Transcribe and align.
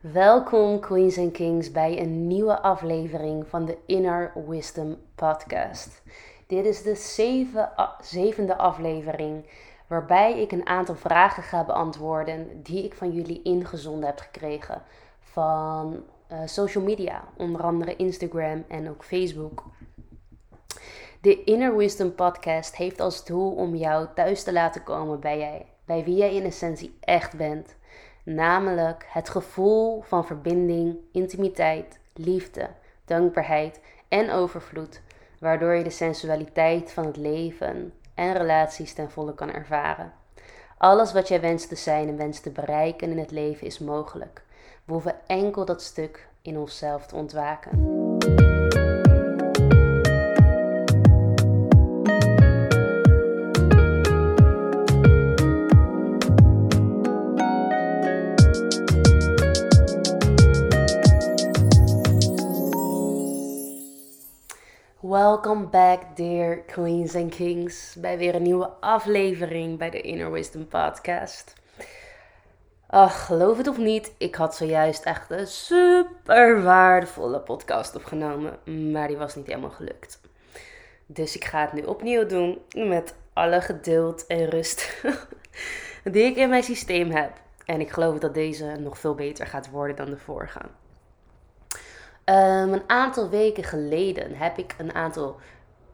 Welkom 0.00 0.80
Queens 0.80 1.18
and 1.18 1.32
Kings 1.32 1.70
bij 1.70 2.00
een 2.00 2.26
nieuwe 2.26 2.60
aflevering 2.60 3.48
van 3.48 3.64
de 3.64 3.78
Inner 3.86 4.32
Wisdom 4.48 4.96
Podcast. 5.14 6.02
Dit 6.46 6.64
is 6.64 6.82
de 6.82 6.94
zeven, 6.94 7.70
zevende 8.02 8.56
aflevering 8.56 9.44
waarbij 9.86 10.40
ik 10.40 10.52
een 10.52 10.66
aantal 10.66 10.94
vragen 10.94 11.42
ga 11.42 11.64
beantwoorden 11.64 12.62
die 12.62 12.84
ik 12.84 12.94
van 12.94 13.12
jullie 13.12 13.42
ingezonden 13.42 14.06
heb 14.06 14.18
gekregen 14.18 14.82
van 15.20 16.02
uh, 16.32 16.38
social 16.44 16.84
media, 16.84 17.24
onder 17.36 17.62
andere 17.62 17.96
Instagram 17.96 18.64
en 18.68 18.90
ook 18.90 19.04
Facebook. 19.04 19.64
De 21.20 21.44
Inner 21.44 21.76
Wisdom 21.76 22.14
Podcast 22.14 22.76
heeft 22.76 23.00
als 23.00 23.24
doel 23.24 23.52
om 23.52 23.74
jou 23.74 24.06
thuis 24.14 24.42
te 24.42 24.52
laten 24.52 24.82
komen 24.82 25.20
bij, 25.20 25.38
jij, 25.38 25.66
bij 25.84 26.04
wie 26.04 26.16
jij 26.16 26.34
in 26.34 26.44
essentie 26.44 26.96
echt 27.00 27.36
bent 27.36 27.78
Namelijk 28.24 29.06
het 29.08 29.28
gevoel 29.28 30.02
van 30.02 30.26
verbinding, 30.26 30.96
intimiteit, 31.12 31.98
liefde, 32.14 32.68
dankbaarheid 33.04 33.80
en 34.08 34.30
overvloed, 34.30 35.00
waardoor 35.38 35.74
je 35.74 35.84
de 35.84 35.90
sensualiteit 35.90 36.92
van 36.92 37.06
het 37.06 37.16
leven 37.16 37.92
en 38.14 38.32
relaties 38.32 38.92
ten 38.92 39.10
volle 39.10 39.34
kan 39.34 39.50
ervaren. 39.50 40.12
Alles 40.78 41.12
wat 41.12 41.28
jij 41.28 41.40
wenst 41.40 41.68
te 41.68 41.76
zijn 41.76 42.08
en 42.08 42.16
wenst 42.16 42.42
te 42.42 42.50
bereiken 42.50 43.10
in 43.10 43.18
het 43.18 43.30
leven 43.30 43.66
is 43.66 43.78
mogelijk. 43.78 44.42
We 44.84 44.92
hoeven 44.92 45.14
enkel 45.26 45.64
dat 45.64 45.82
stuk 45.82 46.28
in 46.42 46.58
onszelf 46.58 47.06
te 47.06 47.16
ontwaken. 47.16 47.99
Welcome 65.30 65.66
back, 65.66 66.16
dear 66.16 66.56
queens 66.56 67.14
and 67.14 67.34
kings, 67.34 67.96
bij 67.98 68.18
weer 68.18 68.34
een 68.34 68.42
nieuwe 68.42 68.68
aflevering 68.80 69.78
bij 69.78 69.90
de 69.90 70.00
Inner 70.00 70.32
Wisdom 70.32 70.68
Podcast. 70.68 71.54
Ach, 72.86 73.26
geloof 73.26 73.56
het 73.56 73.68
of 73.68 73.78
niet, 73.78 74.12
ik 74.18 74.34
had 74.34 74.56
zojuist 74.56 75.04
echt 75.04 75.30
een 75.30 75.46
super 75.46 76.62
waardevolle 76.62 77.40
podcast 77.40 77.96
opgenomen, 77.96 78.58
maar 78.92 79.08
die 79.08 79.16
was 79.16 79.34
niet 79.34 79.46
helemaal 79.46 79.70
gelukt. 79.70 80.20
Dus 81.06 81.36
ik 81.36 81.44
ga 81.44 81.60
het 81.60 81.72
nu 81.72 81.82
opnieuw 81.82 82.26
doen 82.26 82.58
met 82.74 83.14
alle 83.32 83.60
geduld 83.60 84.26
en 84.26 84.48
rust 84.48 85.02
die 86.12 86.24
ik 86.24 86.36
in 86.36 86.48
mijn 86.48 86.62
systeem 86.62 87.10
heb. 87.10 87.32
En 87.64 87.80
ik 87.80 87.90
geloof 87.90 88.18
dat 88.18 88.34
deze 88.34 88.76
nog 88.78 88.98
veel 88.98 89.14
beter 89.14 89.46
gaat 89.46 89.70
worden 89.70 89.96
dan 89.96 90.10
de 90.10 90.18
vorige. 90.18 90.60
Um, 92.30 92.72
een 92.72 92.82
aantal 92.86 93.28
weken 93.28 93.64
geleden 93.64 94.36
heb 94.36 94.58
ik 94.58 94.74
een 94.78 94.94
aantal 94.94 95.40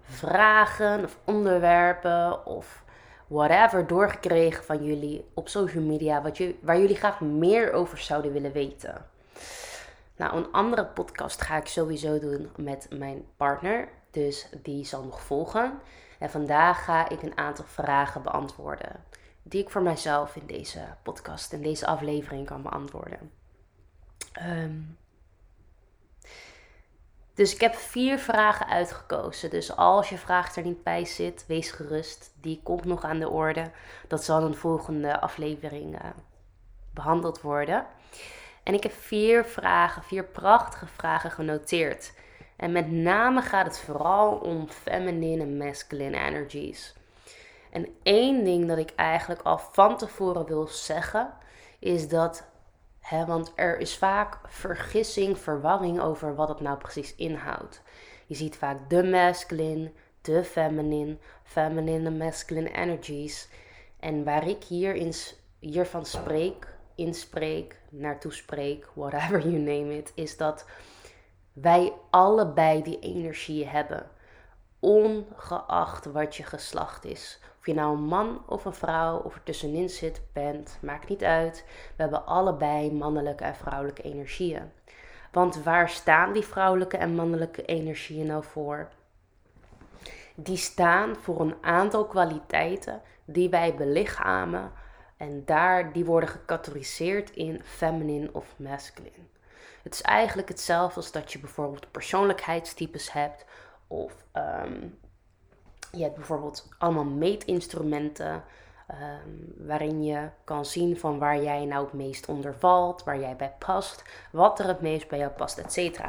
vragen 0.03 1.05
of 1.05 1.19
onderwerpen 1.25 2.47
of 2.47 2.85
whatever 3.27 3.87
doorgekregen 3.87 4.65
van 4.65 4.85
jullie 4.85 5.25
op 5.35 5.49
social 5.49 5.83
media 5.83 6.23
wat 6.23 6.37
je, 6.37 6.55
waar 6.61 6.81
jullie 6.81 6.97
graag 6.97 7.21
meer 7.21 7.73
over 7.73 7.99
zouden 7.99 8.33
willen 8.33 8.53
weten. 8.53 9.07
Nou, 10.17 10.37
een 10.37 10.53
andere 10.53 10.85
podcast 10.85 11.43
ga 11.43 11.57
ik 11.57 11.67
sowieso 11.67 12.19
doen 12.19 12.51
met 12.57 12.87
mijn 12.91 13.25
partner, 13.37 13.89
dus 14.11 14.49
die 14.63 14.85
zal 14.85 15.03
nog 15.03 15.21
volgen. 15.21 15.79
En 16.19 16.31
vandaag 16.31 16.85
ga 16.85 17.09
ik 17.09 17.23
een 17.23 17.39
aantal 17.39 17.65
vragen 17.69 18.23
beantwoorden 18.23 19.05
die 19.43 19.63
ik 19.63 19.71
voor 19.71 19.83
mijzelf 19.83 20.37
in 20.37 20.47
deze 20.47 20.81
podcast, 21.03 21.53
in 21.53 21.63
deze 21.63 21.87
aflevering 21.87 22.47
kan 22.47 22.63
beantwoorden. 22.63 23.31
Um, 24.43 24.97
dus 27.37 27.55
ik 27.55 27.61
heb 27.61 27.75
vier 27.75 28.19
vragen 28.19 28.67
uitgekozen. 28.67 29.51
Dus 29.51 29.77
als 29.77 30.09
je 30.09 30.19
vraag 30.19 30.57
er 30.57 30.63
niet 30.63 30.83
bij 30.83 31.05
zit, 31.05 31.45
wees 31.47 31.71
gerust. 31.71 32.31
Die 32.41 32.61
komt 32.63 32.85
nog 32.85 33.05
aan 33.05 33.19
de 33.19 33.29
orde. 33.29 33.71
Dat 34.09 34.25
zal 34.25 34.41
in 34.41 34.47
een 34.47 34.55
volgende 34.55 35.21
aflevering 35.21 35.95
uh, 35.95 36.11
behandeld 36.95 37.41
worden. 37.41 37.87
En 38.63 38.75
ik 38.75 38.83
heb 38.83 38.93
vier 38.93 39.45
vragen, 39.45 40.03
vier 40.03 40.25
prachtige 40.25 40.87
vragen 40.87 41.31
genoteerd. 41.31 42.13
En 42.57 42.73
met 42.73 42.91
name 42.91 43.43
gaat 43.43 43.67
het 43.67 43.79
vooral 43.79 44.33
om 44.33 44.69
feminine 44.69 45.43
en 45.43 45.57
masculine 45.57 46.19
energies. 46.19 46.95
En 47.71 47.89
één 48.03 48.45
ding 48.45 48.69
dat 48.69 48.79
ik 48.79 48.93
eigenlijk 48.95 49.43
al 49.43 49.59
van 49.59 49.97
tevoren 49.97 50.47
wil 50.47 50.67
zeggen, 50.67 51.33
is 51.79 52.09
dat 52.09 52.45
want 53.11 53.53
er 53.55 53.79
is 53.79 53.97
vaak 53.97 54.39
vergissing, 54.47 55.39
verwarring 55.39 56.01
over 56.01 56.35
wat 56.35 56.49
het 56.49 56.61
nou 56.61 56.79
precies 56.79 57.15
inhoudt. 57.15 57.83
Je 58.27 58.35
ziet 58.35 58.57
vaak 58.57 58.91
de 58.91 59.05
masculine, 59.05 59.93
de 60.21 60.45
feminine, 60.45 61.17
feminine 61.43 62.07
en 62.07 62.17
masculine 62.17 62.71
energies. 62.71 63.49
En 64.01 64.25
waar 64.25 64.49
ik 64.49 64.65
hier 64.65 65.15
hiervan 65.59 66.07
spreek, 66.07 66.67
inspreek, 66.95 67.81
naartoe 67.91 68.33
spreek, 68.33 68.89
whatever 68.95 69.41
you 69.49 69.59
name 69.59 69.97
it, 69.97 70.13
is 70.15 70.37
dat 70.37 70.67
wij 71.53 71.93
allebei 72.11 72.83
die 72.83 72.99
energie 72.99 73.67
hebben. 73.67 74.11
Ongeacht 74.81 76.05
wat 76.05 76.37
je 76.37 76.43
geslacht 76.43 77.05
is. 77.05 77.41
Of 77.59 77.67
je 77.67 77.75
nou 77.75 77.97
een 77.97 78.05
man 78.05 78.43
of 78.47 78.65
een 78.65 78.75
vrouw 78.75 79.19
of 79.19 79.35
er 79.35 79.43
tussenin 79.43 79.89
zit, 79.89 80.21
bent, 80.33 80.79
maakt 80.81 81.09
niet 81.09 81.25
uit. 81.25 81.65
We 81.67 82.03
hebben 82.03 82.27
allebei 82.27 82.93
mannelijke 82.93 83.45
en 83.45 83.57
vrouwelijke 83.57 84.03
energieën. 84.03 84.73
Want 85.33 85.63
waar 85.63 85.89
staan 85.89 86.33
die 86.33 86.45
vrouwelijke 86.45 86.97
en 86.97 87.15
mannelijke 87.15 87.65
energieën 87.65 88.27
nou 88.27 88.45
voor? 88.45 88.89
Die 90.35 90.57
staan 90.57 91.17
voor 91.17 91.41
een 91.41 91.57
aantal 91.61 92.07
kwaliteiten 92.07 93.03
die 93.25 93.51
wij 93.51 93.75
belichamen 93.75 94.73
en 95.17 95.43
daar 95.45 95.93
die 95.93 96.05
worden 96.05 96.29
gecategoriseerd 96.29 97.31
in 97.31 97.63
feminine 97.65 98.29
of 98.33 98.55
masculine. 98.57 99.25
Het 99.83 99.95
is 99.95 100.03
eigenlijk 100.03 100.49
hetzelfde 100.49 100.97
als 100.97 101.13
dat 101.13 101.33
je 101.33 101.39
bijvoorbeeld 101.39 101.91
persoonlijkheidstypes 101.91 103.13
hebt 103.13 103.45
of 103.87 104.13
um, 104.33 104.99
je 105.93 106.03
hebt 106.03 106.15
bijvoorbeeld 106.15 106.69
allemaal 106.79 107.05
meetinstrumenten. 107.05 108.45
Um, 108.91 109.67
waarin 109.67 110.05
je 110.05 110.29
kan 110.45 110.65
zien 110.65 110.99
van 110.99 111.19
waar 111.19 111.43
jij 111.43 111.65
nou 111.65 111.85
het 111.85 111.93
meest 111.93 112.29
onder 112.29 112.55
valt, 112.55 113.05
waar 113.05 113.21
jij 113.21 113.37
bij 113.37 113.55
past, 113.59 114.03
wat 114.33 114.59
er 114.59 114.67
het 114.67 114.81
meest 114.81 115.09
bij 115.09 115.19
jou 115.19 115.31
past, 115.31 115.59
etc. 115.59 116.01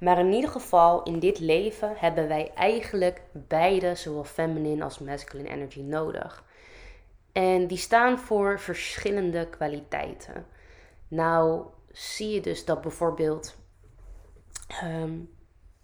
Maar 0.00 0.18
in 0.18 0.32
ieder 0.32 0.50
geval, 0.50 1.02
in 1.02 1.18
dit 1.18 1.38
leven 1.38 1.92
hebben 1.96 2.28
wij 2.28 2.52
eigenlijk 2.54 3.22
beide, 3.32 3.94
zowel 3.94 4.24
feminine 4.24 4.84
als 4.84 4.98
masculine 4.98 5.48
energy, 5.48 5.80
nodig. 5.80 6.44
En 7.32 7.66
die 7.66 7.78
staan 7.78 8.18
voor 8.18 8.60
verschillende 8.60 9.48
kwaliteiten. 9.48 10.46
Nou, 11.08 11.66
zie 11.92 12.30
je 12.30 12.40
dus 12.40 12.64
dat 12.64 12.80
bijvoorbeeld 12.80 13.56
um, 14.84 15.35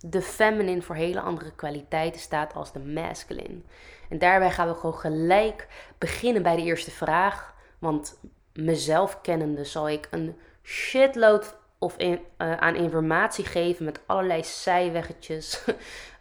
de 0.04 0.22
feminine 0.22 0.82
voor 0.82 0.94
hele 0.94 1.20
andere 1.20 1.52
kwaliteiten 1.54 2.20
staat 2.20 2.54
als 2.54 2.72
de 2.72 2.78
masculine. 2.78 3.60
En 4.08 4.18
daarbij 4.18 4.50
gaan 4.50 4.68
we 4.68 4.74
gewoon 4.74 4.98
gelijk 4.98 5.68
beginnen 5.98 6.42
bij 6.42 6.56
de 6.56 6.62
eerste 6.62 6.90
vraag. 6.90 7.54
Want 7.78 8.18
mezelf 8.52 9.20
kennende 9.20 9.64
zal 9.64 9.88
ik 9.88 10.08
een 10.10 10.36
shitload 10.62 11.56
of 11.78 11.94
uh, 11.98 12.16
aan 12.36 12.74
informatie 12.74 13.44
geven 13.44 13.84
met 13.84 14.00
allerlei 14.06 14.44
zijweggetjes, 14.44 15.64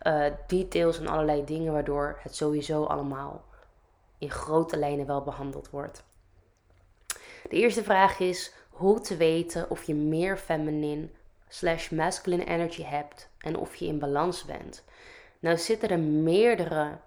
uh, 0.03 0.25
details 0.47 0.99
en 0.99 1.07
allerlei 1.07 1.45
dingen, 1.45 1.73
waardoor 1.73 2.19
het 2.21 2.35
sowieso 2.35 2.83
allemaal 2.83 3.45
in 4.17 4.31
grote 4.31 4.77
lijnen 4.77 5.05
wel 5.05 5.21
behandeld 5.21 5.69
wordt. 5.69 6.03
De 7.49 7.55
eerste 7.57 7.83
vraag 7.83 8.19
is 8.19 8.53
hoe 8.69 8.99
te 8.99 9.17
weten 9.17 9.69
of 9.69 9.83
je 9.83 9.95
meer 9.95 10.37
feminine 10.37 11.09
slash 11.51 11.89
masculine 11.89 12.45
energy 12.45 12.83
hebt 12.83 13.29
en 13.37 13.57
of 13.57 13.75
je 13.75 13.85
in 13.85 13.99
balans 13.99 14.45
bent. 14.45 14.83
Nou 15.39 15.57
zitten 15.57 15.89
er 15.89 15.99
meerdere 15.99 16.97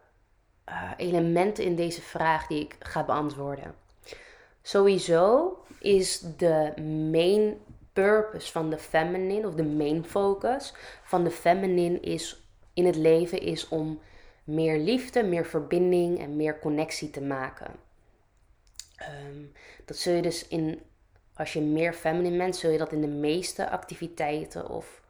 uh, 0.69 0.91
elementen 0.97 1.65
in 1.65 1.77
deze 1.77 2.03
vraag 2.03 2.47
die 2.47 2.61
ik 2.65 2.77
ga 2.79 3.05
beantwoorden. 3.05 3.75
Sowieso 4.63 5.57
is 5.79 6.21
de 6.37 6.73
main 7.13 7.57
purpose 7.93 8.53
van 8.53 8.71
de 8.71 8.79
feminine 8.79 9.47
of 9.47 9.55
de 9.55 9.65
main 9.65 10.05
focus 10.05 10.75
van 11.03 11.25
de 11.25 11.31
feminine 11.31 12.01
is 12.01 12.49
in 12.75 12.87
het 12.87 12.97
leven 12.97 13.41
is 13.41 13.69
om 13.69 14.01
meer 14.45 14.79
liefde, 14.79 15.23
meer 15.23 15.47
verbinding 15.47 16.19
en 16.19 16.37
meer 16.37 16.59
connectie 16.59 17.11
te 17.11 17.23
maken. 17.23 17.71
Um, 19.27 19.53
dat 19.85 19.97
zul 19.97 20.15
je 20.15 20.23
dus 20.23 20.49
in 20.49 20.83
als 21.37 21.53
je 21.53 21.61
meer 21.61 21.93
feminine 21.93 22.37
bent, 22.37 22.57
zul 22.57 22.71
je 22.71 22.79
dat 22.79 22.93
in 22.93 23.01
de 23.01 23.07
meeste 23.07 23.71
activiteiten 23.71 24.69
of 24.69 25.03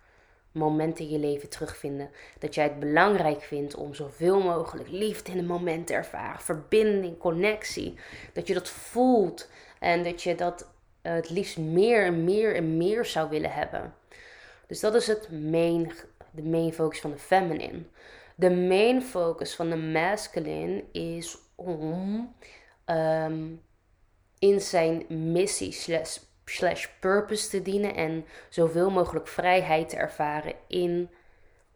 momenten 0.53 1.05
in 1.05 1.11
je 1.11 1.19
leven 1.19 1.49
terugvinden. 1.49 2.11
Dat 2.38 2.55
jij 2.55 2.65
het 2.65 2.79
belangrijk 2.79 3.43
vindt 3.43 3.75
om 3.75 3.94
zoveel 3.94 4.41
mogelijk 4.41 4.88
liefde 4.88 5.31
in 5.31 5.38
het 5.38 5.47
moment 5.47 5.87
te 5.87 5.94
ervaren, 5.94 6.41
verbinding, 6.41 7.19
connectie. 7.19 7.99
Dat 8.32 8.47
je 8.47 8.55
dat 8.55 8.69
voelt 8.69 9.50
en 9.79 10.03
dat 10.03 10.23
je 10.23 10.35
dat 10.35 10.69
het 11.03 11.31
liefst 11.31 11.59
meer 11.59 12.05
en 12.05 12.25
meer 12.25 12.55
en 12.55 12.77
meer 12.77 13.05
zou 13.05 13.29
willen 13.29 13.53
hebben. 13.53 13.94
Dus 14.67 14.81
dat 14.81 14.94
is 14.94 15.06
het 15.06 15.31
main, 15.31 15.93
de 16.31 16.43
main 16.43 16.73
focus 16.73 17.00
van 17.00 17.11
de 17.11 17.19
feminine. 17.19 17.82
De 18.35 18.50
main 18.50 19.03
focus 19.03 19.55
van 19.55 19.70
de 19.70 19.77
masculine 19.77 20.85
is 20.93 21.38
om 21.55 22.35
ehm, 22.85 23.43
in 24.44 24.61
zijn 24.61 25.05
missie 25.08 25.73
slash, 26.44 26.87
purpose 27.00 27.49
te 27.49 27.62
dienen 27.62 27.94
en 27.94 28.25
zoveel 28.49 28.91
mogelijk 28.91 29.29
vrijheid 29.29 29.88
te 29.88 29.96
ervaren 29.96 30.55
in 30.69 31.11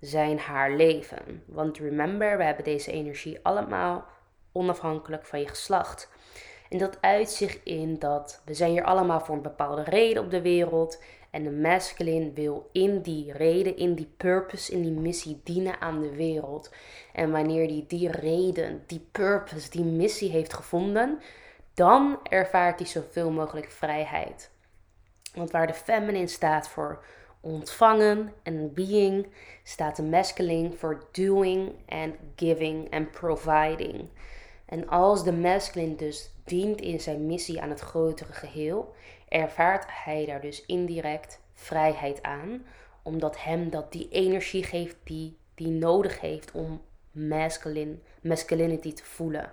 zijn 0.01 0.39
haar 0.39 0.73
leven. 0.73 1.43
Want 1.47 1.79
remember, 1.79 2.37
we 2.37 2.45
hebben 2.45 2.65
deze 2.65 2.93
energie 2.93 3.39
allemaal 3.43 4.05
onafhankelijk 4.53 5.27
van 5.27 5.41
je 5.41 5.49
geslacht. 5.49 6.11
En 6.71 6.79
dat 6.79 6.99
uit 7.01 7.31
zich 7.31 7.63
in 7.63 7.99
dat 7.99 8.43
we 8.45 8.55
zijn 8.55 8.71
hier 8.71 8.85
allemaal 8.85 9.21
voor 9.21 9.35
een 9.35 9.43
bepaalde 9.43 9.83
reden 9.83 10.23
op 10.23 10.31
de 10.31 10.43
wereld. 10.43 11.03
En 11.31 11.43
de 11.43 11.51
masculine 11.51 12.33
wil 12.33 12.69
in 12.73 13.01
die 13.01 13.33
reden, 13.33 13.77
in 13.77 13.95
die 13.95 14.13
purpose, 14.17 14.73
in 14.73 14.83
die 14.83 14.91
missie 14.91 15.41
dienen 15.45 15.81
aan 15.81 16.01
de 16.01 16.17
wereld. 16.17 16.71
En 17.13 17.31
wanneer 17.31 17.69
die 17.69 17.85
die 17.87 18.11
reden, 18.11 18.83
die 18.87 19.07
purpose, 19.13 19.71
die 19.71 19.85
missie 19.85 20.31
heeft 20.31 20.55
gevonden, 20.55 21.21
dan 21.79 22.19
ervaart 22.23 22.79
hij 22.79 22.89
zoveel 22.89 23.31
mogelijk 23.31 23.71
vrijheid. 23.71 24.51
Want 25.35 25.51
waar 25.51 25.67
de 25.67 25.75
feminine 25.75 26.27
staat 26.27 26.69
voor 26.69 27.05
ontvangen 27.41 28.33
en 28.43 28.75
being, 28.75 29.27
staat 29.63 29.97
de 29.97 30.03
masculine 30.03 30.73
voor 30.73 31.07
doing 31.13 31.73
and 31.89 32.15
giving 32.37 32.91
and 32.91 33.11
providing. 33.11 34.09
En 34.65 34.89
als 34.89 35.25
de 35.25 35.33
masculine 35.33 35.95
dus 35.95 36.31
dient 36.45 36.81
in 36.81 37.01
zijn 37.01 37.27
missie 37.27 37.63
aan 37.63 37.71
het 37.71 37.81
grotere 37.81 38.33
geheel, 38.33 38.95
ervaart 39.29 39.85
hij 39.89 40.27
daar 40.27 40.41
dus 40.41 40.67
indirect 40.67 41.41
vrijheid 41.55 42.23
aan, 42.23 42.67
omdat 43.03 43.43
hem 43.43 43.71
dat 43.71 43.93
die 43.93 44.09
energie 44.11 44.63
geeft 44.63 44.97
die 45.05 45.37
die 45.55 45.69
nodig 45.71 46.21
heeft 46.21 46.51
om 46.53 46.81
masculine, 47.11 47.99
masculinity 48.23 48.93
te 48.93 49.05
voelen. 49.05 49.51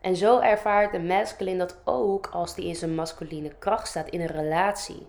En 0.00 0.16
zo 0.16 0.38
ervaart 0.38 0.92
de 0.92 1.00
masculine 1.00 1.58
dat 1.58 1.76
ook 1.84 2.26
als 2.26 2.54
die 2.54 2.66
in 2.66 2.76
zijn 2.76 2.94
masculine 2.94 3.52
kracht 3.58 3.88
staat 3.88 4.08
in 4.08 4.20
een 4.20 4.26
relatie. 4.26 5.06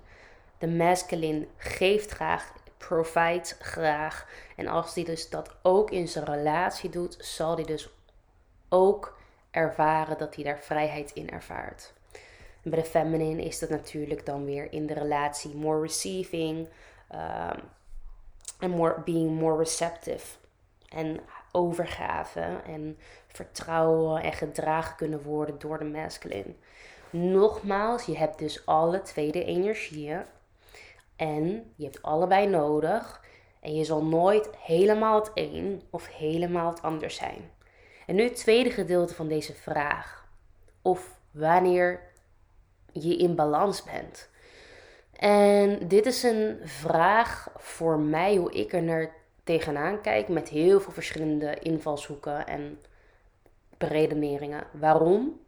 De 0.57 0.67
masculine 0.67 1.47
geeft 1.57 2.11
graag, 2.11 2.53
provide 2.77 3.55
graag. 3.59 4.27
En 4.55 4.67
als 4.67 4.93
die 4.93 5.05
dus 5.05 5.29
dat 5.29 5.55
ook 5.61 5.91
in 5.91 6.07
zijn 6.07 6.25
relatie 6.25 6.89
doet, 6.89 7.17
zal 7.19 7.55
die 7.55 7.65
dus 7.65 7.89
ook 8.69 9.17
ervaren 9.51 10.17
dat 10.17 10.35
hij 10.35 10.43
daar 10.43 10.59
vrijheid 10.59 11.11
in 11.11 11.29
ervaart. 11.29 11.93
En 12.63 12.69
bij 12.69 12.79
de 12.79 12.85
feminine 12.85 13.43
is 13.43 13.59
dat 13.59 13.69
natuurlijk 13.69 14.25
dan 14.25 14.45
weer 14.45 14.71
in 14.71 14.87
de 14.87 14.93
relatie 14.93 15.55
more 15.55 15.81
receiving 15.81 16.67
um, 17.11 17.59
en 18.59 18.69
more, 18.69 19.01
being 19.05 19.39
more 19.39 19.57
receptive. 19.57 20.37
En 20.89 21.19
overgave 21.51 22.59
en 22.65 22.97
vertrouwen 23.45 24.23
en 24.23 24.33
gedragen 24.33 24.95
kunnen 24.95 25.21
worden 25.21 25.59
door 25.59 25.77
de 25.77 25.85
masculine. 25.85 26.53
Nogmaals, 27.09 28.05
je 28.05 28.17
hebt 28.17 28.39
dus 28.39 28.65
alle 28.65 29.01
tweede 29.01 29.43
energieën. 29.43 30.21
En 31.15 31.73
je 31.75 31.83
hebt 31.83 32.01
allebei 32.01 32.47
nodig. 32.47 33.21
En 33.61 33.75
je 33.75 33.83
zal 33.83 34.03
nooit 34.03 34.49
helemaal 34.57 35.15
het 35.15 35.31
een 35.33 35.81
of 35.89 36.07
helemaal 36.07 36.69
het 36.69 36.81
ander 36.81 37.11
zijn. 37.11 37.51
En 38.05 38.15
nu 38.15 38.23
het 38.23 38.35
tweede 38.35 38.71
gedeelte 38.71 39.15
van 39.15 39.27
deze 39.27 39.53
vraag. 39.53 40.27
Of 40.81 41.19
wanneer 41.31 41.99
je 42.91 43.17
in 43.17 43.35
balans 43.35 43.83
bent. 43.83 44.29
En 45.13 45.87
dit 45.87 46.05
is 46.05 46.23
een 46.23 46.59
vraag 46.63 47.51
voor 47.55 47.99
mij 47.99 48.35
hoe 48.35 48.51
ik 48.51 48.73
er 48.73 48.83
naar 48.83 49.15
tegenaan 49.43 50.01
kijk 50.01 50.27
met 50.27 50.49
heel 50.49 50.79
veel 50.79 50.93
verschillende 50.93 51.59
invalshoeken 51.59 52.47
en 52.47 52.79
beredeneringen. 53.79 54.63
Waarom? 54.71 55.39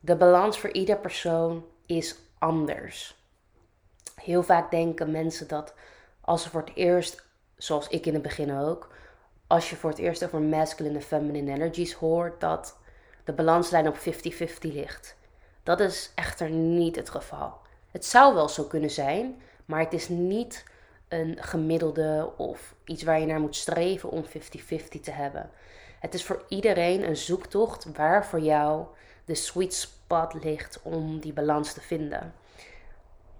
De 0.00 0.16
balans 0.16 0.58
voor 0.58 0.70
ieder 0.70 0.98
persoon 0.98 1.64
is 1.86 2.16
anders. 2.38 3.18
Heel 4.14 4.42
vaak 4.42 4.70
denken 4.70 5.10
mensen 5.10 5.48
dat 5.48 5.74
als 6.20 6.42
ze 6.42 6.50
voor 6.50 6.60
het 6.60 6.74
eerst, 6.74 7.24
zoals 7.56 7.88
ik 7.88 8.06
in 8.06 8.14
het 8.14 8.22
begin 8.22 8.56
ook, 8.56 8.88
als 9.46 9.70
je 9.70 9.76
voor 9.76 9.90
het 9.90 9.98
eerst 9.98 10.24
over 10.24 10.40
masculine 10.40 10.94
en 10.94 11.02
feminine 11.02 11.52
energies 11.52 11.92
hoort, 11.92 12.40
dat 12.40 12.78
de 13.24 13.32
balanslijn 13.32 13.88
op 13.88 13.96
50-50 13.96 14.00
ligt. 14.60 15.16
Dat 15.62 15.80
is 15.80 16.12
echter 16.14 16.50
niet 16.50 16.96
het 16.96 17.10
geval. 17.10 17.58
Het 17.90 18.04
zou 18.04 18.34
wel 18.34 18.48
zo 18.48 18.64
kunnen 18.64 18.90
zijn, 18.90 19.42
maar 19.64 19.80
het 19.80 19.92
is 19.92 20.08
niet 20.08 20.64
een 21.08 21.36
gemiddelde 21.40 22.32
of 22.36 22.74
iets 22.84 23.02
waar 23.02 23.20
je 23.20 23.26
naar 23.26 23.40
moet 23.40 23.56
streven 23.56 24.10
om 24.10 24.24
50-50 24.24 24.28
te 25.02 25.10
hebben. 25.10 25.50
Het 26.00 26.14
is 26.14 26.24
voor 26.24 26.44
iedereen 26.48 27.08
een 27.08 27.16
zoektocht 27.16 27.96
waar 27.96 28.26
voor 28.26 28.40
jou 28.40 28.86
de 29.24 29.34
sweet 29.34 29.74
spot 29.74 30.34
ligt 30.42 30.80
om 30.82 31.18
die 31.18 31.32
balans 31.32 31.72
te 31.72 31.80
vinden. 31.80 32.34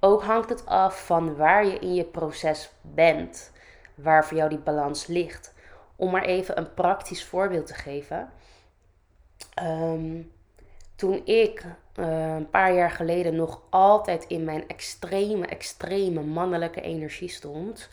Ook 0.00 0.22
hangt 0.22 0.48
het 0.48 0.66
af 0.66 1.06
van 1.06 1.36
waar 1.36 1.66
je 1.66 1.78
in 1.78 1.94
je 1.94 2.04
proces 2.04 2.70
bent, 2.80 3.50
waar 3.94 4.26
voor 4.26 4.36
jou 4.36 4.48
die 4.48 4.58
balans 4.58 5.06
ligt. 5.06 5.54
Om 5.96 6.10
maar 6.10 6.24
even 6.24 6.58
een 6.58 6.74
praktisch 6.74 7.24
voorbeeld 7.24 7.66
te 7.66 7.74
geven. 7.74 8.30
Ehm, 9.54 10.22
toen 10.96 11.26
ik 11.26 11.64
uh, 11.96 12.34
een 12.34 12.50
paar 12.50 12.74
jaar 12.74 12.90
geleden 12.90 13.36
nog 13.36 13.62
altijd 13.70 14.24
in 14.24 14.44
mijn 14.44 14.68
extreme, 14.68 15.46
extreme 15.46 16.20
mannelijke 16.20 16.80
energie 16.80 17.28
stond. 17.28 17.88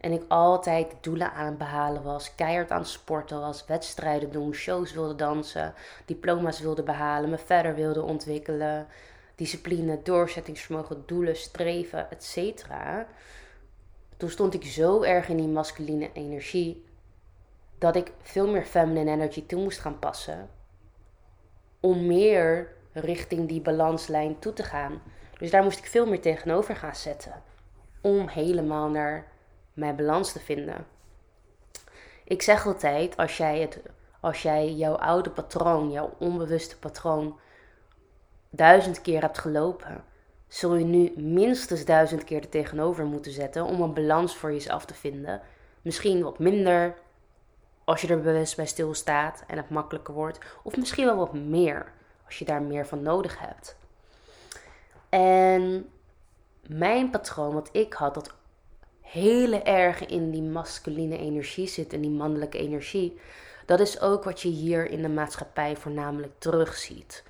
En 0.00 0.12
ik 0.12 0.22
altijd 0.28 0.94
doelen 1.00 1.32
aan 1.32 1.46
het 1.46 1.58
behalen 1.58 2.02
was, 2.02 2.34
keihard 2.34 2.70
aan 2.70 2.86
sporten 2.86 3.40
was, 3.40 3.66
wedstrijden 3.66 4.30
doen, 4.32 4.52
shows 4.54 4.92
wilde 4.92 5.14
dansen, 5.14 5.74
diploma's 6.04 6.60
wilde 6.60 6.82
behalen, 6.82 7.30
me 7.30 7.38
verder 7.38 7.74
wilde 7.74 8.02
ontwikkelen, 8.02 8.86
discipline, 9.34 10.02
doorzettingsvermogen, 10.02 11.02
doelen, 11.06 11.36
streven, 11.36 12.10
etc. 12.10 12.64
Toen 14.16 14.30
stond 14.30 14.54
ik 14.54 14.64
zo 14.64 15.02
erg 15.02 15.28
in 15.28 15.36
die 15.36 15.48
masculine 15.48 16.10
energie 16.12 16.84
dat 17.78 17.96
ik 17.96 18.12
veel 18.22 18.48
meer 18.48 18.64
feminine 18.64 19.10
energy 19.10 19.46
toe 19.46 19.62
moest 19.62 19.78
gaan 19.78 19.98
passen 19.98 20.48
om 21.80 22.06
meer 22.06 22.72
richting 22.92 23.48
die 23.48 23.60
balanslijn 23.60 24.38
toe 24.38 24.52
te 24.52 24.62
gaan. 24.62 25.02
Dus 25.38 25.50
daar 25.50 25.62
moest 25.62 25.78
ik 25.78 25.86
veel 25.86 26.06
meer 26.06 26.20
tegenover 26.20 26.76
gaan 26.76 26.96
zetten. 26.96 27.42
Om 28.00 28.28
helemaal 28.28 28.88
naar 28.88 29.26
mijn 29.78 29.96
balans 29.96 30.32
te 30.32 30.40
vinden. 30.40 30.86
Ik 32.24 32.42
zeg 32.42 32.66
altijd, 32.66 33.16
als 33.16 33.36
jij, 33.36 33.60
het, 33.60 33.80
als 34.20 34.42
jij 34.42 34.72
jouw 34.72 34.94
oude 34.94 35.30
patroon, 35.30 35.90
jouw 35.90 36.14
onbewuste 36.18 36.78
patroon, 36.78 37.38
duizend 38.50 39.00
keer 39.00 39.20
hebt 39.20 39.38
gelopen, 39.38 40.04
zul 40.48 40.74
je 40.74 40.84
nu 40.84 41.12
minstens 41.16 41.84
duizend 41.84 42.24
keer 42.24 42.40
er 42.40 42.48
tegenover 42.48 43.04
moeten 43.04 43.32
zetten 43.32 43.64
om 43.64 43.80
een 43.80 43.94
balans 43.94 44.36
voor 44.36 44.52
jezelf 44.52 44.84
te 44.84 44.94
vinden. 44.94 45.40
Misschien 45.82 46.22
wat 46.22 46.38
minder, 46.38 46.94
als 47.84 48.00
je 48.00 48.08
er 48.08 48.20
bewust 48.20 48.56
bij 48.56 48.66
stilstaat 48.66 49.44
en 49.46 49.56
het 49.56 49.70
makkelijker 49.70 50.14
wordt. 50.14 50.38
Of 50.62 50.76
misschien 50.76 51.04
wel 51.04 51.16
wat 51.16 51.32
meer, 51.32 51.92
als 52.26 52.38
je 52.38 52.44
daar 52.44 52.62
meer 52.62 52.86
van 52.86 53.02
nodig 53.02 53.38
hebt. 53.38 53.76
En 55.08 55.90
mijn 56.66 57.10
patroon, 57.10 57.54
wat 57.54 57.68
ik 57.72 57.92
had, 57.92 58.14
dat 58.14 58.34
hele 59.10 59.62
erg 59.62 60.06
in 60.06 60.30
die 60.30 60.42
masculine 60.42 61.18
energie 61.18 61.66
zit 61.66 61.92
en 61.92 62.00
die 62.00 62.10
mannelijke 62.10 62.58
energie. 62.58 63.20
Dat 63.66 63.80
is 63.80 64.00
ook 64.00 64.24
wat 64.24 64.40
je 64.40 64.48
hier 64.48 64.90
in 64.90 65.02
de 65.02 65.08
maatschappij 65.08 65.76
voornamelijk 65.76 66.32
terugziet. 66.38 67.24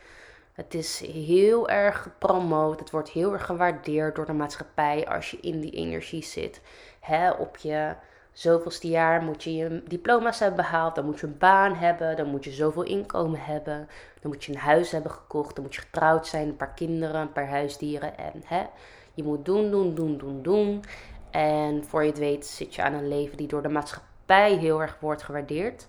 Het 0.52 0.74
is 0.74 1.00
heel 1.00 1.68
erg 1.68 2.02
gepromoot, 2.02 2.80
het 2.80 2.90
wordt 2.90 3.10
heel 3.10 3.32
erg 3.32 3.46
gewaardeerd 3.46 4.16
door 4.16 4.26
de 4.26 4.32
maatschappij 4.32 5.06
als 5.08 5.30
je 5.30 5.38
in 5.40 5.60
die 5.60 5.70
energie 5.70 6.22
zit. 6.22 6.60
Op 7.38 7.56
je 7.56 7.94
zoveelste 8.32 8.88
jaar 8.88 9.22
moet 9.22 9.42
je 9.42 9.54
je 9.54 9.82
diploma's 9.88 10.38
hebben 10.38 10.56
behaald, 10.56 10.94
dan 10.94 11.04
moet 11.04 11.20
je 11.20 11.26
een 11.26 11.38
baan 11.38 11.74
hebben, 11.74 12.16
dan 12.16 12.26
moet 12.26 12.44
je 12.44 12.50
zoveel 12.50 12.82
inkomen 12.82 13.40
hebben, 13.40 13.88
dan 14.20 14.30
moet 14.30 14.44
je 14.44 14.52
een 14.52 14.58
huis 14.58 14.90
hebben 14.90 15.10
gekocht, 15.10 15.54
dan 15.54 15.64
moet 15.64 15.74
je 15.74 15.80
getrouwd 15.80 16.26
zijn, 16.26 16.48
een 16.48 16.56
paar 16.56 16.74
kinderen, 16.74 17.20
een 17.20 17.32
paar 17.32 17.48
huisdieren 17.48 18.18
en 18.18 18.42
je 19.14 19.22
moet 19.22 19.44
doen, 19.44 19.70
doen, 19.70 19.94
doen, 19.94 20.18
doen, 20.18 20.42
doen. 20.42 20.84
En 21.30 21.84
voor 21.84 22.02
je 22.02 22.08
het 22.08 22.18
weet 22.18 22.46
zit 22.46 22.74
je 22.74 22.82
aan 22.82 22.92
een 22.92 23.08
leven 23.08 23.36
die 23.36 23.46
door 23.46 23.62
de 23.62 23.68
maatschappij 23.68 24.56
heel 24.56 24.80
erg 24.80 24.96
wordt 25.00 25.22
gewaardeerd. 25.22 25.88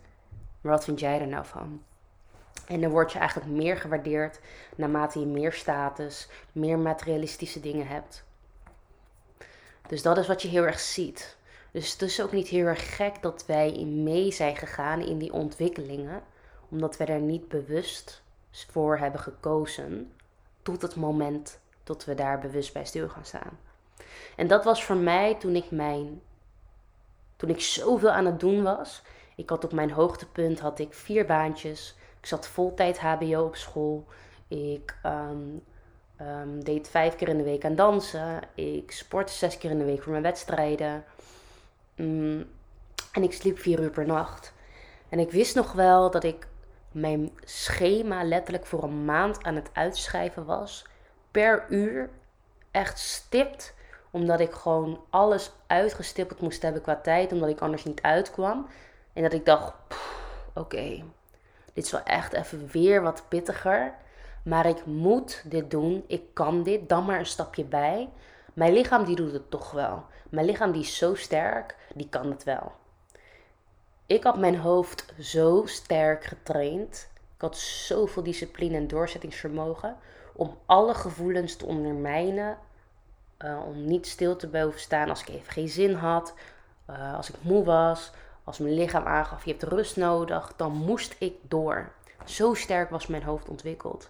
Maar 0.61 0.71
wat 0.71 0.83
vind 0.83 0.99
jij 0.99 1.19
er 1.19 1.27
nou 1.27 1.45
van? 1.45 1.83
En 2.67 2.81
dan 2.81 2.91
word 2.91 3.11
je 3.11 3.19
eigenlijk 3.19 3.51
meer 3.51 3.77
gewaardeerd 3.77 4.39
naarmate 4.75 5.19
je 5.19 5.25
meer 5.25 5.53
status, 5.53 6.29
meer 6.51 6.79
materialistische 6.79 7.59
dingen 7.59 7.87
hebt. 7.87 8.23
Dus 9.87 10.01
dat 10.01 10.17
is 10.17 10.27
wat 10.27 10.41
je 10.41 10.47
heel 10.47 10.63
erg 10.63 10.79
ziet. 10.79 11.37
Dus 11.71 11.91
het 11.91 12.01
is 12.01 12.21
ook 12.21 12.31
niet 12.31 12.47
heel 12.47 12.65
erg 12.65 12.95
gek 12.95 13.21
dat 13.21 13.45
wij 13.45 13.71
in 13.71 14.03
mee 14.03 14.31
zijn 14.31 14.55
gegaan 14.55 15.01
in 15.01 15.17
die 15.17 15.33
ontwikkelingen, 15.33 16.21
omdat 16.69 16.97
we 16.97 17.05
er 17.05 17.19
niet 17.19 17.47
bewust 17.47 18.21
voor 18.51 18.97
hebben 18.97 19.19
gekozen 19.19 20.11
tot 20.61 20.81
het 20.81 20.95
moment 20.95 21.59
tot 21.83 22.05
we 22.05 22.15
daar 22.15 22.39
bewust 22.39 22.73
bij 22.73 22.85
stil 22.85 23.09
gaan 23.09 23.25
staan. 23.25 23.57
En 24.35 24.47
dat 24.47 24.63
was 24.63 24.83
voor 24.83 24.95
mij 24.95 25.35
toen 25.35 25.55
ik 25.55 25.71
mijn, 25.71 26.21
toen 27.35 27.49
ik 27.49 27.61
zoveel 27.61 28.11
aan 28.11 28.25
het 28.25 28.39
doen 28.39 28.63
was. 28.63 29.01
Ik 29.35 29.49
had 29.49 29.63
op 29.63 29.71
mijn 29.71 29.91
hoogtepunt 29.91 30.59
had 30.59 30.79
ik 30.79 30.93
vier 30.93 31.25
baantjes. 31.25 31.95
Ik 32.19 32.25
zat 32.25 32.47
voltijd 32.47 32.99
HBO 32.99 33.43
op 33.43 33.55
school. 33.55 34.05
Ik 34.47 34.97
ehm, 35.03 35.37
ehm, 36.15 36.59
deed 36.59 36.87
vijf 36.87 37.15
keer 37.15 37.27
in 37.27 37.37
de 37.37 37.43
week 37.43 37.65
aan 37.65 37.75
dansen. 37.75 38.39
Ik 38.55 38.91
sportte 38.91 39.33
zes 39.33 39.57
keer 39.57 39.71
in 39.71 39.77
de 39.77 39.85
week 39.85 40.01
voor 40.01 40.11
mijn 40.11 40.23
wedstrijden. 40.23 41.03
Mm, 41.95 42.45
en 43.11 43.23
ik 43.23 43.33
sliep 43.33 43.59
vier 43.59 43.79
uur 43.79 43.89
per 43.89 44.05
nacht. 44.05 44.53
En 45.09 45.19
ik 45.19 45.31
wist 45.31 45.55
nog 45.55 45.71
wel 45.71 46.11
dat 46.11 46.23
ik 46.23 46.47
mijn 46.91 47.31
schema 47.43 48.23
letterlijk 48.23 48.65
voor 48.65 48.83
een 48.83 49.05
maand 49.05 49.43
aan 49.43 49.55
het 49.55 49.69
uitschrijven 49.73 50.45
was. 50.45 50.85
Per 51.31 51.65
uur. 51.69 52.09
Echt 52.71 52.99
stipt. 52.99 53.73
Omdat 54.11 54.39
ik 54.39 54.51
gewoon 54.51 55.03
alles 55.09 55.51
uitgestippeld 55.67 56.41
moest 56.41 56.61
hebben 56.61 56.81
qua 56.81 56.95
tijd. 56.95 57.31
Omdat 57.31 57.49
ik 57.49 57.59
anders 57.61 57.83
niet 57.83 58.01
uitkwam. 58.01 58.67
En 59.13 59.23
dat 59.23 59.33
ik 59.33 59.45
dacht, 59.45 59.73
oké, 60.53 61.03
dit 61.73 61.85
is 61.85 61.91
wel 61.91 62.03
echt 62.03 62.33
even 62.33 62.67
weer 62.71 63.01
wat 63.01 63.23
pittiger. 63.27 63.93
Maar 64.43 64.65
ik 64.65 64.85
moet 64.85 65.41
dit 65.45 65.71
doen. 65.71 66.03
Ik 66.07 66.23
kan 66.33 66.63
dit. 66.63 66.89
Dan 66.89 67.05
maar 67.05 67.19
een 67.19 67.25
stapje 67.25 67.63
bij. 67.63 68.09
Mijn 68.53 68.73
lichaam 68.73 69.05
die 69.05 69.15
doet 69.15 69.31
het 69.31 69.51
toch 69.51 69.71
wel. 69.71 70.03
Mijn 70.29 70.45
lichaam 70.45 70.71
die 70.71 70.81
is 70.81 70.97
zo 70.97 71.15
sterk. 71.15 71.75
Die 71.95 72.09
kan 72.09 72.31
het 72.31 72.43
wel. 72.43 72.71
Ik 74.05 74.23
had 74.23 74.37
mijn 74.37 74.57
hoofd 74.57 75.13
zo 75.19 75.63
sterk 75.65 76.23
getraind. 76.23 77.09
Ik 77.35 77.41
had 77.41 77.57
zoveel 77.57 78.23
discipline 78.23 78.77
en 78.77 78.87
doorzettingsvermogen. 78.87 79.97
Om 80.35 80.57
alle 80.65 80.93
gevoelens 80.93 81.55
te 81.55 81.65
ondermijnen. 81.65 82.57
Uh, 83.45 83.65
om 83.65 83.85
niet 83.85 84.07
stil 84.07 84.35
te 84.35 84.47
boven 84.47 84.79
staan 84.79 85.09
als 85.09 85.21
ik 85.21 85.27
even 85.27 85.51
geen 85.51 85.69
zin 85.69 85.93
had. 85.93 86.33
Uh, 86.89 87.15
als 87.15 87.29
ik 87.29 87.35
moe 87.41 87.63
was. 87.63 88.11
Als 88.43 88.57
mijn 88.57 88.73
lichaam 88.73 89.05
aangaf, 89.05 89.45
je 89.45 89.51
hebt 89.51 89.63
rust 89.63 89.97
nodig. 89.97 90.53
Dan 90.55 90.71
moest 90.71 91.15
ik 91.19 91.35
door. 91.41 91.91
Zo 92.25 92.53
sterk 92.53 92.89
was 92.89 93.07
mijn 93.07 93.23
hoofd 93.23 93.49
ontwikkeld. 93.49 94.09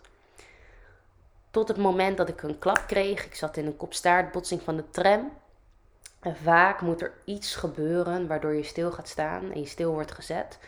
Tot 1.52 1.68
het 1.68 1.78
moment 1.78 2.18
dat 2.18 2.30
ik 2.30 2.42
een 2.42 2.60
klap 2.60 2.84
kreeg. 2.88 3.26
Ik 3.26 3.36
zat 3.36 3.58
in 3.58 3.66
een 3.66 3.78
kopstaartbotsing 3.78 4.62
van 4.62 4.76
de 4.76 4.90
tram. 4.90 5.32
Vaak 6.22 6.82
moet 6.82 7.02
er 7.02 7.14
iets 7.26 7.56
gebeuren 7.56 8.28
waardoor 8.28 8.54
je 8.54 8.64
stil 8.64 8.92
gaat 8.92 9.08
staan 9.08 9.52
en 9.52 9.60
je 9.60 9.66
stil 9.66 9.92
wordt 9.92 10.12
gezet. 10.12 10.60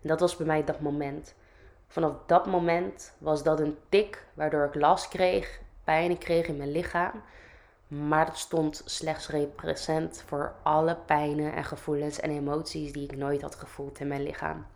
Dat 0.00 0.20
was 0.20 0.36
bij 0.36 0.46
mij 0.46 0.64
dat 0.64 0.80
moment. 0.80 1.34
Vanaf 1.88 2.12
dat 2.26 2.46
moment 2.46 3.12
was 3.18 3.42
dat 3.42 3.60
een 3.60 3.78
tik 3.88 4.24
waardoor 4.34 4.64
ik 4.64 4.74
last 4.74 5.08
kreeg, 5.08 5.60
pijn 5.84 6.18
kreeg 6.18 6.46
in 6.46 6.56
mijn 6.56 6.72
lichaam. 6.72 7.22
Maar 7.90 8.26
dat 8.26 8.38
stond 8.38 8.82
slechts 8.84 9.28
represent 9.28 10.22
voor 10.26 10.52
alle 10.62 10.96
pijnen 11.06 11.52
en 11.52 11.64
gevoelens 11.64 12.20
en 12.20 12.30
emoties 12.30 12.92
die 12.92 13.04
ik 13.04 13.16
nooit 13.16 13.42
had 13.42 13.54
gevoeld 13.54 14.00
in 14.00 14.08
mijn 14.08 14.22
lichaam. 14.22 14.66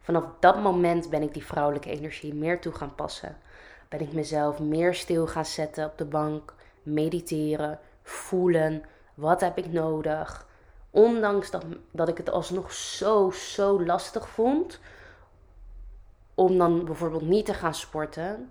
Vanaf 0.00 0.24
dat 0.40 0.62
moment 0.62 1.10
ben 1.10 1.22
ik 1.22 1.34
die 1.34 1.44
vrouwelijke 1.44 1.90
energie 1.90 2.34
meer 2.34 2.60
toe 2.60 2.72
gaan 2.72 2.94
passen. 2.94 3.36
Ben 3.88 4.00
ik 4.00 4.12
mezelf 4.12 4.58
meer 4.58 4.94
stil 4.94 5.26
gaan 5.26 5.44
zetten 5.44 5.84
op 5.84 5.98
de 5.98 6.04
bank, 6.04 6.54
mediteren, 6.82 7.78
voelen. 8.02 8.82
Wat 9.14 9.40
heb 9.40 9.58
ik 9.58 9.72
nodig? 9.72 10.46
Ondanks 10.90 11.50
dat, 11.50 11.64
dat 11.90 12.08
ik 12.08 12.16
het 12.16 12.30
alsnog 12.30 12.72
zo, 12.72 13.30
zo 13.30 13.84
lastig 13.84 14.28
vond 14.28 14.80
om 16.34 16.58
dan 16.58 16.84
bijvoorbeeld 16.84 17.28
niet 17.28 17.46
te 17.46 17.54
gaan 17.54 17.74
sporten. 17.74 18.50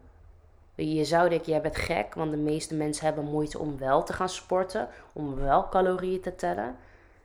Je 0.89 1.05
zou 1.05 1.29
denken, 1.29 1.51
jij 1.51 1.61
bent 1.61 1.75
gek, 1.75 2.13
want 2.13 2.31
de 2.31 2.37
meeste 2.37 2.75
mensen 2.75 3.05
hebben 3.05 3.23
moeite 3.23 3.59
om 3.59 3.77
wel 3.77 4.03
te 4.03 4.13
gaan 4.13 4.29
sporten, 4.29 4.87
om 5.13 5.35
wel 5.35 5.69
calorieën 5.69 6.21
te 6.21 6.35
tellen. 6.35 6.75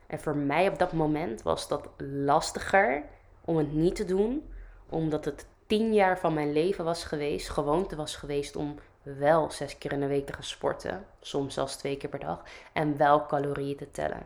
En 0.07 0.19
voor 0.19 0.35
mij 0.35 0.67
op 0.67 0.79
dat 0.79 0.93
moment 0.93 1.41
was 1.41 1.67
dat 1.67 1.89
lastiger 1.97 3.03
om 3.45 3.57
het 3.57 3.73
niet 3.73 3.95
te 3.95 4.05
doen, 4.05 4.49
omdat 4.89 5.25
het 5.25 5.45
tien 5.67 5.93
jaar 5.93 6.19
van 6.19 6.33
mijn 6.33 6.53
leven 6.53 6.85
was 6.85 7.03
geweest, 7.03 7.49
gewoonte 7.49 7.95
was 7.95 8.15
geweest 8.15 8.55
om 8.55 8.75
wel 9.03 9.51
zes 9.51 9.77
keer 9.77 9.91
in 9.91 9.99
de 9.99 10.07
week 10.07 10.25
te 10.25 10.33
gaan 10.33 10.43
sporten, 10.43 11.05
soms 11.19 11.53
zelfs 11.53 11.75
twee 11.75 11.97
keer 11.97 12.09
per 12.09 12.19
dag, 12.19 12.43
en 12.73 12.97
wel 12.97 13.25
calorieën 13.25 13.77
te 13.77 13.91
tellen. 13.91 14.25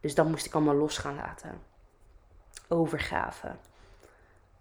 Dus 0.00 0.14
dat 0.14 0.28
moest 0.28 0.46
ik 0.46 0.54
allemaal 0.54 0.74
los 0.74 0.98
gaan 0.98 1.14
laten. 1.16 1.62
Overgave. 2.68 3.56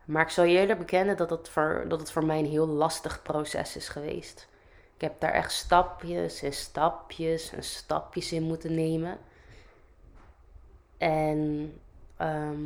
Maar 0.05 0.21
ik 0.21 0.29
zal 0.29 0.43
je 0.43 0.57
eerlijk 0.57 0.79
bekennen 0.79 1.17
dat 1.17 1.29
het, 1.29 1.49
voor, 1.49 1.85
dat 1.87 1.99
het 1.99 2.11
voor 2.11 2.25
mij 2.25 2.39
een 2.39 2.45
heel 2.45 2.67
lastig 2.67 3.21
proces 3.21 3.75
is 3.75 3.89
geweest. 3.89 4.47
Ik 4.95 5.01
heb 5.01 5.19
daar 5.19 5.31
echt 5.31 5.51
stapjes 5.51 6.43
en 6.43 6.53
stapjes 6.53 7.51
en 7.51 7.63
stapjes 7.63 8.31
in 8.31 8.43
moeten 8.43 8.75
nemen. 8.75 9.17
En 10.97 11.73
ehm, 12.17 12.59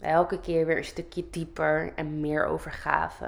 elke 0.00 0.40
keer 0.40 0.66
weer 0.66 0.76
een 0.76 0.84
stukje 0.84 1.30
dieper 1.30 1.92
en 1.94 2.20
meer 2.20 2.46
overgave. 2.46 3.24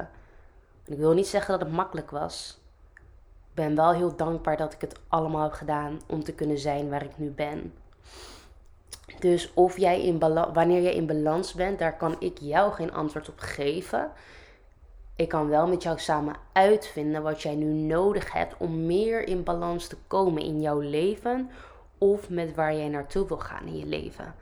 En 0.85 0.93
ik 0.93 0.99
wil 0.99 1.15
niet 1.15 1.27
zeggen 1.27 1.59
dat 1.59 1.69
het 1.69 1.77
makkelijk 1.77 2.11
was. 2.11 2.61
Ik 2.95 3.65
ben 3.65 3.77
wel 3.77 3.93
heel 3.93 4.17
dankbaar 4.17 4.57
dat 4.57 4.73
ik 4.73 4.81
het 4.81 4.99
allemaal 5.09 5.43
heb 5.43 5.53
gedaan 5.53 6.01
om 6.07 6.25
te 6.25 6.33
kunnen 6.33 6.59
zijn 6.59 6.89
waar 6.89 7.03
ik 7.03 7.19
nu 7.19 7.31
ben. 7.31 7.73
Dus 9.19 9.55
of 9.55 9.79
jij 9.79 10.03
in 10.03 10.19
wanneer 10.53 10.83
jij 10.83 10.95
in 10.95 11.07
balans 11.07 11.55
bent, 11.55 11.79
daar 11.79 11.97
kan 11.97 12.17
ik 12.19 12.39
jou 12.41 12.73
geen 12.73 12.93
antwoord 12.93 13.29
op 13.29 13.39
geven. 13.39 14.11
Ik 15.17 15.29
kan 15.29 15.49
wel 15.49 15.67
met 15.67 15.83
jou 15.83 15.99
samen 15.99 16.35
uitvinden 16.53 17.23
wat 17.23 17.43
jij 17.43 17.55
nu 17.55 17.67
nodig 17.67 18.33
hebt 18.33 18.55
om 18.57 18.87
meer 18.87 19.29
in 19.29 19.43
balans 19.43 19.87
te 19.87 19.97
komen 20.07 20.43
in 20.43 20.61
jouw 20.61 20.81
leven 20.81 21.51
of 21.99 22.31
met 22.31 22.55
waar 22.55 22.75
jij 22.75 22.89
naartoe 22.89 23.27
wil 23.27 23.39
gaan 23.39 23.67
in 23.67 23.77
je 23.77 23.87
leven. 23.87 24.35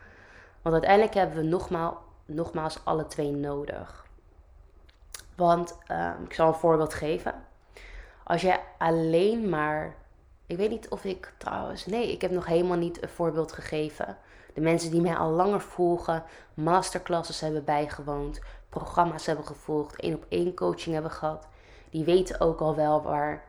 Want 0.62 0.74
uiteindelijk 0.74 1.14
hebben 1.14 1.36
we 1.36 1.42
nogmaals, 1.42 1.94
nogmaals 2.24 2.78
alle 2.84 3.06
twee 3.06 3.30
nodig. 3.30 4.06
Want 5.36 5.78
ehm, 5.86 6.22
ik 6.22 6.32
zal 6.32 6.48
een 6.48 6.54
voorbeeld 6.54 6.94
geven. 6.94 7.34
Als 8.24 8.40
jij 8.40 8.60
alleen 8.78 9.48
maar. 9.48 9.94
Ik 10.46 10.56
weet 10.56 10.70
niet 10.70 10.88
of 10.88 11.04
ik 11.04 11.32
trouwens. 11.36 11.86
Nee, 11.86 12.12
ik 12.12 12.20
heb 12.20 12.30
nog 12.30 12.46
helemaal 12.46 12.76
niet 12.76 13.02
een 13.02 13.08
voorbeeld 13.08 13.52
gegeven. 13.52 14.18
De 14.56 14.62
mensen 14.62 14.90
die 14.90 15.00
mij 15.00 15.16
al 15.16 15.30
langer 15.30 15.60
volgen, 15.60 16.24
masterclasses 16.54 17.40
hebben 17.40 17.64
bijgewoond, 17.64 18.40
programma's 18.68 19.26
hebben 19.26 19.46
gevolgd, 19.46 20.00
één 20.00 20.14
op 20.14 20.24
één 20.28 20.54
coaching 20.54 20.94
hebben 20.94 21.12
gehad, 21.12 21.46
die 21.90 22.04
weten 22.04 22.40
ook 22.40 22.60
al 22.60 22.74
wel 22.74 23.02
waar 23.02 23.44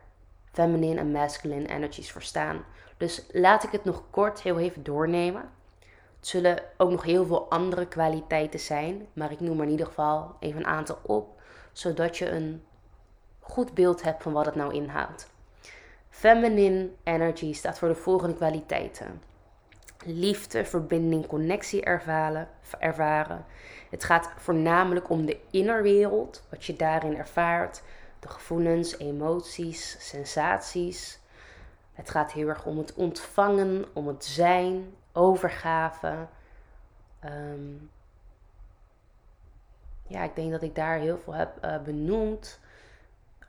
feminine 0.51 0.99
en 0.99 1.11
masculine 1.11 1.67
energies 1.67 2.11
voor 2.11 2.21
staan. 2.21 2.63
Dus 2.97 3.25
laat 3.31 3.63
ik 3.63 3.71
het 3.71 3.83
nog 3.83 4.03
kort 4.09 4.41
heel 4.41 4.59
even 4.59 4.83
doornemen. 4.83 5.49
Het 6.17 6.27
zullen 6.27 6.63
ook 6.77 6.89
nog 6.89 7.03
heel 7.03 7.25
veel 7.25 7.49
andere 7.49 7.87
kwaliteiten 7.87 8.59
zijn, 8.59 9.07
maar 9.13 9.31
ik 9.31 9.39
noem 9.39 9.57
er 9.57 9.65
in 9.65 9.71
ieder 9.71 9.85
geval 9.85 10.35
even 10.39 10.59
een 10.59 10.67
aantal 10.67 10.97
op, 11.01 11.41
zodat 11.71 12.17
je 12.17 12.29
een 12.29 12.63
goed 13.39 13.73
beeld 13.73 14.03
hebt 14.03 14.23
van 14.23 14.33
wat 14.33 14.45
het 14.45 14.55
nou 14.55 14.73
inhoudt. 14.73 15.29
Feminine 16.09 16.89
energy 17.03 17.53
staat 17.53 17.79
voor 17.79 17.87
de 17.87 17.95
volgende 17.95 18.35
kwaliteiten 18.35 19.21
liefde, 20.07 20.65
verbinding, 20.65 21.27
connectie 21.27 21.83
ervaren, 21.83 22.47
ervaren. 22.79 23.45
Het 23.89 24.03
gaat 24.03 24.29
voornamelijk 24.37 25.09
om 25.09 25.25
de 25.25 25.39
innerwereld, 25.51 26.43
wat 26.49 26.65
je 26.65 26.75
daarin 26.75 27.17
ervaart, 27.17 27.81
de 28.19 28.27
gevoelens, 28.27 28.97
emoties, 28.97 29.95
sensaties. 29.99 31.19
Het 31.93 32.09
gaat 32.09 32.31
heel 32.31 32.47
erg 32.47 32.65
om 32.65 32.77
het 32.77 32.93
ontvangen, 32.93 33.85
om 33.93 34.07
het 34.07 34.25
zijn, 34.25 34.93
overgave. 35.11 36.27
Ehm, 37.19 37.73
ja, 40.07 40.23
ik 40.23 40.35
denk 40.35 40.51
dat 40.51 40.61
ik 40.61 40.75
daar 40.75 40.97
heel 40.97 41.17
veel 41.17 41.33
heb 41.33 41.65
uh, 41.65 41.81
benoemd. 41.81 42.59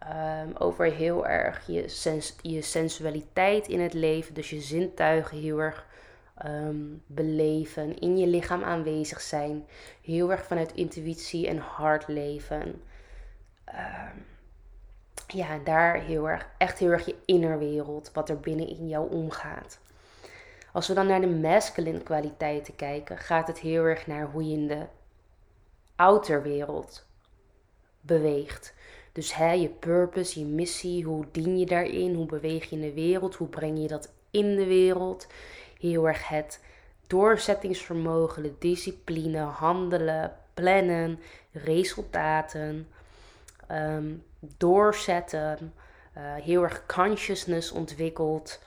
Um, 0.02 0.56
over 0.56 0.84
heel 0.84 1.26
erg 1.26 1.66
je, 1.66 1.88
sens 1.88 2.36
je 2.42 2.62
sensualiteit 2.62 3.68
in 3.68 3.80
het 3.80 3.92
leven, 3.92 4.34
dus 4.34 4.50
je 4.50 4.60
zintuigen 4.60 5.38
heel 5.38 5.58
erg 5.58 5.86
um, 6.46 7.02
beleven, 7.06 7.98
in 7.98 8.18
je 8.18 8.26
lichaam 8.26 8.62
aanwezig 8.62 9.20
zijn. 9.20 9.66
Heel 10.02 10.30
erg 10.30 10.44
vanuit 10.44 10.72
intuïtie 10.74 11.48
en 11.48 11.58
hart 11.58 12.08
leven. 12.08 12.82
Um, 13.68 14.24
ja, 15.26 15.58
daar 15.58 16.00
heel 16.00 16.28
erg, 16.28 16.48
echt 16.58 16.78
heel 16.78 16.90
erg 16.90 17.06
je 17.06 17.16
innerwereld, 17.24 18.10
wat 18.12 18.28
er 18.28 18.40
binnen 18.40 18.68
in 18.68 18.88
jou 18.88 19.10
omgaat. 19.10 19.80
Als 20.72 20.88
we 20.88 20.94
dan 20.94 21.06
naar 21.06 21.20
de 21.20 21.26
masculine 21.26 22.02
kwaliteiten 22.02 22.76
kijken, 22.76 23.18
gaat 23.18 23.46
het 23.46 23.58
heel 23.58 23.84
erg 23.84 24.06
naar 24.06 24.30
hoe 24.30 24.48
je 24.48 24.56
in 24.56 24.66
de 24.66 24.86
outer 25.96 26.42
wereld 26.42 27.06
beweegt. 28.00 28.74
Dus 29.12 29.34
hè, 29.34 29.52
je 29.52 29.68
purpose, 29.68 30.38
je 30.38 30.46
missie, 30.46 31.04
hoe 31.04 31.26
dien 31.32 31.58
je 31.58 31.66
daarin? 31.66 32.14
Hoe 32.14 32.26
beweeg 32.26 32.70
je 32.70 32.76
in 32.76 32.82
de 32.82 32.92
wereld? 32.92 33.34
Hoe 33.34 33.48
breng 33.48 33.80
je 33.80 33.88
dat 33.88 34.12
in 34.30 34.56
de 34.56 34.66
wereld? 34.66 35.26
Heel 35.78 36.08
erg 36.08 36.28
het 36.28 36.60
doorzettingsvermogen, 37.06 38.42
de 38.42 38.54
discipline, 38.58 39.38
handelen, 39.38 40.36
plannen, 40.54 41.20
resultaten, 41.52 42.88
um, 43.70 44.24
doorzetten, 44.40 45.74
heel 46.42 46.62
erg 46.62 46.86
consciousness 46.86 47.70
ontwikkelt. 47.70 48.60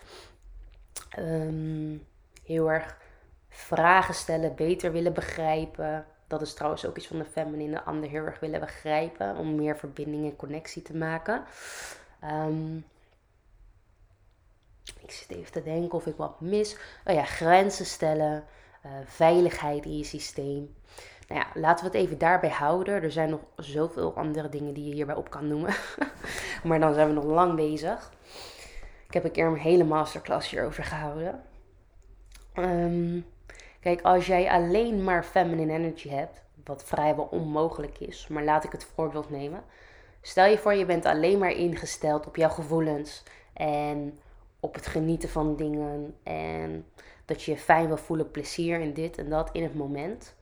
Ehm, 1.10 1.98
heel 2.44 2.72
erg 2.72 2.98
vragen 3.50 4.14
stellen, 4.14 4.56
beter 4.56 4.92
willen 4.92 5.14
begrijpen. 5.14 6.06
Dat 6.28 6.42
is 6.42 6.54
trouwens 6.54 6.86
ook 6.86 6.98
iets 6.98 7.08
van 7.08 7.18
de 7.18 7.26
feminine, 7.26 7.72
de 7.72 7.84
ander 7.84 8.10
heel 8.10 8.26
erg 8.26 8.40
willen 8.40 8.60
begrijpen. 8.60 9.38
Om 9.38 9.56
meer 9.56 9.78
verbinding 9.78 10.26
en 10.26 10.36
connectie 10.36 10.82
te 10.82 10.96
maken. 10.96 11.44
Ehm, 12.20 12.80
ik 15.02 15.12
zit 15.12 15.38
even 15.38 15.52
te 15.52 15.64
denken 15.64 15.92
of 15.92 16.06
ik 16.06 16.16
wat 16.18 16.42
mis. 16.42 16.78
Oh 17.06 17.14
ja, 17.14 17.24
grenzen 17.24 17.86
stellen. 17.86 18.44
Uh, 18.86 18.92
veiligheid 19.06 19.86
in 19.86 19.98
je 19.98 20.04
systeem. 20.04 20.76
Nou 21.28 21.42
ja, 21.42 21.62
laten 21.62 21.86
we 21.86 21.92
het 21.92 22.06
even 22.06 22.18
daarbij 22.18 22.50
houden. 22.50 23.04
Er 23.04 23.12
zijn 23.12 23.30
nog 23.30 23.40
zoveel 23.56 24.16
andere 24.16 24.50
dingen 24.50 24.74
die 24.74 24.88
je 24.88 24.94
hierbij 24.94 25.16
op 25.16 25.30
kan 25.30 25.48
noemen. 25.48 25.74
maar 26.64 26.80
dan 26.80 26.94
zijn 26.94 27.08
we 27.08 27.14
nog 27.14 27.24
lang 27.24 27.56
bezig. 27.56 28.12
Ik 29.08 29.14
heb 29.14 29.24
een 29.24 29.32
keer 29.32 29.46
een 29.46 29.56
hele 29.56 29.84
masterclass 29.84 30.50
hierover 30.50 30.84
gehouden. 30.84 31.44
Ehm, 32.54 33.20
kijk, 33.80 34.02
als 34.02 34.26
jij 34.26 34.50
alleen 34.50 35.04
maar 35.04 35.24
feminine 35.24 35.74
energy 35.74 36.10
hebt, 36.10 36.42
wat 36.64 36.84
vrijwel 36.84 37.28
onmogelijk 37.32 38.00
is, 38.00 38.28
maar 38.28 38.44
laat 38.44 38.64
ik 38.64 38.72
het 38.72 38.88
voorbeeld 38.96 39.30
nemen. 39.30 39.64
Stel 40.22 40.46
je 40.46 40.58
voor, 40.58 40.74
je 40.74 40.86
bent 40.86 41.06
alleen 41.06 41.40
maar 41.40 41.52
ingesteld 41.52 42.28
op 42.28 42.36
jouw 42.36 42.50
gevoelens 42.50 43.24
en 43.54 44.20
op 44.62 44.76
het 44.76 44.88
genieten 44.88 45.30
van 45.30 45.56
dingen 45.56 46.16
en 46.24 46.86
dat 47.26 47.44
je 47.44 47.52
je 47.52 47.58
fijn 47.58 47.88
wil 47.88 47.98
voelen, 47.98 48.32
plezier 48.32 48.80
in 48.80 48.94
dit 48.94 49.18
en 49.18 49.30
dat 49.30 49.50
in 49.52 49.64
het 49.64 49.76
moment. 49.76 50.36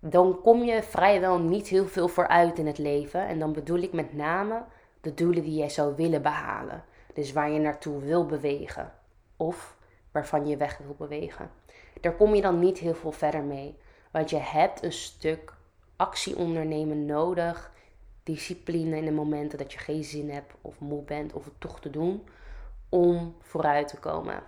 Dan 0.00 0.40
kom 0.40 0.62
je 0.62 0.82
vrijwel 0.82 1.38
niet 1.38 1.68
heel 1.68 1.86
veel 1.86 2.08
vooruit 2.08 2.58
in 2.58 2.66
het 2.66 2.78
leven. 2.78 3.26
En 3.26 3.38
dan 3.38 3.52
bedoel 3.52 3.78
ik 3.78 3.92
met 3.92 4.12
name 4.12 4.62
de 5.00 5.14
doelen 5.14 5.42
die 5.42 5.54
jij 5.54 5.68
zou 5.68 5.94
willen 5.96 6.22
behalen. 6.22 6.84
Dus 7.14 7.32
waar 7.32 7.50
je 7.50 7.58
naartoe 7.58 8.00
wil 8.00 8.26
bewegen. 8.26 8.92
Of 9.36 9.76
waarvan 10.12 10.46
je 10.46 10.56
weg 10.56 10.78
wil 10.78 10.94
bewegen. 10.98 11.50
Daar 12.00 12.16
kom 12.16 12.34
je 12.34 12.42
dan 12.42 12.58
niet 12.58 12.78
heel 12.78 12.94
veel 12.94 13.12
verder 13.12 13.42
mee. 13.42 13.76
Want 14.10 14.30
je 14.30 14.38
hebt 14.38 14.82
een 14.82 14.92
stuk 14.92 15.54
actie 15.96 16.36
ondernemen 16.36 17.06
nodig. 17.06 17.72
Discipline 18.22 18.96
in 18.96 19.04
de 19.04 19.12
momenten 19.12 19.58
dat 19.58 19.72
je 19.72 19.78
geen 19.78 20.04
zin 20.04 20.30
hebt 20.30 20.54
of 20.60 20.80
moe 20.80 21.02
bent 21.02 21.32
of 21.32 21.44
het 21.44 21.54
toch 21.60 21.80
te 21.80 21.90
doen. 21.90 22.22
Om 22.94 23.36
vooruit 23.40 23.88
te 23.88 23.98
komen. 23.98 24.42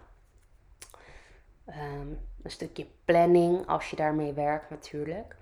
Ehm, 1.65 2.09
een 2.43 2.51
stukje 2.51 2.87
planning 3.05 3.67
als 3.67 3.91
je 3.91 3.97
daarmee 3.97 4.33
werkt 4.33 4.71
natuurlijk. 4.71 5.37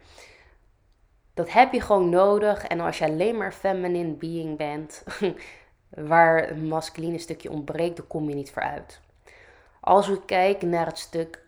Dat 1.34 1.52
heb 1.52 1.72
je 1.72 1.80
gewoon 1.80 2.08
nodig. 2.08 2.66
En 2.66 2.80
als 2.80 2.98
je 2.98 3.04
alleen 3.04 3.36
maar 3.36 3.52
feminine 3.52 4.12
being 4.12 4.56
bent, 4.56 5.04
waar 5.88 6.50
een 6.50 6.68
masculine 6.68 7.18
stukje 7.18 7.50
ontbreekt, 7.50 7.96
dan 7.96 8.06
kom 8.06 8.28
je 8.28 8.34
niet 8.34 8.50
vooruit. 8.50 9.00
Als 9.80 10.08
we 10.08 10.24
kijken 10.24 10.68
naar 10.68 10.86
het 10.86 10.98
stuk 10.98 11.43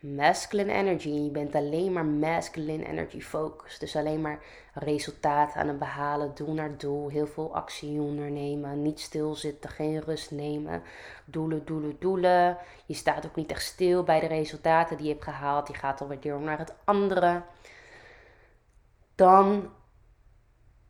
masculine 0.00 0.72
energy, 0.72 1.08
je 1.08 1.30
bent 1.30 1.54
alleen 1.54 1.92
maar 1.92 2.04
masculine 2.04 2.86
energy 2.86 3.20
focus. 3.20 3.78
Dus 3.78 3.96
alleen 3.96 4.20
maar 4.20 4.38
resultaten 4.74 5.60
aan 5.60 5.68
het 5.68 5.78
behalen, 5.78 6.32
doel 6.34 6.52
naar 6.52 6.78
doel, 6.78 7.08
heel 7.08 7.26
veel 7.26 7.54
actie 7.54 8.00
ondernemen, 8.00 8.82
niet 8.82 9.00
stilzitten, 9.00 9.70
geen 9.70 10.00
rust 10.00 10.30
nemen, 10.30 10.82
doelen, 11.24 11.64
doelen, 11.64 11.96
doelen. 11.98 12.56
Je 12.86 12.94
staat 12.94 13.26
ook 13.26 13.34
niet 13.34 13.50
echt 13.50 13.62
stil 13.62 14.02
bij 14.02 14.20
de 14.20 14.26
resultaten 14.26 14.96
die 14.96 15.06
je 15.06 15.12
hebt 15.12 15.24
gehaald, 15.24 15.68
je 15.68 15.74
gaat 15.74 16.00
alweer 16.00 16.20
door 16.20 16.40
naar 16.40 16.58
het 16.58 16.74
andere. 16.84 17.42
Dan 19.14 19.70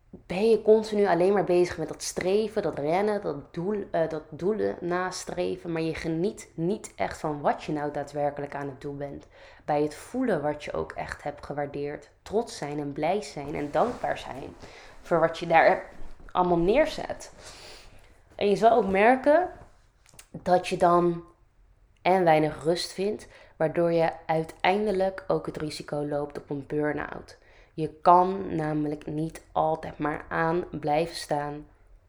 ben 0.09 0.49
je 0.49 0.61
continu 0.61 1.07
alleen 1.07 1.33
maar 1.33 1.43
bezig 1.43 1.77
met 1.77 1.87
dat 1.87 2.03
streven, 2.03 2.61
dat 2.61 2.77
rennen, 2.77 3.21
dat, 3.21 3.53
doel, 3.53 3.73
uh, 3.73 4.09
dat 4.09 4.23
doelen 4.29 4.75
nastreven. 4.79 5.71
Maar 5.71 5.81
je 5.81 5.95
geniet 5.95 6.49
niet 6.53 6.91
echt 6.95 7.19
van 7.19 7.41
wat 7.41 7.63
je 7.63 7.71
nou 7.71 7.91
daadwerkelijk 7.91 8.55
aan 8.55 8.67
het 8.67 8.81
doen 8.81 8.97
bent. 8.97 9.27
Bij 9.65 9.81
het 9.81 9.95
voelen 9.95 10.41
wat 10.41 10.63
je 10.63 10.73
ook 10.73 10.91
echt 10.91 11.23
hebt 11.23 11.45
gewaardeerd. 11.45 12.09
Trots 12.21 12.57
zijn 12.57 12.79
en 12.79 12.93
blij 12.93 13.21
zijn 13.21 13.55
en 13.55 13.71
dankbaar 13.71 14.17
zijn 14.17 14.55
voor 15.01 15.19
wat 15.19 15.37
je 15.37 15.47
daar 15.47 15.89
allemaal 16.31 16.57
neerzet. 16.57 17.31
En 18.35 18.49
je 18.49 18.55
zal 18.55 18.71
ook 18.71 18.89
merken 18.89 19.49
dat 20.31 20.67
je 20.67 20.77
dan 20.77 21.23
en 22.01 22.23
weinig 22.23 22.63
rust 22.63 22.91
vindt, 22.91 23.27
waardoor 23.55 23.91
je 23.91 24.11
uiteindelijk 24.25 25.23
ook 25.27 25.45
het 25.45 25.57
risico 25.57 26.05
loopt 26.05 26.37
op 26.37 26.49
een 26.49 26.63
burn-out. 26.67 27.37
Je 27.79 27.89
kan 28.01 28.55
namelijk 28.55 29.05
niet 29.05 29.43
altijd 29.51 29.97
maar 29.97 30.25
aan 30.29 30.63
blijven 30.71 31.15
staan 31.15 31.67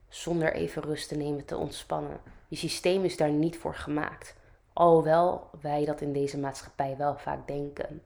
zonder 0.09 0.53
even 0.53 0.83
rust 0.83 1.09
te 1.09 1.17
nemen 1.17 1.45
te 1.45 1.57
ontspannen. 1.57 2.21
Je 2.49 2.57
systeem 2.57 3.05
is 3.05 3.17
daar 3.17 3.31
niet 3.31 3.59
voor 3.59 3.75
gemaakt. 3.75 4.37
Alhoewel 4.73 5.51
wij 5.61 5.85
dat 5.85 6.01
in 6.01 6.13
deze 6.13 6.39
maatschappij 6.39 6.97
wel 6.97 7.17
vaak 7.17 7.47
denken. 7.47 8.03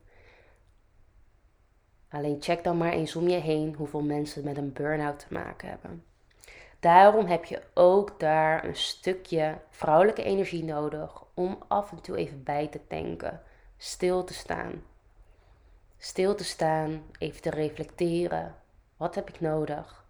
Alleen 2.09 2.42
check 2.42 2.64
dan 2.64 2.77
maar 2.77 2.92
eens 2.92 3.16
om 3.16 3.29
je 3.29 3.40
heen 3.40 3.74
hoeveel 3.74 4.03
mensen 4.03 4.44
met 4.44 4.57
een 4.57 4.72
burn-out 4.72 5.18
te 5.18 5.27
maken 5.31 5.68
hebben. 5.68 6.05
Daarom 6.81 7.27
heb 7.27 7.44
je 7.44 7.62
ook 7.74 8.20
daar 8.20 8.64
een 8.64 8.77
stukje 8.77 9.59
vrouwelijke 9.70 10.22
energie 10.22 10.64
nodig 10.64 11.24
om 11.35 11.59
af 11.68 11.90
en 11.90 12.00
toe 12.00 12.16
even 12.16 12.42
bij 12.42 12.68
te 12.68 12.81
tanken, 12.87 13.42
stil 13.77 14.24
te 14.24 14.35
staan, 14.35 14.83
stil 15.98 16.35
te 16.35 16.44
staan, 16.44 17.02
even 17.18 17.42
te 17.42 17.50
reflecteren. 17.50 18.54
Wat 18.96 19.14
heb 19.14 19.28
ik 19.28 19.40
nodig? 19.40 20.04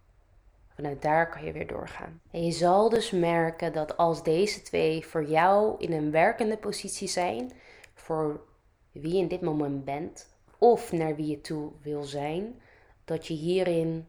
Vanuit 0.74 1.02
daar 1.02 1.30
kan 1.30 1.44
je 1.44 1.52
weer 1.52 1.66
doorgaan. 1.66 2.20
En 2.30 2.44
je 2.44 2.52
zal 2.52 2.88
dus 2.88 3.10
merken 3.10 3.72
dat 3.72 3.96
als 3.96 4.22
deze 4.22 4.62
twee 4.62 5.06
voor 5.06 5.24
jou 5.24 5.74
in 5.78 5.92
een 5.92 6.10
werkende 6.10 6.56
positie 6.56 7.08
zijn, 7.08 7.52
voor 7.94 8.40
wie 8.92 9.12
je 9.12 9.18
in 9.18 9.28
dit 9.28 9.40
moment 9.40 9.84
bent, 9.84 10.34
of 10.58 10.92
naar 10.92 11.16
wie 11.16 11.26
je 11.26 11.40
toe 11.40 11.72
wil 11.82 12.02
zijn, 12.02 12.60
dat 13.04 13.26
je 13.26 13.34
hierin 13.34 14.08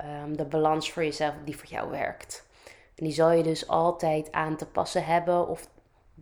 um, 0.00 0.36
de 0.36 0.44
balans 0.44 0.92
voor 0.92 1.04
jezelf 1.04 1.34
die 1.44 1.56
voor 1.56 1.68
jou 1.68 1.90
werkt. 1.90 2.46
En 2.94 3.04
die 3.04 3.12
zal 3.12 3.30
je 3.30 3.42
dus 3.42 3.68
altijd 3.68 4.32
aan 4.32 4.56
te 4.56 4.66
passen 4.66 5.04
hebben 5.04 5.48
of 5.48 5.68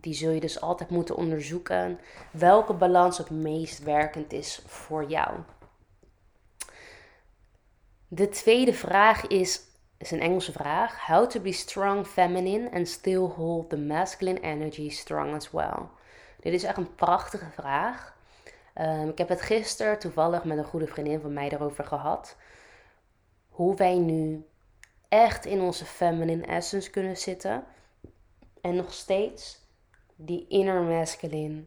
die 0.03 0.13
zul 0.13 0.31
je 0.31 0.39
dus 0.39 0.61
altijd 0.61 0.89
moeten 0.89 1.15
onderzoeken 1.15 1.99
welke 2.31 2.73
balans 2.73 3.17
het 3.17 3.29
meest 3.29 3.83
werkend 3.83 4.33
is 4.33 4.61
voor 4.65 5.09
jou. 5.09 5.29
De 8.07 8.29
tweede 8.29 8.73
vraag 8.73 9.27
is, 9.27 9.61
is 9.97 10.11
een 10.11 10.19
Engelse 10.19 10.51
vraag. 10.51 11.05
How 11.05 11.29
to 11.29 11.39
be 11.39 11.51
strong 11.51 12.07
feminine 12.07 12.71
and 12.71 12.87
still 12.87 13.27
hold 13.27 13.69
the 13.69 13.77
masculine 13.77 14.39
energy 14.39 14.89
strong 14.89 15.33
as 15.35 15.51
well. 15.51 15.79
Dit 16.39 16.53
is 16.53 16.63
echt 16.63 16.77
een 16.77 16.95
prachtige 16.95 17.49
vraag. 17.51 18.15
Um, 18.75 19.09
ik 19.09 19.17
heb 19.17 19.29
het 19.29 19.41
gisteren 19.41 19.99
toevallig 19.99 20.43
met 20.43 20.57
een 20.57 20.63
goede 20.63 20.87
vriendin 20.87 21.19
van 21.19 21.33
mij 21.33 21.49
erover 21.49 21.83
gehad. 21.83 22.35
Hoe 23.49 23.75
wij 23.75 23.97
nu 23.97 24.45
echt 25.09 25.45
in 25.45 25.61
onze 25.61 25.85
feminine 25.85 26.45
essence 26.45 26.89
kunnen 26.89 27.17
zitten. 27.17 27.63
En 28.61 28.75
nog 28.75 28.93
steeds 28.93 29.62
die 30.15 30.45
inner 30.47 30.81
masculine 30.81 31.63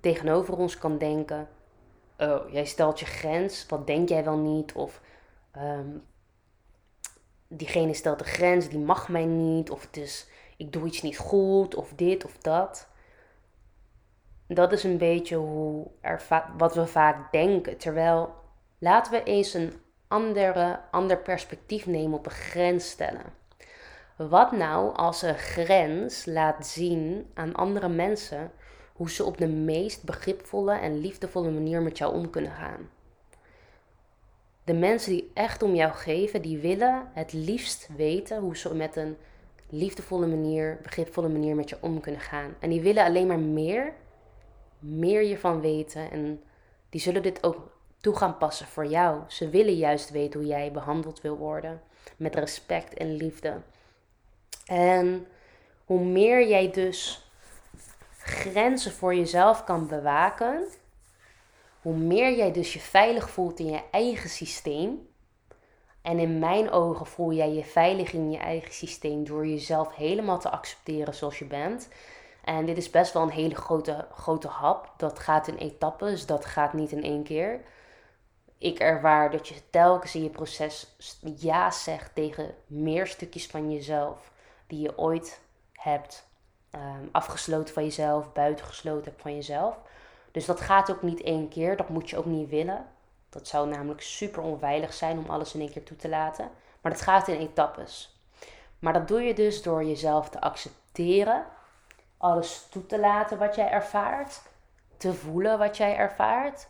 tegenover 0.00 0.56
ons 0.56 0.78
kan 0.78 0.98
denken: 0.98 1.48
Oh, 2.18 2.52
jij 2.52 2.64
stelt 2.64 3.00
je 3.00 3.06
grens, 3.06 3.66
wat 3.68 3.86
denk 3.86 4.08
jij 4.08 4.24
wel 4.24 4.36
niet? 4.36 4.72
Of 4.72 5.00
um, 5.56 6.02
diegene 7.56 7.94
stelt 7.94 8.18
de 8.18 8.24
grens, 8.24 8.68
die 8.68 8.78
mag 8.78 9.08
mij 9.08 9.24
niet. 9.24 9.70
Of 9.70 9.82
het 9.82 9.96
is, 9.96 10.26
ik 10.56 10.72
doe 10.72 10.86
iets 10.86 11.02
niet 11.02 11.18
goed, 11.18 11.74
of 11.74 11.92
dit 11.96 12.24
of 12.24 12.36
dat. 12.38 12.88
Dat 14.46 14.72
is 14.72 14.84
een 14.84 14.98
beetje 14.98 15.36
hoe 15.36 15.86
wat 16.56 16.74
we 16.74 16.86
vaak 16.86 17.32
denken. 17.32 17.76
Terwijl 17.76 18.34
laten 18.78 19.12
we 19.12 19.22
eens 19.22 19.54
een 19.54 19.72
andere, 20.08 20.80
ander 20.90 21.18
perspectief 21.18 21.86
nemen 21.86 22.18
op 22.18 22.26
een 22.26 22.32
grens 22.32 22.90
stellen. 22.90 23.40
Wat 24.16 24.52
nou 24.52 24.96
als 24.96 25.22
een 25.22 25.38
grens 25.38 26.24
laat 26.24 26.66
zien 26.66 27.30
aan 27.34 27.54
andere 27.54 27.88
mensen 27.88 28.52
hoe 28.92 29.10
ze 29.10 29.24
op 29.24 29.38
de 29.38 29.48
meest 29.48 30.04
begripvolle 30.04 30.74
en 30.74 31.00
liefdevolle 31.00 31.50
manier 31.50 31.82
met 31.82 31.98
jou 31.98 32.14
om 32.14 32.30
kunnen 32.30 32.52
gaan? 32.52 32.90
De 34.64 34.74
mensen 34.74 35.12
die 35.12 35.30
echt 35.34 35.62
om 35.62 35.74
jou 35.74 35.92
geven, 35.92 36.42
die 36.42 36.58
willen 36.58 37.08
het 37.12 37.32
liefst 37.32 37.88
weten 37.96 38.40
hoe 38.40 38.56
ze 38.56 38.74
met 38.74 38.96
een 38.96 39.16
liefdevolle 39.68 40.26
manier, 40.26 40.78
begripvolle 40.82 41.28
manier 41.28 41.54
met 41.54 41.68
je 41.68 41.76
om 41.80 42.00
kunnen 42.00 42.20
gaan. 42.20 42.54
En 42.60 42.70
die 42.70 42.80
willen 42.80 43.04
alleen 43.04 43.26
maar 43.26 43.38
meer, 43.38 43.92
meer 44.78 45.22
je 45.22 45.38
van 45.38 45.60
weten. 45.60 46.10
En 46.10 46.42
die 46.90 47.00
zullen 47.00 47.22
dit 47.22 47.42
ook 47.42 47.76
toe 48.00 48.16
gaan 48.16 48.38
passen 48.38 48.66
voor 48.66 48.86
jou. 48.86 49.20
Ze 49.28 49.48
willen 49.48 49.74
juist 49.74 50.10
weten 50.10 50.40
hoe 50.40 50.48
jij 50.48 50.72
behandeld 50.72 51.20
wil 51.20 51.36
worden. 51.36 51.80
Met 52.16 52.34
respect 52.34 52.94
en 52.94 53.16
liefde. 53.16 53.60
En 54.66 55.26
hoe 55.84 56.00
meer 56.00 56.48
jij 56.48 56.70
dus 56.70 57.26
grenzen 58.18 58.92
voor 58.92 59.14
jezelf 59.14 59.64
kan 59.64 59.86
bewaken, 59.86 60.64
hoe 61.82 61.94
meer 61.94 62.36
jij 62.36 62.52
dus 62.52 62.72
je 62.72 62.78
veilig 62.78 63.30
voelt 63.30 63.58
in 63.58 63.66
je 63.66 63.82
eigen 63.90 64.30
systeem. 64.30 65.08
En 66.02 66.18
in 66.18 66.38
mijn 66.38 66.70
ogen 66.70 67.06
voel 67.06 67.32
jij 67.32 67.52
je 67.52 67.64
veilig 67.64 68.12
in 68.12 68.30
je 68.30 68.38
eigen 68.38 68.72
systeem 68.72 69.24
door 69.24 69.46
jezelf 69.46 69.94
helemaal 69.94 70.38
te 70.38 70.50
accepteren 70.50 71.14
zoals 71.14 71.38
je 71.38 71.44
bent. 71.44 71.88
En 72.44 72.66
dit 72.66 72.76
is 72.76 72.90
best 72.90 73.12
wel 73.12 73.22
een 73.22 73.30
hele 73.30 73.54
grote, 73.54 74.06
grote 74.12 74.48
hap. 74.48 74.92
Dat 74.96 75.18
gaat 75.18 75.48
in 75.48 75.56
etappes, 75.56 76.26
dat 76.26 76.44
gaat 76.44 76.72
niet 76.72 76.92
in 76.92 77.02
één 77.02 77.22
keer. 77.22 77.60
Ik 78.58 78.78
ervaar 78.78 79.30
dat 79.30 79.48
je 79.48 79.54
telkens 79.70 80.14
in 80.14 80.22
je 80.22 80.30
proces 80.30 80.96
ja 81.36 81.70
zegt 81.70 82.14
tegen 82.14 82.54
meer 82.66 83.06
stukjes 83.06 83.46
van 83.46 83.72
jezelf 83.72 84.32
die 84.66 84.80
je 84.80 84.98
ooit 84.98 85.40
hebt 85.72 86.26
um, 86.74 87.08
afgesloten 87.12 87.74
van 87.74 87.84
jezelf, 87.84 88.32
buitengesloten 88.32 89.04
hebt 89.04 89.22
van 89.22 89.34
jezelf. 89.34 89.76
Dus 90.32 90.46
dat 90.46 90.60
gaat 90.60 90.90
ook 90.90 91.02
niet 91.02 91.22
één 91.22 91.48
keer, 91.48 91.76
dat 91.76 91.88
moet 91.88 92.10
je 92.10 92.16
ook 92.16 92.24
niet 92.24 92.48
willen. 92.48 92.86
Dat 93.28 93.48
zou 93.48 93.68
namelijk 93.68 94.00
super 94.00 94.42
onveilig 94.42 94.92
zijn 94.92 95.18
om 95.18 95.26
alles 95.26 95.54
in 95.54 95.60
één 95.60 95.70
keer 95.70 95.82
toe 95.82 95.96
te 95.96 96.08
laten. 96.08 96.50
Maar 96.80 96.92
dat 96.92 97.00
gaat 97.00 97.28
in 97.28 97.38
etappes. 97.38 98.20
Maar 98.78 98.92
dat 98.92 99.08
doe 99.08 99.20
je 99.20 99.34
dus 99.34 99.62
door 99.62 99.84
jezelf 99.84 100.28
te 100.28 100.40
accepteren, 100.40 101.44
alles 102.16 102.66
toe 102.70 102.86
te 102.86 102.98
laten 102.98 103.38
wat 103.38 103.54
jij 103.54 103.70
ervaart, 103.70 104.42
te 104.96 105.14
voelen 105.14 105.58
wat 105.58 105.76
jij 105.76 105.96
ervaart. 105.96 106.68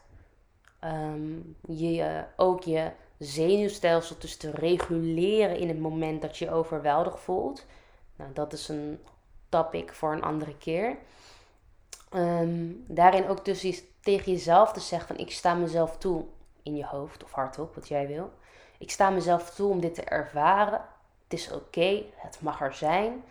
Ehm, 0.79 1.39
je, 1.67 2.25
ook 2.37 2.63
je 2.63 2.91
zenuwstelsel 3.19 4.17
dus 4.19 4.37
te 4.37 4.51
reguleren 4.51 5.57
in 5.57 5.69
het 5.69 5.79
moment 5.79 6.23
dat 6.23 6.39
je 6.39 6.45
je 6.45 6.51
overweldigd 6.51 7.21
voelt. 7.21 7.67
Nou, 8.17 8.33
dat 8.33 8.53
is 8.53 8.69
een 8.69 9.01
topic 9.49 9.93
voor 9.93 10.13
een 10.13 10.23
andere 10.23 10.57
keer. 10.57 10.97
Ehm, 12.13 12.71
daarin 12.87 13.29
ook 13.29 13.45
dus 13.45 13.83
tegen 14.01 14.33
jezelf 14.33 14.73
te 14.73 14.81
zeggen 14.81 15.09
van 15.09 15.27
ik 15.27 15.33
sta 15.33 15.55
mezelf 15.55 15.97
toe 15.97 16.25
in 16.63 16.77
je 16.77 16.87
hoofd 16.87 17.25
of 17.25 17.33
hardop, 17.33 17.75
wat 17.75 17.89
jij 17.89 18.07
wil. 18.07 18.31
Ik 18.79 18.91
sta 18.91 19.11
mezelf 19.11 19.51
toe 19.51 19.71
om 19.71 19.81
dit 19.81 19.95
te 19.95 20.05
ervaren. 20.05 20.81
Het 21.25 21.33
is 21.33 21.53
oké, 21.53 22.03
het 22.17 22.39
mag 22.41 22.61
er 22.61 22.75
zijn. 22.75 23.25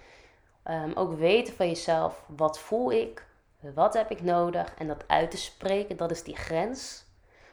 Ehm, 0.63 0.91
ook 0.93 1.13
weten 1.13 1.53
van 1.53 1.67
jezelf, 1.67 2.23
wat 2.27 2.59
voel 2.59 2.91
ik, 2.91 3.25
wat 3.73 3.93
heb 3.93 4.11
ik 4.11 4.21
nodig 4.21 4.73
en 4.77 4.87
dat 4.87 5.03
uit 5.07 5.31
te 5.31 5.37
spreken, 5.37 5.97
dat 5.97 6.11
is 6.11 6.23
die 6.23 6.35
grens. 6.35 7.05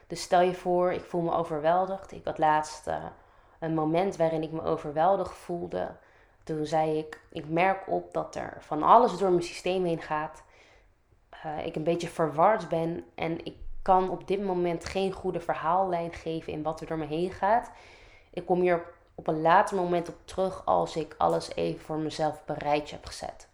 Dus 0.07 0.21
stel 0.21 0.41
je 0.41 0.53
voor, 0.53 0.91
ik 0.91 1.03
voel 1.03 1.21
me 1.21 1.31
overweldigd. 1.31 2.11
Ik 2.11 2.25
had 2.25 2.37
laatst 2.37 2.87
uh, 2.87 3.05
een 3.59 3.73
moment 3.73 4.15
waarin 4.15 4.43
ik 4.43 4.51
me 4.51 4.63
overweldigd 4.63 5.37
voelde. 5.37 5.91
Toen 6.43 6.65
zei 6.65 6.97
ik, 6.97 7.21
ik 7.31 7.49
merk 7.49 7.87
op 7.87 8.13
dat 8.13 8.35
er 8.35 8.57
van 8.59 8.83
alles 8.83 9.17
door 9.17 9.29
mijn 9.29 9.43
systeem 9.43 9.85
heen 9.85 10.01
gaat. 10.01 10.43
Uh, 11.45 11.65
ik 11.65 11.75
een 11.75 11.83
beetje 11.83 12.07
verward 12.07 12.69
ben 12.69 13.03
en 13.15 13.45
ik 13.45 13.55
kan 13.81 14.09
op 14.09 14.27
dit 14.27 14.43
moment 14.43 14.85
geen 14.85 15.11
goede 15.11 15.39
verhaallijn 15.39 16.13
geven 16.13 16.53
in 16.53 16.63
wat 16.63 16.81
er 16.81 16.87
door 16.87 16.97
me 16.97 17.05
heen 17.05 17.31
gaat. 17.31 17.71
Ik 18.29 18.45
kom 18.45 18.61
hier 18.61 18.85
op 19.15 19.27
een 19.27 19.41
later 19.41 19.75
moment 19.75 20.09
op 20.09 20.15
terug 20.25 20.65
als 20.65 20.95
ik 20.95 21.15
alles 21.17 21.55
even 21.55 21.85
voor 21.85 21.97
mezelf 21.97 22.45
bereid 22.45 22.91
heb 22.91 23.05
gezet. 23.05 23.47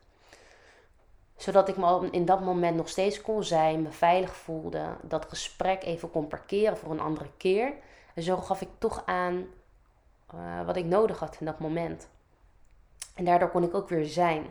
Zodat 1.35 1.67
ik 1.69 1.77
me 1.77 2.07
in 2.11 2.25
dat 2.25 2.41
moment 2.41 2.75
nog 2.75 2.89
steeds 2.89 3.21
kon 3.21 3.43
zijn, 3.43 3.81
me 3.81 3.91
veilig 3.91 4.35
voelde, 4.35 4.85
dat 5.01 5.25
gesprek 5.29 5.83
even 5.83 6.11
kon 6.11 6.27
parkeren 6.27 6.77
voor 6.77 6.91
een 6.91 6.99
andere 6.99 7.29
keer. 7.37 7.73
En 8.13 8.23
zo 8.23 8.37
gaf 8.37 8.61
ik 8.61 8.69
toch 8.77 9.03
aan 9.05 9.45
uh, 10.35 10.65
wat 10.65 10.75
ik 10.75 10.85
nodig 10.85 11.19
had 11.19 11.37
in 11.39 11.45
dat 11.45 11.59
moment. 11.59 12.07
En 13.15 13.25
daardoor 13.25 13.49
kon 13.49 13.63
ik 13.63 13.73
ook 13.73 13.89
weer 13.89 14.05
zijn. 14.05 14.45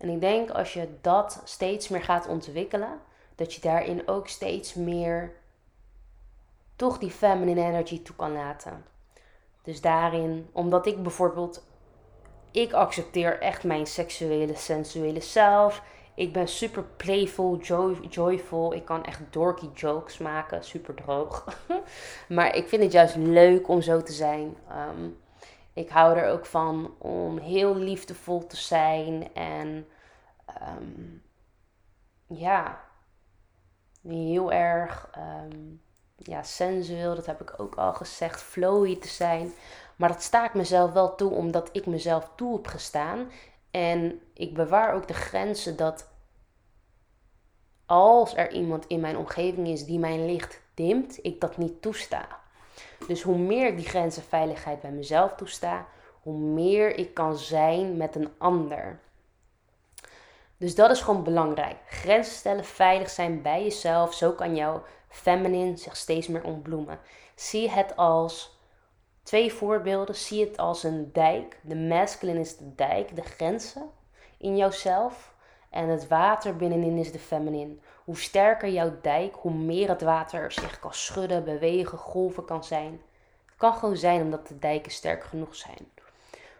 En 0.00 0.08
ik 0.08 0.20
denk 0.20 0.50
als 0.50 0.72
je 0.72 0.88
dat 1.00 1.40
steeds 1.44 1.88
meer 1.88 2.02
gaat 2.02 2.26
ontwikkelen, 2.26 3.00
dat 3.34 3.54
je 3.54 3.60
daarin 3.60 4.08
ook 4.08 4.28
steeds 4.28 4.74
meer 4.74 5.32
toch 6.76 6.98
die 6.98 7.10
feminine 7.10 7.64
energy 7.64 8.02
toe 8.02 8.16
kan 8.16 8.32
laten. 8.32 8.84
Dus 9.62 9.80
daarin, 9.80 10.48
omdat 10.52 10.86
ik 10.86 11.02
bijvoorbeeld, 11.02 11.64
ik 12.50 12.72
accepteer 12.72 13.40
echt 13.40 13.64
mijn 13.64 13.86
seksuele, 13.86 14.54
sensuele 14.54 15.20
zelf. 15.20 15.82
Ik 16.14 16.32
ben 16.32 16.48
super 16.48 16.84
playful, 16.96 17.56
joy, 17.56 17.98
joyful. 18.08 18.74
Ik 18.74 18.84
kan 18.84 19.04
echt 19.04 19.20
dorky 19.30 19.68
jokes 19.74 20.18
maken, 20.18 20.64
super 20.64 20.94
droog. 20.94 21.44
maar 22.28 22.56
ik 22.56 22.68
vind 22.68 22.82
het 22.82 22.92
juist 22.92 23.16
leuk 23.16 23.68
om 23.68 23.82
zo 23.82 24.02
te 24.02 24.12
zijn. 24.12 24.56
Um, 24.70 25.19
ik 25.80 25.88
hou 25.88 26.16
er 26.16 26.30
ook 26.30 26.46
van 26.46 26.94
om 26.98 27.38
heel 27.38 27.76
liefdevol 27.76 28.46
te 28.46 28.56
zijn 28.56 29.34
en 29.34 29.86
um, 30.78 31.22
ja, 32.26 32.80
heel 34.02 34.52
erg 34.52 35.10
um, 35.18 35.82
ja, 36.16 36.42
sensueel, 36.42 37.14
dat 37.14 37.26
heb 37.26 37.40
ik 37.40 37.60
ook 37.60 37.74
al 37.74 37.92
gezegd, 37.92 38.42
flowy 38.42 38.98
te 38.98 39.08
zijn. 39.08 39.52
Maar 39.96 40.08
dat 40.08 40.22
sta 40.22 40.44
ik 40.44 40.54
mezelf 40.54 40.92
wel 40.92 41.14
toe 41.14 41.30
omdat 41.30 41.68
ik 41.72 41.86
mezelf 41.86 42.30
toe 42.34 42.56
heb 42.56 42.66
gestaan. 42.66 43.30
En 43.70 44.20
ik 44.34 44.54
bewaar 44.54 44.94
ook 44.94 45.08
de 45.08 45.14
grenzen 45.14 45.76
dat 45.76 46.08
als 47.86 48.36
er 48.36 48.52
iemand 48.52 48.86
in 48.86 49.00
mijn 49.00 49.16
omgeving 49.16 49.68
is 49.68 49.84
die 49.84 49.98
mijn 49.98 50.26
licht 50.26 50.60
dimt, 50.74 51.18
ik 51.24 51.40
dat 51.40 51.56
niet 51.56 51.82
toesta. 51.82 52.39
Dus 53.06 53.22
hoe 53.22 53.38
meer 53.38 53.66
ik 53.66 53.76
die 53.76 53.88
grenzen 53.88 54.22
veiligheid 54.22 54.80
bij 54.80 54.90
mezelf 54.90 55.34
toesta, 55.34 55.86
hoe 56.22 56.38
meer 56.38 56.96
ik 56.96 57.14
kan 57.14 57.36
zijn 57.36 57.96
met 57.96 58.14
een 58.14 58.32
ander. 58.38 59.00
Dus 60.56 60.74
dat 60.74 60.90
is 60.90 61.00
gewoon 61.00 61.24
belangrijk. 61.24 61.76
Grenzen 61.86 62.34
stellen, 62.34 62.64
veilig 62.64 63.10
zijn 63.10 63.42
bij 63.42 63.62
jezelf. 63.62 64.14
Zo 64.14 64.32
kan 64.32 64.56
jouw 64.56 64.82
feminine 65.08 65.76
zich 65.76 65.96
steeds 65.96 66.26
meer 66.28 66.44
ontbloemen. 66.44 66.98
Zie 67.34 67.70
het 67.70 67.96
als 67.96 68.58
twee 69.22 69.52
voorbeelden. 69.52 70.14
Zie 70.14 70.44
het 70.44 70.58
als 70.58 70.82
een 70.82 71.12
dijk. 71.12 71.58
De 71.62 71.76
masculine 71.76 72.40
is 72.40 72.56
de 72.56 72.74
dijk, 72.74 73.16
de 73.16 73.22
grenzen 73.22 73.90
in 74.38 74.56
jouzelf. 74.56 75.34
En 75.70 75.88
het 75.88 76.08
water 76.08 76.56
binnenin 76.56 76.96
is 76.96 77.12
de 77.12 77.18
feminine. 77.18 77.74
Hoe 78.04 78.16
sterker 78.16 78.68
jouw 78.68 78.92
dijk, 79.02 79.34
hoe 79.34 79.52
meer 79.52 79.88
het 79.88 80.02
water 80.02 80.52
zich 80.52 80.78
kan 80.78 80.94
schudden, 80.94 81.44
bewegen, 81.44 81.98
golven 81.98 82.44
kan 82.44 82.64
zijn. 82.64 83.00
Kan 83.56 83.72
gewoon 83.72 83.96
zijn 83.96 84.22
omdat 84.22 84.48
de 84.48 84.58
dijken 84.58 84.92
sterk 84.92 85.24
genoeg 85.24 85.54
zijn. 85.54 85.88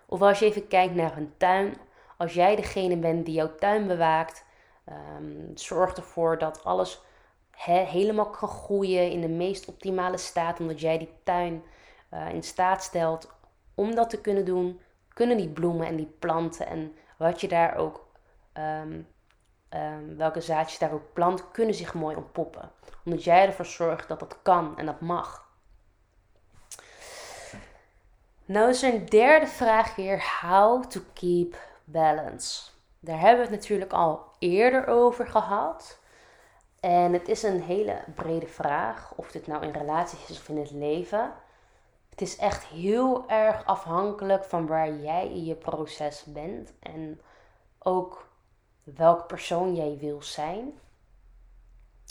Of 0.06 0.22
als 0.22 0.38
je 0.38 0.44
even 0.44 0.68
kijkt 0.68 0.94
naar 0.94 1.16
een 1.16 1.32
tuin. 1.36 1.74
Als 2.16 2.34
jij 2.34 2.56
degene 2.56 2.96
bent 2.96 3.26
die 3.26 3.34
jouw 3.34 3.54
tuin 3.54 3.86
bewaakt, 3.86 4.44
um, 4.88 5.50
zorg 5.54 5.96
ervoor 5.96 6.38
dat 6.38 6.64
alles 6.64 7.02
helemaal 7.50 8.30
kan 8.30 8.48
groeien 8.48 9.10
in 9.10 9.20
de 9.20 9.28
meest 9.28 9.68
optimale 9.68 10.16
staat. 10.16 10.60
Omdat 10.60 10.80
jij 10.80 10.98
die 10.98 11.12
tuin 11.22 11.62
uh, 12.14 12.28
in 12.34 12.42
staat 12.42 12.82
stelt 12.82 13.30
om 13.74 13.94
dat 13.94 14.10
te 14.10 14.20
kunnen 14.20 14.44
doen. 14.44 14.80
Kunnen 15.08 15.36
die 15.36 15.48
bloemen 15.48 15.86
en 15.86 15.96
die 15.96 16.14
planten 16.18 16.66
en 16.66 16.94
wat 17.16 17.40
je 17.40 17.48
daar 17.48 17.76
ook, 17.76 18.06
um, 18.52 19.06
um, 19.70 20.16
welke 20.16 20.40
zaadjes 20.40 20.78
daar 20.78 20.92
ook 20.92 21.12
plant, 21.12 21.50
kunnen 21.50 21.74
zich 21.74 21.94
mooi 21.94 22.16
ontpoppen. 22.16 22.70
Omdat 23.04 23.24
jij 23.24 23.46
ervoor 23.46 23.66
zorgt 23.66 24.08
dat 24.08 24.20
dat 24.20 24.36
kan 24.42 24.78
en 24.78 24.86
dat 24.86 25.00
mag. 25.00 25.48
Nou 28.44 28.68
is 28.68 28.82
er 28.82 28.94
een 28.94 29.06
derde 29.06 29.46
vraag 29.46 29.96
weer. 29.96 30.38
How 30.40 30.84
to 30.84 31.00
keep 31.12 31.56
balance. 31.84 32.70
Daar 33.00 33.20
hebben 33.20 33.44
we 33.44 33.50
het 33.50 33.60
natuurlijk 33.60 33.92
al 33.92 34.32
eerder 34.38 34.86
over 34.86 35.26
gehad. 35.26 35.98
En 36.80 37.12
het 37.12 37.28
is 37.28 37.42
een 37.42 37.62
hele 37.62 38.02
brede 38.14 38.46
vraag, 38.46 39.12
of 39.16 39.30
dit 39.30 39.46
nou 39.46 39.62
in 39.62 39.72
relaties 39.72 40.30
is 40.30 40.38
of 40.38 40.48
in 40.48 40.58
het 40.58 40.70
leven. 40.70 41.32
Het 42.10 42.20
is 42.20 42.36
echt 42.36 42.64
heel 42.64 43.28
erg 43.28 43.64
afhankelijk 43.64 44.44
van 44.44 44.66
waar 44.66 44.94
jij 44.94 45.26
in 45.26 45.44
je 45.44 45.54
proces 45.54 46.24
bent 46.24 46.72
en 46.80 47.20
ook 47.78 48.29
welke 48.96 49.24
persoon 49.24 49.74
jij 49.74 49.96
wil 49.98 50.22
zijn. 50.22 50.72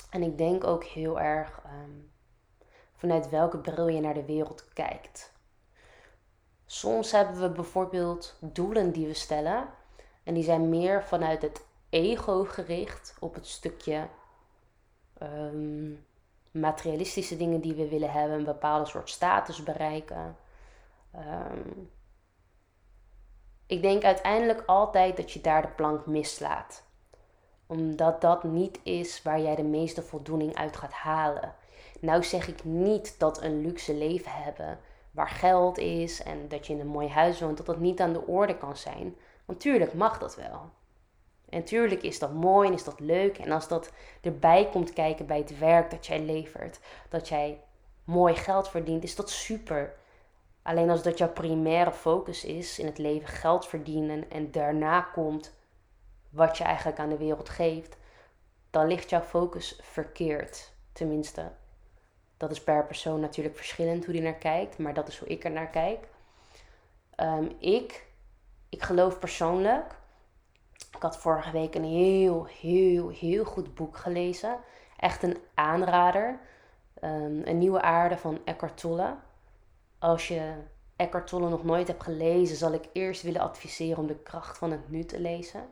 En 0.09 0.23
ik 0.23 0.37
denk 0.37 0.63
ook 0.63 0.83
heel 0.83 1.19
erg 1.19 1.61
ehm, 1.65 1.91
vanuit 2.95 3.29
welke 3.29 3.57
bril 3.57 3.87
je 3.87 3.99
naar 3.99 4.13
de 4.13 4.25
wereld 4.25 4.67
kijkt. 4.73 5.33
Soms 6.65 7.11
hebben 7.11 7.41
we 7.41 7.49
bijvoorbeeld 7.49 8.37
doelen 8.39 8.91
die 8.91 9.07
we 9.07 9.13
stellen 9.13 9.69
en 10.23 10.33
die 10.33 10.43
zijn 10.43 10.69
meer 10.69 11.03
vanuit 11.03 11.41
het 11.41 11.65
ego 11.89 12.43
gericht 12.43 13.15
op 13.19 13.33
het 13.33 13.47
stukje 13.47 14.07
um, 15.21 16.05
materialistische 16.51 17.37
dingen 17.37 17.61
die 17.61 17.73
we 17.73 17.87
willen 17.87 18.11
hebben, 18.11 18.37
een 18.37 18.43
bepaalde 18.43 18.85
soort 18.85 19.09
status 19.09 19.63
bereiken. 19.63 20.35
Ehm, 21.11 21.69
ik 23.69 23.82
denk 23.82 24.03
uiteindelijk 24.03 24.63
altijd 24.65 25.17
dat 25.17 25.32
je 25.32 25.41
daar 25.41 25.62
de 25.62 25.67
plank 25.67 26.05
mislaat. 26.05 26.84
Omdat 27.67 28.21
dat 28.21 28.43
niet 28.43 28.79
is 28.84 29.21
waar 29.21 29.41
jij 29.41 29.55
de 29.55 29.63
meeste 29.63 30.01
voldoening 30.01 30.55
uit 30.55 30.77
gaat 30.77 30.91
halen. 30.91 31.55
Nou 31.99 32.23
zeg 32.23 32.47
ik 32.47 32.63
niet 32.63 33.19
dat 33.19 33.41
een 33.41 33.62
luxe 33.62 33.93
leven 33.93 34.32
hebben 34.32 34.79
waar 35.12 35.29
geld 35.29 35.77
is 35.77 36.23
en 36.23 36.47
dat 36.47 36.67
je 36.67 36.73
in 36.73 36.79
een 36.79 36.88
mooi 36.88 37.08
huis 37.08 37.39
woont, 37.39 37.58
dat 37.58 37.65
dat 37.65 37.79
niet 37.79 37.99
aan 37.99 38.13
de 38.13 38.25
orde 38.25 38.58
kan 38.58 38.77
zijn. 38.77 39.15
Want 39.45 39.60
tuurlijk 39.60 39.93
mag 39.93 40.19
dat 40.19 40.36
wel. 40.36 40.69
En 41.49 41.63
tuurlijk 41.63 42.03
is 42.03 42.19
dat 42.19 42.34
mooi 42.34 42.67
en 42.67 42.73
is 42.73 42.84
dat 42.84 42.99
leuk. 42.99 43.38
En 43.38 43.51
als 43.51 43.67
dat 43.67 43.91
erbij 44.21 44.69
komt 44.71 44.93
kijken 44.93 45.25
bij 45.25 45.38
het 45.38 45.58
werk 45.58 45.91
dat 45.91 46.05
jij 46.05 46.19
levert, 46.19 46.79
dat 47.10 47.27
jij 47.27 47.62
mooi 48.03 48.36
geld 48.36 48.69
verdient, 48.69 49.03
is 49.03 49.15
dat 49.15 49.29
super. 49.29 49.93
Alleen 50.62 50.89
als 50.89 51.04
dat 51.04 51.17
jouw 51.17 51.32
primaire 51.34 51.91
focus 51.91 52.45
is 52.45 52.80
in 52.80 52.86
het 52.86 52.98
leven 52.98 53.28
geld 53.28 53.67
verdienen 53.67 54.30
en 54.30 54.52
daarna 54.52 55.02
komt 55.02 55.58
wat 56.30 56.58
je 56.58 56.63
eigenlijk 56.63 57.00
aan 57.00 57.10
de 57.10 57.17
wereld 57.17 57.50
geeft, 57.50 57.98
dan 58.69 58.88
ligt 58.88 59.10
jouw 59.10 59.22
focus 59.22 59.80
verkeerd. 59.82 60.74
Tenminste, 60.91 61.52
dat 62.38 62.52
is 62.52 62.63
per 62.63 62.86
persoon 62.86 63.19
natuurlijk 63.19 63.56
verschillend 63.56 64.06
hoe 64.06 64.13
die 64.13 64.24
naar 64.24 64.34
kijkt, 64.34 64.78
maar 64.78 64.93
dat 64.93 65.08
is 65.08 65.19
hoe 65.19 65.28
ik 65.28 65.43
er 65.43 65.52
naar 65.52 65.69
kijk. 65.69 66.08
Um, 67.15 67.56
ik, 67.60 68.08
ik 68.69 68.84
geloof 68.84 69.19
persoonlijk 69.19 70.00
ik 70.95 71.02
had 71.02 71.17
vorige 71.17 71.52
week 71.52 71.76
een 71.76 71.84
heel, 71.84 72.45
heel, 72.45 73.10
heel 73.10 73.43
goed 73.45 73.76
boek 73.76 73.98
gelezen. 73.98 74.60
Echt 74.98 75.24
een 75.24 75.38
aanrader. 75.54 76.39
Um, 77.04 77.41
een 77.45 77.58
nieuwe 77.58 77.82
aarde 77.82 78.17
van 78.17 78.39
Eckhart 78.45 78.78
Tolle. 78.78 79.15
Als 79.99 80.27
je 80.27 80.53
Eckhart 80.95 81.27
Tolle 81.27 81.49
nog 81.49 81.63
nooit 81.63 81.88
hebt 81.88 82.03
gelezen, 82.03 82.55
zal 82.55 82.73
ik 82.73 82.89
eerst 82.93 83.21
willen 83.21 83.41
adviseren 83.41 83.97
om 83.97 84.07
de 84.07 84.19
kracht 84.19 84.57
van 84.57 84.71
het 84.71 84.89
nu 84.89 85.05
te 85.05 85.19
lezen. 85.19 85.69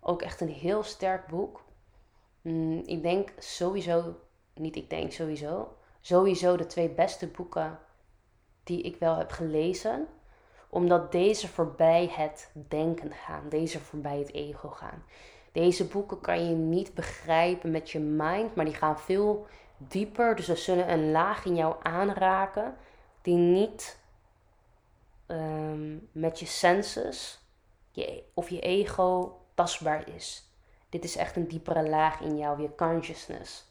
Ook 0.00 0.22
echt 0.22 0.40
een 0.40 0.48
heel 0.48 0.82
sterk 0.82 1.26
boek. 1.26 1.64
Mm, 2.42 2.82
ik 2.84 3.02
denk 3.02 3.32
sowieso, 3.38 4.14
niet 4.54 4.76
ik 4.76 4.90
denk 4.90 5.12
sowieso, 5.12 5.76
sowieso 6.00 6.56
de 6.56 6.66
twee 6.66 6.88
beste 6.88 7.26
boeken 7.26 7.78
die 8.64 8.82
ik 8.82 8.96
wel 8.96 9.16
heb 9.16 9.30
gelezen 9.30 10.08
omdat 10.68 11.12
deze 11.12 11.48
voorbij 11.48 12.10
het 12.12 12.50
denken 12.68 13.12
gaan, 13.12 13.48
deze 13.48 13.80
voorbij 13.80 14.18
het 14.18 14.32
ego 14.32 14.68
gaan. 14.68 15.02
Deze 15.52 15.86
boeken 15.86 16.20
kan 16.20 16.48
je 16.48 16.54
niet 16.54 16.94
begrijpen 16.94 17.70
met 17.70 17.90
je 17.90 17.98
mind, 17.98 18.54
maar 18.54 18.64
die 18.64 18.74
gaan 18.74 18.98
veel 18.98 19.46
dieper. 19.76 20.36
Dus 20.36 20.44
ze 20.44 20.56
zullen 20.56 20.92
een 20.92 21.10
laag 21.10 21.44
in 21.44 21.54
jou 21.54 21.74
aanraken 21.82 22.76
die 23.26 23.36
niet 23.36 23.98
ehm, 25.26 25.96
met 26.12 26.38
je 26.38 26.46
senses 26.46 27.38
je, 27.90 28.22
of 28.34 28.48
je 28.50 28.60
ego 28.60 29.40
tastbaar 29.54 30.08
is. 30.08 30.50
Dit 30.88 31.04
is 31.04 31.16
echt 31.16 31.36
een 31.36 31.48
diepere 31.48 31.88
laag 31.88 32.20
in 32.20 32.36
jou, 32.36 32.62
je 32.62 32.74
consciousness, 32.74 33.64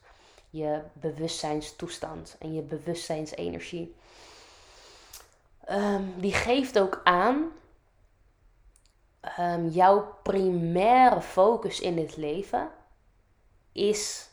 je 0.50 0.82
bewustzijnstoestand 0.94 2.36
en 2.40 2.54
je 2.54 2.62
bewustzijnsenergie. 2.62 3.96
Um, 5.70 6.14
die 6.20 6.34
geeft 6.34 6.80
ook 6.80 7.02
aan 7.04 7.52
um, 9.40 9.70
jouw 9.70 10.18
primaire 10.24 11.22
focus 11.22 11.80
in 11.80 11.96
dit 11.96 12.18
leven 12.18 12.70
is 13.72 14.30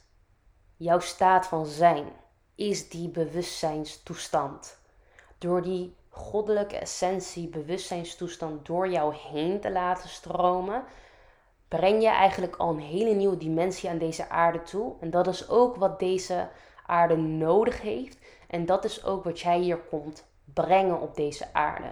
jouw 0.77 1.01
staat 1.01 1.47
van 1.47 1.67
zijn, 1.67 2.13
is 2.55 2.89
die 2.89 3.09
bewustzijnstoestand. 3.09 4.81
Door 5.43 5.63
die 5.63 5.95
goddelijke 6.09 6.79
essentie, 6.79 7.49
bewustzijnstoestand 7.49 8.67
door 8.67 8.89
jou 8.89 9.15
heen 9.15 9.61
te 9.61 9.71
laten 9.71 10.09
stromen, 10.09 10.85
breng 11.69 12.03
je 12.03 12.09
eigenlijk 12.09 12.57
al 12.57 12.71
een 12.71 12.81
hele 12.81 13.15
nieuwe 13.15 13.37
dimensie 13.37 13.91
aan 13.91 13.99
deze 13.99 14.29
aarde 14.29 14.63
toe. 14.63 14.95
En 15.01 15.11
dat 15.11 15.27
is 15.27 15.49
ook 15.49 15.77
wat 15.77 15.99
deze 15.99 16.49
aarde 16.87 17.17
nodig 17.17 17.81
heeft. 17.81 18.19
En 18.49 18.67
dat 18.67 18.85
is 18.85 19.05
ook 19.05 19.25
wat 19.25 19.41
jij 19.41 19.59
hier 19.59 19.79
komt 19.79 20.25
brengen 20.45 21.01
op 21.01 21.15
deze 21.15 21.47
aarde. 21.53 21.91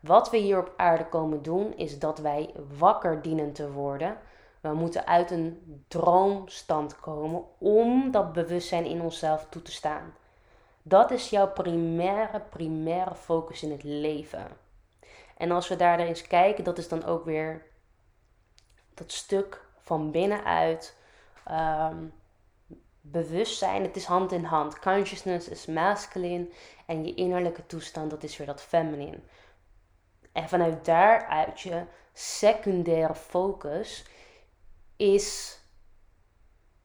Wat 0.00 0.30
we 0.30 0.36
hier 0.36 0.58
op 0.58 0.72
aarde 0.76 1.06
komen 1.06 1.42
doen, 1.42 1.76
is 1.76 1.98
dat 1.98 2.18
wij 2.18 2.54
wakker 2.78 3.22
dienen 3.22 3.52
te 3.52 3.72
worden. 3.72 4.18
We 4.60 4.74
moeten 4.74 5.06
uit 5.06 5.30
een 5.30 5.84
droomstand 5.88 7.00
komen 7.00 7.44
om 7.58 8.10
dat 8.10 8.32
bewustzijn 8.32 8.84
in 8.84 9.00
onszelf 9.00 9.46
toe 9.50 9.62
te 9.62 9.72
staan. 9.72 10.14
Dat 10.82 11.10
is 11.10 11.30
jouw 11.30 11.48
primaire, 11.48 12.40
primaire 12.40 13.14
focus 13.14 13.62
in 13.62 13.70
het 13.70 13.82
leven. 13.82 14.46
En 15.36 15.50
als 15.50 15.68
we 15.68 15.76
daar 15.76 15.98
eens 15.98 16.22
kijken, 16.22 16.64
dat 16.64 16.78
is 16.78 16.88
dan 16.88 17.04
ook 17.04 17.24
weer 17.24 17.66
dat 18.94 19.12
stuk 19.12 19.64
van 19.80 20.10
binnenuit. 20.10 20.96
Um, 21.50 22.12
bewustzijn, 23.00 23.82
het 23.82 23.96
is 23.96 24.04
hand 24.04 24.32
in 24.32 24.44
hand. 24.44 24.78
Consciousness 24.78 25.48
is 25.48 25.66
masculine 25.66 26.48
en 26.86 27.04
je 27.04 27.14
innerlijke 27.14 27.66
toestand, 27.66 28.10
dat 28.10 28.22
is 28.22 28.36
weer 28.36 28.46
dat 28.46 28.62
feminine. 28.62 29.18
En 30.32 30.48
vanuit 30.48 30.84
daaruit 30.84 31.60
je 31.60 31.84
secundaire 32.12 33.14
focus 33.14 34.04
is 34.96 35.58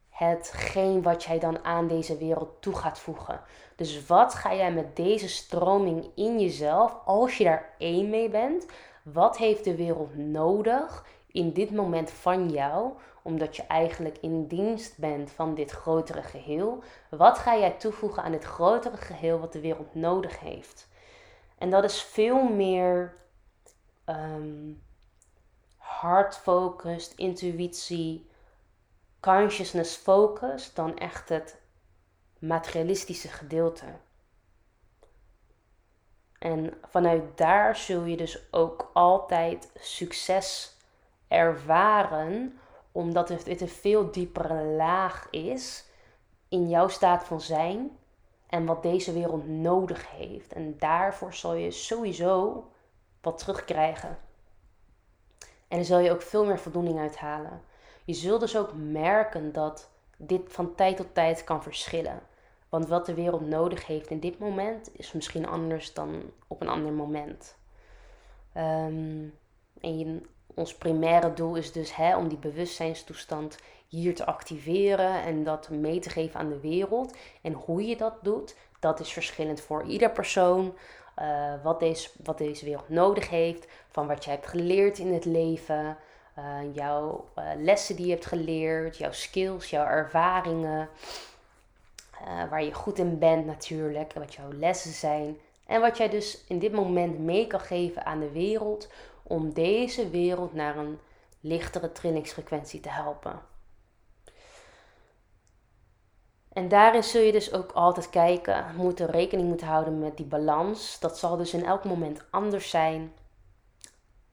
hetgeen 0.09 1.01
wat 1.01 1.23
jij 1.23 1.39
dan 1.39 1.63
aan 1.63 1.87
deze 1.87 2.17
wereld 2.17 2.61
toe 2.61 2.75
gaat 2.75 2.99
voegen. 2.99 3.41
Dus 3.75 4.05
wat 4.05 4.33
ga 4.33 4.55
jij 4.55 4.73
met 4.73 4.95
deze 4.95 5.29
stroming 5.29 6.11
in 6.15 6.39
jezelf, 6.39 6.97
als 7.05 7.37
je 7.37 7.43
daar 7.43 7.73
één 7.77 8.09
mee 8.09 8.29
bent, 8.29 8.65
wat 9.03 9.37
heeft 9.37 9.63
de 9.63 9.75
wereld 9.75 10.15
nodig 10.17 11.05
in 11.27 11.53
dit 11.53 11.71
moment 11.71 12.11
van 12.11 12.49
jou 12.49 12.93
omdat 13.25 13.55
je 13.55 13.63
eigenlijk 13.63 14.17
in 14.21 14.47
dienst 14.47 14.97
bent 14.97 15.31
van 15.31 15.55
dit 15.55 15.71
grotere 15.71 16.21
geheel. 16.21 16.83
Wat 17.09 17.37
ga 17.37 17.57
jij 17.57 17.71
toevoegen 17.71 18.23
aan 18.23 18.31
dit 18.31 18.43
grotere 18.43 18.97
geheel 18.97 19.39
wat 19.39 19.53
de 19.53 19.59
wereld 19.59 19.95
nodig 19.95 20.39
heeft? 20.39 20.87
En 21.57 21.69
dat 21.69 21.83
is 21.83 22.01
veel 22.01 22.43
meer 22.43 23.15
um, 24.05 24.83
heart-focused, 25.77 27.13
intuïtie, 27.15 28.29
consciousness-focus 29.19 30.73
dan 30.73 30.97
echt 30.97 31.29
het 31.29 31.61
materialistische 32.47 33.27
gedeelte. 33.27 33.85
En 36.39 36.73
vanuit 36.87 37.37
daar 37.37 37.75
zul 37.75 38.03
je 38.03 38.17
dus 38.17 38.51
ook 38.51 38.89
altijd 38.93 39.71
succes 39.79 40.77
ervaren 41.27 42.59
omdat 42.91 43.29
het 43.29 43.61
een 43.61 43.67
veel 43.67 44.11
diepere 44.11 44.63
laag 44.63 45.27
is 45.29 45.85
in 46.49 46.69
jouw 46.69 46.87
staat 46.87 47.23
van 47.23 47.41
zijn. 47.41 47.97
en 48.49 48.65
wat 48.65 48.83
deze 48.83 49.13
wereld 49.13 49.47
nodig 49.47 50.11
heeft. 50.11 50.53
En 50.53 50.75
daarvoor 50.77 51.33
zal 51.33 51.53
je 51.53 51.71
sowieso 51.71 52.63
wat 53.21 53.37
terugkrijgen. 53.37 54.17
En 55.67 55.77
dan 55.77 55.85
zul 55.85 55.99
je 55.99 56.11
ook 56.11 56.21
veel 56.21 56.45
meer 56.45 56.59
voldoening 56.59 56.99
uithalen. 56.99 57.61
Je 58.03 58.13
zult 58.13 58.39
dus 58.39 58.57
ook 58.57 58.73
merken 58.73 59.53
dat 59.53 59.89
dit 60.17 60.41
van 60.47 60.75
tijd 60.75 60.97
tot 60.97 61.13
tijd 61.13 61.43
kan 61.43 61.63
verschillen. 61.63 62.21
Want 62.75 62.87
wat 62.87 63.05
de 63.05 63.13
wereld 63.13 63.47
nodig 63.47 63.85
heeft 63.85 64.09
in 64.09 64.19
dit 64.19 64.39
moment 64.39 64.89
is 64.93 65.11
misschien 65.11 65.47
anders 65.47 65.93
dan 65.93 66.21
op 66.47 66.61
een 66.61 66.69
ander 66.69 66.91
moment. 66.91 67.57
Um, 68.57 69.33
en 69.81 70.25
ons 70.55 70.75
primaire 70.75 71.33
doel 71.33 71.55
is 71.55 71.71
dus 71.71 71.95
hè, 71.95 72.17
om 72.17 72.27
die 72.27 72.37
bewustzijnstoestand 72.37 73.57
hier 73.87 74.15
te 74.15 74.25
activeren 74.25 75.23
en 75.23 75.43
dat 75.43 75.69
mee 75.69 75.99
te 75.99 76.09
geven 76.09 76.39
aan 76.39 76.49
de 76.49 76.59
wereld. 76.59 77.15
En 77.41 77.53
hoe 77.53 77.87
je 77.87 77.97
dat 77.97 78.13
doet, 78.21 78.55
dat 78.79 78.99
is 78.99 79.13
verschillend 79.13 79.61
voor 79.61 79.83
ieder 79.83 80.11
persoon. 80.11 80.73
Uh, 81.21 81.53
wat, 81.63 81.79
deze, 81.79 82.09
wat 82.23 82.37
deze 82.37 82.65
wereld 82.65 82.89
nodig 82.89 83.29
heeft, 83.29 83.67
van 83.87 84.07
wat 84.07 84.23
je 84.23 84.29
hebt 84.29 84.47
geleerd 84.47 84.97
in 84.97 85.13
het 85.13 85.25
leven, 85.25 85.97
uh, 86.37 86.73
jouw 86.73 87.29
uh, 87.37 87.43
lessen 87.57 87.95
die 87.95 88.05
je 88.05 88.11
hebt 88.11 88.25
geleerd, 88.25 88.97
jouw 88.97 89.11
skills, 89.11 89.69
jouw 89.69 89.85
ervaringen, 89.85 90.89
waar 92.49 92.63
je 92.63 92.73
goed 92.73 92.99
in 92.99 93.19
bent 93.19 93.45
natuurlijk, 93.45 94.13
wat 94.13 94.33
jouw 94.33 94.51
lessen 94.53 94.93
zijn. 94.93 95.37
En 95.65 95.81
wat 95.81 95.97
jij 95.97 96.09
dus 96.09 96.43
in 96.47 96.59
dit 96.59 96.71
moment 96.71 97.19
mee 97.19 97.47
kan 97.47 97.59
geven 97.59 98.05
aan 98.05 98.19
de 98.19 98.31
wereld 98.31 98.89
om 99.23 99.53
deze 99.53 100.09
wereld 100.09 100.53
naar 100.53 100.77
een 100.77 100.99
lichtere 101.39 101.91
trillingsfrequentie 101.91 102.79
te 102.79 102.89
helpen. 102.89 103.41
En 106.55 106.67
daarin 106.67 107.03
zul 107.03 107.21
je 107.21 107.31
dus 107.31 107.53
ook 107.53 107.71
altijd 107.71 108.09
kijken, 108.09 108.75
moeten 108.75 109.05
rekening 109.05 109.47
moeten 109.47 109.67
houden 109.67 109.99
met 109.99 110.17
die 110.17 110.25
balans. 110.25 110.99
Dat 110.99 111.17
zal 111.17 111.37
dus 111.37 111.53
in 111.53 111.65
elk 111.65 111.83
moment 111.83 112.25
anders 112.29 112.69
zijn. 112.69 113.13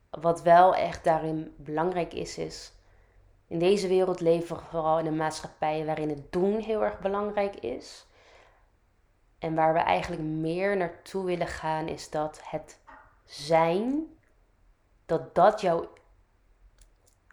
Wat 0.09 0.41
wel 0.41 0.75
echt 0.75 1.03
daarin 1.03 1.53
belangrijk 1.57 2.13
is, 2.13 2.37
is 2.37 2.72
in 3.47 3.59
deze 3.59 3.87
wereld 3.87 4.19
leven 4.19 4.55
we 4.55 4.61
vooral 4.69 4.99
in 4.99 5.05
een 5.05 5.15
maatschappij 5.15 5.85
waarin 5.85 6.09
het 6.09 6.31
doen 6.31 6.59
heel 6.59 6.83
erg 6.83 6.99
belangrijk 6.99 7.55
is. 7.55 8.05
En 9.39 9.55
waar 9.55 9.73
we 9.73 9.79
eigenlijk 9.79 10.21
meer 10.21 10.77
naartoe 10.77 11.25
willen 11.25 11.47
gaan, 11.47 11.87
is 11.87 12.09
dat 12.09 12.41
het 12.43 12.79
zijn, 13.25 14.05
dat 15.05 15.35
dat 15.35 15.61
jouw, 15.61 15.89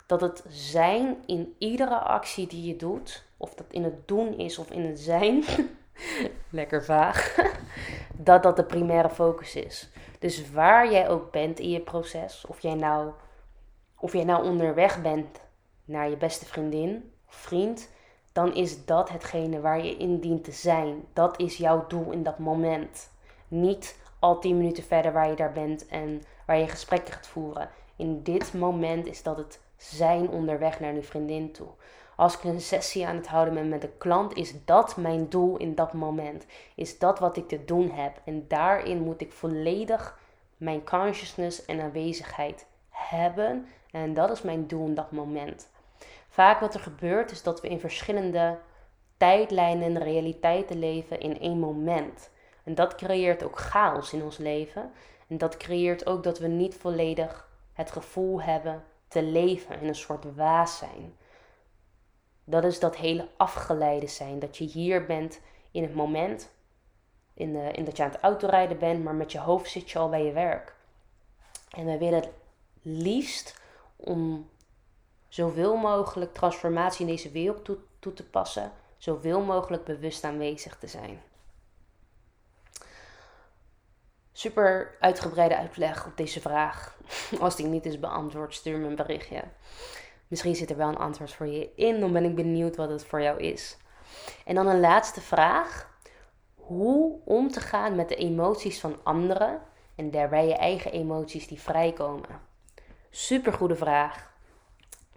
dat 0.06 0.20
het 0.20 0.44
zijn 0.48 1.22
in 1.26 1.54
iedere 1.58 1.98
actie 1.98 2.46
die 2.46 2.64
je 2.64 2.76
doet, 2.76 3.24
of 3.36 3.54
dat 3.54 3.66
in 3.70 3.84
het 3.84 4.08
doen 4.08 4.38
is 4.38 4.58
of 4.58 4.70
in 4.70 4.84
het 4.84 5.00
zijn, 5.00 5.44
lekker 6.50 6.84
vaag, 6.84 7.36
dat 8.12 8.42
dat 8.42 8.56
de 8.56 8.64
primaire 8.64 9.10
focus 9.10 9.54
is. 9.54 9.88
Dus 10.18 10.50
waar 10.50 10.90
jij 10.90 11.08
ook 11.08 11.30
bent 11.30 11.58
in 11.58 11.70
je 11.70 11.80
proces, 11.80 12.44
of 12.46 12.60
jij 12.60 12.74
nou, 12.74 13.12
of 13.96 14.12
jij 14.12 14.24
nou 14.24 14.44
onderweg 14.44 15.02
bent 15.02 15.39
naar 15.90 16.10
je 16.10 16.16
beste 16.16 16.46
vriendin 16.46 17.12
of 17.28 17.34
vriend, 17.34 17.88
dan 18.32 18.54
is 18.54 18.84
dat 18.84 19.08
hetgene 19.08 19.60
waar 19.60 19.84
je 19.84 19.96
in 19.96 20.20
dient 20.20 20.44
te 20.44 20.52
zijn. 20.52 21.04
Dat 21.12 21.38
is 21.38 21.56
jouw 21.56 21.86
doel 21.86 22.10
in 22.10 22.22
dat 22.22 22.38
moment. 22.38 23.10
Niet 23.48 23.98
al 24.18 24.38
tien 24.38 24.56
minuten 24.56 24.82
verder 24.82 25.12
waar 25.12 25.28
je 25.28 25.36
daar 25.36 25.52
bent 25.52 25.86
en 25.86 26.22
waar 26.46 26.58
je 26.58 26.68
gesprekken 26.68 27.14
gaat 27.14 27.26
voeren. 27.26 27.68
In 27.96 28.22
dit 28.22 28.54
moment 28.54 29.06
is 29.06 29.22
dat 29.22 29.36
het 29.36 29.60
zijn 29.76 30.28
onderweg 30.28 30.80
naar 30.80 30.92
die 30.92 31.02
vriendin 31.02 31.52
toe. 31.52 31.68
Als 32.16 32.36
ik 32.36 32.44
een 32.44 32.60
sessie 32.60 33.06
aan 33.06 33.16
het 33.16 33.26
houden 33.26 33.54
ben 33.54 33.68
met 33.68 33.82
een 33.82 33.98
klant, 33.98 34.36
is 34.36 34.64
dat 34.64 34.96
mijn 34.96 35.28
doel 35.28 35.56
in 35.56 35.74
dat 35.74 35.92
moment. 35.92 36.46
Is 36.74 36.98
dat 36.98 37.18
wat 37.18 37.36
ik 37.36 37.48
te 37.48 37.64
doen 37.64 37.90
heb. 37.90 38.20
En 38.24 38.44
daarin 38.48 39.02
moet 39.02 39.20
ik 39.20 39.32
volledig 39.32 40.18
mijn 40.56 40.84
consciousness 40.84 41.64
en 41.64 41.80
aanwezigheid 41.80 42.66
hebben. 42.88 43.66
En 43.90 44.14
dat 44.14 44.30
is 44.30 44.42
mijn 44.42 44.66
doel 44.66 44.86
in 44.86 44.94
dat 44.94 45.12
moment. 45.12 45.68
Vaak 46.30 46.60
wat 46.60 46.74
er 46.74 46.80
gebeurt 46.80 47.30
is 47.30 47.42
dat 47.42 47.60
we 47.60 47.68
in 47.68 47.80
verschillende 47.80 48.58
tijdlijnen 49.16 49.96
en 49.96 50.02
realiteiten 50.02 50.78
leven 50.78 51.20
in 51.20 51.40
één 51.40 51.58
moment. 51.58 52.30
En 52.64 52.74
dat 52.74 52.94
creëert 52.94 53.42
ook 53.42 53.58
chaos 53.58 54.12
in 54.12 54.22
ons 54.22 54.36
leven. 54.36 54.92
En 55.28 55.38
dat 55.38 55.56
creëert 55.56 56.06
ook 56.06 56.22
dat 56.22 56.38
we 56.38 56.46
niet 56.46 56.74
volledig 56.74 57.48
het 57.72 57.90
gevoel 57.90 58.42
hebben 58.42 58.84
te 59.08 59.22
leven 59.22 59.80
in 59.80 59.88
een 59.88 59.94
soort 59.94 60.34
waas 60.34 60.78
zijn. 60.78 61.16
Dat 62.44 62.64
is 62.64 62.80
dat 62.80 62.96
hele 62.96 63.28
afgeleide 63.36 64.06
zijn. 64.06 64.38
Dat 64.38 64.56
je 64.56 64.64
hier 64.64 65.06
bent 65.06 65.40
in 65.70 65.82
het 65.82 65.94
moment. 65.94 66.50
In, 67.34 67.56
in 67.56 67.84
dat 67.84 67.96
je 67.96 68.02
aan 68.02 68.10
het 68.10 68.20
autorijden 68.20 68.78
bent, 68.78 69.04
maar 69.04 69.14
met 69.14 69.32
je 69.32 69.38
hoofd 69.38 69.70
zit 69.70 69.90
je 69.90 69.98
al 69.98 70.08
bij 70.08 70.24
je 70.24 70.32
werk. 70.32 70.74
En 71.70 71.84
we 71.84 71.98
willen 71.98 72.20
het 72.20 72.30
liefst 72.82 73.60
om 73.96 74.48
zoveel 75.30 75.76
mogelijk 75.76 76.34
transformatie 76.34 77.06
in 77.06 77.12
deze 77.12 77.30
wereld 77.30 77.64
toe, 77.64 77.76
toe 77.98 78.12
te 78.12 78.24
passen, 78.24 78.72
zoveel 78.96 79.40
mogelijk 79.40 79.84
bewust 79.84 80.24
aanwezig 80.24 80.78
te 80.78 80.86
zijn. 80.86 81.22
Super 84.32 84.96
uitgebreide 85.00 85.56
uitleg 85.56 86.06
op 86.06 86.16
deze 86.16 86.40
vraag. 86.40 86.96
Als 87.40 87.56
die 87.56 87.66
niet 87.66 87.86
is 87.86 87.98
beantwoord, 87.98 88.54
stuur 88.54 88.78
me 88.78 88.86
een 88.86 88.96
berichtje. 88.96 89.42
Misschien 90.28 90.54
zit 90.54 90.70
er 90.70 90.76
wel 90.76 90.88
een 90.88 90.96
antwoord 90.96 91.32
voor 91.32 91.46
je 91.46 91.70
in, 91.74 92.00
dan 92.00 92.12
ben 92.12 92.24
ik 92.24 92.34
benieuwd 92.34 92.76
wat 92.76 92.90
het 92.90 93.04
voor 93.04 93.22
jou 93.22 93.40
is. 93.40 93.76
En 94.44 94.54
dan 94.54 94.66
een 94.66 94.80
laatste 94.80 95.20
vraag. 95.20 95.88
Hoe 96.54 97.20
om 97.24 97.50
te 97.50 97.60
gaan 97.60 97.94
met 97.94 98.08
de 98.08 98.14
emoties 98.14 98.80
van 98.80 98.96
anderen 99.02 99.62
en 99.94 100.10
daarbij 100.10 100.46
je 100.46 100.56
eigen 100.56 100.92
emoties 100.92 101.48
die 101.48 101.60
vrijkomen? 101.60 102.40
Super 103.10 103.52
goede 103.52 103.76
vraag. 103.76 104.29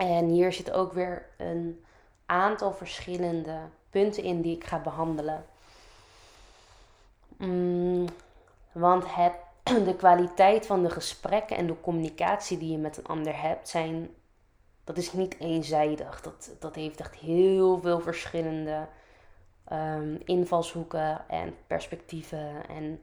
En 0.10 0.28
hier 0.28 0.54
zit 0.54 0.72
ook 0.72 0.94
weer 0.94 1.26
een 1.38 1.86
aantal 2.26 2.74
verschillende 2.74 3.58
punten 3.90 4.24
in 4.24 4.42
die 4.42 4.56
ik 4.56 4.64
ga 4.64 4.80
behandelen. 4.80 5.46
Mm, 7.38 8.06
want 8.72 9.16
het, 9.16 9.34
de 9.86 9.96
kwaliteit 9.96 10.66
van 10.66 10.84
de 10.84 10.90
gesprekken 10.90 11.58
en 11.58 11.68
de 11.68 11.82
communicatie 11.82 12.58
die 12.58 12.72
je 12.72 12.78
met 12.78 12.98
een 12.98 13.06
ander 13.06 13.42
hebt, 13.42 13.70
zijn, 13.70 14.10
dat 14.84 14.98
is 14.98 15.14
niet 15.14 15.40
eenzijdig. 15.40 16.22
Dat, 16.22 16.52
dat 16.60 16.76
heeft 16.76 17.00
echt 17.00 17.16
heel 17.16 17.80
veel 17.80 18.00
verschillende 18.00 18.88
um, 19.72 20.22
invalshoeken 20.26 21.30
en 21.30 21.56
perspectieven. 21.68 22.68
En 22.68 23.02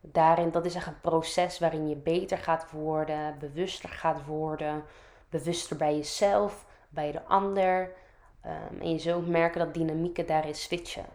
daarin, 0.00 0.50
dat 0.50 0.64
is 0.64 0.74
echt 0.74 0.86
een 0.86 1.00
proces 1.00 1.58
waarin 1.58 1.88
je 1.88 1.96
beter 1.96 2.38
gaat 2.38 2.70
worden, 2.70 3.38
bewuster 3.38 3.88
gaat 3.88 4.24
worden 4.24 4.84
bewuster 5.28 5.76
bij 5.76 5.96
jezelf, 5.96 6.66
bij 6.88 7.12
de 7.12 7.24
ander. 7.24 7.92
Um, 8.46 8.80
en 8.80 8.90
je 8.90 8.98
zult 8.98 9.28
merken 9.28 9.58
dat 9.58 9.74
dynamieken 9.74 10.26
daarin 10.26 10.54
switchen. 10.54 11.06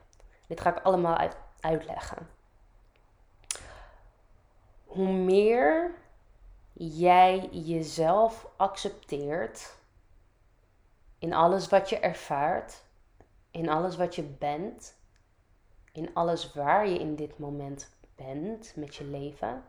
Dit 0.47 0.61
ga 0.61 0.77
ik 0.77 0.83
allemaal 0.83 1.15
uit, 1.15 1.37
uitleggen. 1.59 2.27
Hoe 4.85 5.11
meer 5.11 5.91
jij 6.73 7.49
jezelf 7.51 8.47
accepteert 8.55 9.75
in 11.19 11.33
alles 11.33 11.67
wat 11.67 11.89
je 11.89 11.99
ervaart, 11.99 12.83
in 13.51 13.69
alles 13.69 13.95
wat 13.95 14.15
je 14.15 14.23
bent, 14.23 14.95
in 15.91 16.13
alles 16.13 16.53
waar 16.53 16.87
je 16.87 16.99
in 16.99 17.15
dit 17.15 17.37
moment 17.39 17.95
bent 18.15 18.73
met 18.75 18.95
je 18.95 19.03
leven, 19.03 19.63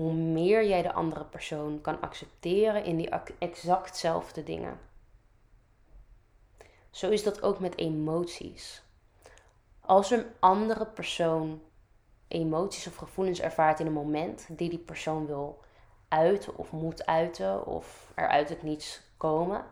hoe 0.00 0.12
meer 0.12 0.66
jij 0.66 0.82
de 0.82 0.92
andere 0.92 1.24
persoon 1.24 1.80
kan 1.80 2.00
accepteren 2.00 2.84
in 2.84 2.96
die 2.96 3.08
exactzelfde 3.38 4.42
dingen. 4.42 4.80
Zo 6.90 7.10
is 7.10 7.22
dat 7.22 7.42
ook 7.42 7.58
met 7.58 7.78
emoties. 7.78 8.82
Als 9.80 10.10
een 10.10 10.24
andere 10.38 10.86
persoon 10.86 11.62
emoties 12.28 12.86
of 12.86 12.96
gevoelens 12.96 13.40
ervaart 13.40 13.80
in 13.80 13.86
een 13.86 13.92
moment 13.92 14.46
die 14.48 14.68
die 14.70 14.78
persoon 14.78 15.26
wil 15.26 15.60
uiten 16.08 16.56
of 16.56 16.72
moet 16.72 17.06
uiten 17.06 17.66
of 17.66 18.12
er 18.14 18.28
uit 18.28 18.48
het 18.48 18.62
niets 18.62 19.00
komen, 19.16 19.64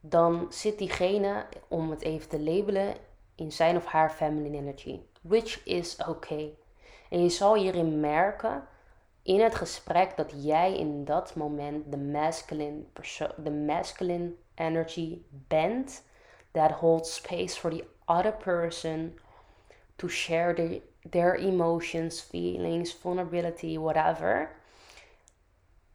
dan 0.00 0.46
zit 0.52 0.78
diegene, 0.78 1.46
om 1.68 1.90
het 1.90 2.02
even 2.02 2.28
te 2.28 2.40
labelen, 2.40 2.94
in 3.34 3.52
zijn 3.52 3.76
of 3.76 3.84
haar 3.84 4.10
feminine 4.10 4.56
energy. 4.56 5.00
Which 5.20 5.64
is 5.64 5.96
okay. 6.06 6.56
En 7.12 7.22
je 7.22 7.28
zal 7.28 7.54
hierin 7.54 8.00
merken 8.00 8.66
in 9.22 9.40
het 9.40 9.54
gesprek 9.54 10.16
dat 10.16 10.32
jij 10.36 10.76
in 10.76 11.04
dat 11.04 11.34
moment 11.34 11.90
de 11.90 11.98
masculine, 11.98 12.82
de 13.36 13.50
masculine 13.50 14.32
energy 14.54 15.18
bent. 15.28 16.04
That 16.50 16.70
holds 16.70 17.14
space 17.14 17.60
for 17.60 17.70
the 17.70 17.84
other 18.04 18.32
person 18.32 19.18
to 19.96 20.08
share 20.08 20.80
their, 21.10 21.34
emotions, 21.34 22.20
feelings, 22.20 22.94
vulnerability, 22.94 23.78
whatever. 23.78 24.50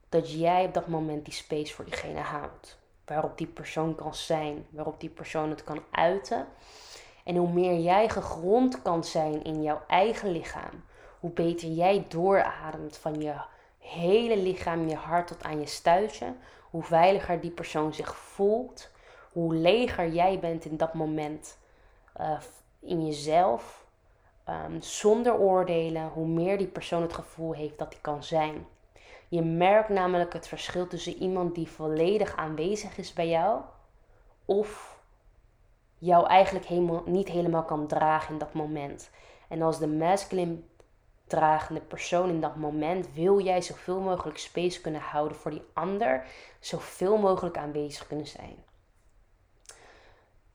Dat 0.10 0.32
jij 0.32 0.66
op 0.66 0.74
dat 0.74 0.88
moment 0.88 1.26
die 1.26 1.34
space 1.34 1.74
voor 1.74 1.86
diegene 1.86 2.20
houdt. 2.20 2.78
Waarop 3.06 3.38
die 3.38 3.48
persoon 3.48 3.96
kan 3.96 4.16
zijn, 4.16 4.66
waarop 4.70 5.00
die 5.00 5.10
persoon 5.10 5.50
het 5.50 5.64
kan 5.64 5.84
uiten. 5.92 6.48
En 7.24 7.36
hoe 7.36 7.54
meer 7.54 7.80
jij 7.80 8.10
gegrond 8.10 8.82
kan 8.82 9.04
zijn 9.04 9.44
in 9.44 9.64
jouw 9.64 9.82
eigen 9.88 10.32
lichaam, 10.32 10.84
hoe 11.28 11.36
beter 11.36 11.68
jij 11.68 12.06
doorademt 12.08 12.98
van 12.98 13.22
je 13.22 13.34
hele 13.78 14.38
lichaam, 14.38 14.88
je 14.88 14.96
hart 14.96 15.28
tot 15.28 15.44
aan 15.44 15.60
je 15.60 15.66
stuitje, 15.66 16.34
hoe 16.70 16.84
veiliger 16.84 17.42
die 17.42 17.52
persoon 17.52 17.94
zich 17.94 18.16
voelt, 18.16 18.90
hoe 19.32 19.56
leger 19.56 20.10
jij 20.10 20.40
bent 20.40 20.66
in 20.66 20.78
dat 20.78 20.94
moment 20.94 21.58
uh, 22.20 22.40
in 22.80 23.06
jezelf, 23.06 23.86
um, 24.50 24.82
zonder 24.82 25.38
oordelen, 25.38 26.08
hoe 26.08 26.28
meer 26.28 26.58
die 26.58 26.68
persoon 26.68 27.02
het 27.02 27.14
gevoel 27.14 27.54
heeft 27.54 27.78
dat 27.78 27.94
hij 27.94 28.02
kan 28.02 28.24
zijn. 28.24 28.66
Je 29.28 29.42
merkt 29.42 29.90
namelijk 29.90 30.34
het 30.34 30.48
verschil 30.48 30.88
tussen 30.88 31.16
iemand 31.16 31.56
die 31.56 31.68
volledig 31.68 32.36
aanwezig 32.36 32.98
is 32.98 33.14
bij 33.14 33.28
jou 33.28 33.62
of 34.46 35.00
jou 35.98 36.28
eigenlijk 36.28 36.66
helemaal, 36.66 37.04
niet 37.06 37.28
helemaal 37.28 37.64
kan 37.64 37.88
dragen 37.88 38.34
in 38.34 38.40
dat 38.40 38.54
moment. 38.54 39.10
En 39.48 39.62
als 39.62 39.80
de 39.80 39.88
masculine 39.88 40.58
dragende 41.28 41.82
persoon 41.82 42.30
in 42.30 42.42
dat 42.42 42.56
moment? 42.56 43.14
Wil 43.14 43.42
jij 43.42 43.62
zoveel 43.62 44.00
mogelijk 44.00 44.38
space 44.38 44.82
kunnen 44.82 45.02
houden 45.02 45.38
voor 45.38 45.52
die 45.52 45.66
ander, 45.74 46.26
zoveel 46.60 47.18
mogelijk 47.18 47.58
aanwezig 47.58 48.08
kunnen 48.08 48.28
zijn. 48.28 48.56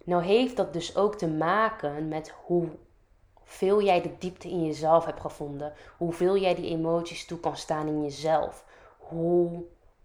Nou 0.05 0.23
heeft 0.23 0.57
dat 0.57 0.73
dus 0.73 0.97
ook 0.97 1.15
te 1.15 1.29
maken 1.29 2.09
met 2.09 2.35
hoeveel 2.45 3.83
jij 3.83 4.03
de 4.03 4.19
diepte 4.19 4.49
in 4.49 4.67
jezelf 4.67 5.05
hebt 5.05 5.21
gevonden, 5.21 5.73
hoeveel 5.97 6.37
jij 6.37 6.55
die 6.55 6.71
emoties 6.71 7.27
toe 7.27 7.41
kan 7.41 7.57
staan 7.57 7.87
in 7.87 8.03
jezelf, 8.03 8.65
hoe 8.99 9.65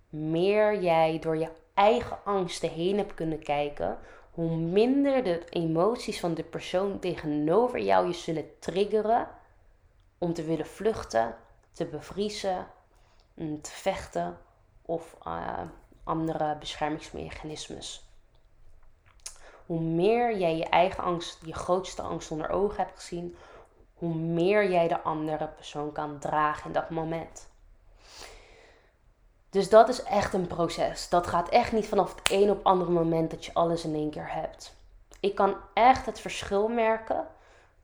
meer 0.09 0.81
jij 0.81 1.19
door 1.19 1.37
je 1.37 1.49
eigen 1.73 2.17
angsten 2.23 2.69
heen 2.69 2.97
hebt 2.97 3.13
kunnen 3.13 3.39
kijken, 3.39 3.97
hoe 4.31 4.55
minder 4.55 5.23
de 5.23 5.43
emoties 5.49 6.19
van 6.19 6.33
de 6.33 6.43
persoon 6.43 6.99
tegenover 6.99 7.79
jou 7.79 8.07
je 8.07 8.13
zullen 8.13 8.59
triggeren 8.59 9.27
om 10.17 10.33
te 10.33 10.43
willen 10.43 10.67
vluchten, 10.67 11.35
te 11.71 11.85
bevriezen, 11.85 12.67
mm, 13.33 13.61
te 13.61 13.71
vechten 13.71 14.37
of 14.81 15.17
uh, 15.27 15.61
andere 16.03 16.55
beschermingsmechanismes. 16.59 18.05
Hoe 19.65 19.81
meer 19.81 20.37
jij 20.37 20.57
je 20.57 20.65
eigen 20.65 21.03
angst, 21.03 21.39
je 21.45 21.53
grootste 21.53 22.01
angst 22.01 22.31
onder 22.31 22.49
ogen 22.49 22.77
hebt 22.77 22.99
gezien, 22.99 23.35
hoe 23.93 24.15
meer 24.15 24.69
jij 24.69 24.87
de 24.87 25.01
andere 25.01 25.47
persoon 25.47 25.91
kan 25.91 26.19
dragen 26.19 26.65
in 26.65 26.73
dat 26.73 26.89
moment. 26.89 27.49
Dus 29.49 29.69
dat 29.69 29.89
is 29.89 30.03
echt 30.03 30.33
een 30.33 30.47
proces. 30.47 31.09
Dat 31.09 31.27
gaat 31.27 31.49
echt 31.49 31.71
niet 31.71 31.87
vanaf 31.87 32.15
het 32.15 32.31
een 32.31 32.49
op 32.49 32.65
andere 32.65 32.91
moment 32.91 33.31
dat 33.31 33.45
je 33.45 33.53
alles 33.53 33.83
in 33.83 33.93
één 33.95 34.09
keer 34.09 34.33
hebt. 34.33 34.75
Ik 35.19 35.35
kan 35.35 35.55
echt 35.73 36.05
het 36.05 36.19
verschil 36.19 36.67
merken 36.67 37.27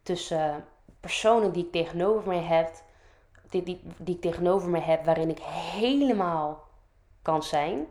tussen 0.04 0.66
personen 1.04 1.52
die 1.52 1.66
ik 1.66 1.72
tegenover 1.72 2.28
mij 2.28 2.42
heb, 2.42 2.76
die, 3.50 3.64
die, 3.98 4.16
ik 4.16 4.22
tegenover 4.22 4.70
mij 4.70 4.82
heb, 4.82 5.06
waarin 5.06 5.30
ik 5.30 5.40
helemaal 5.40 6.68
kan 7.22 7.44
zijn. 7.44 7.86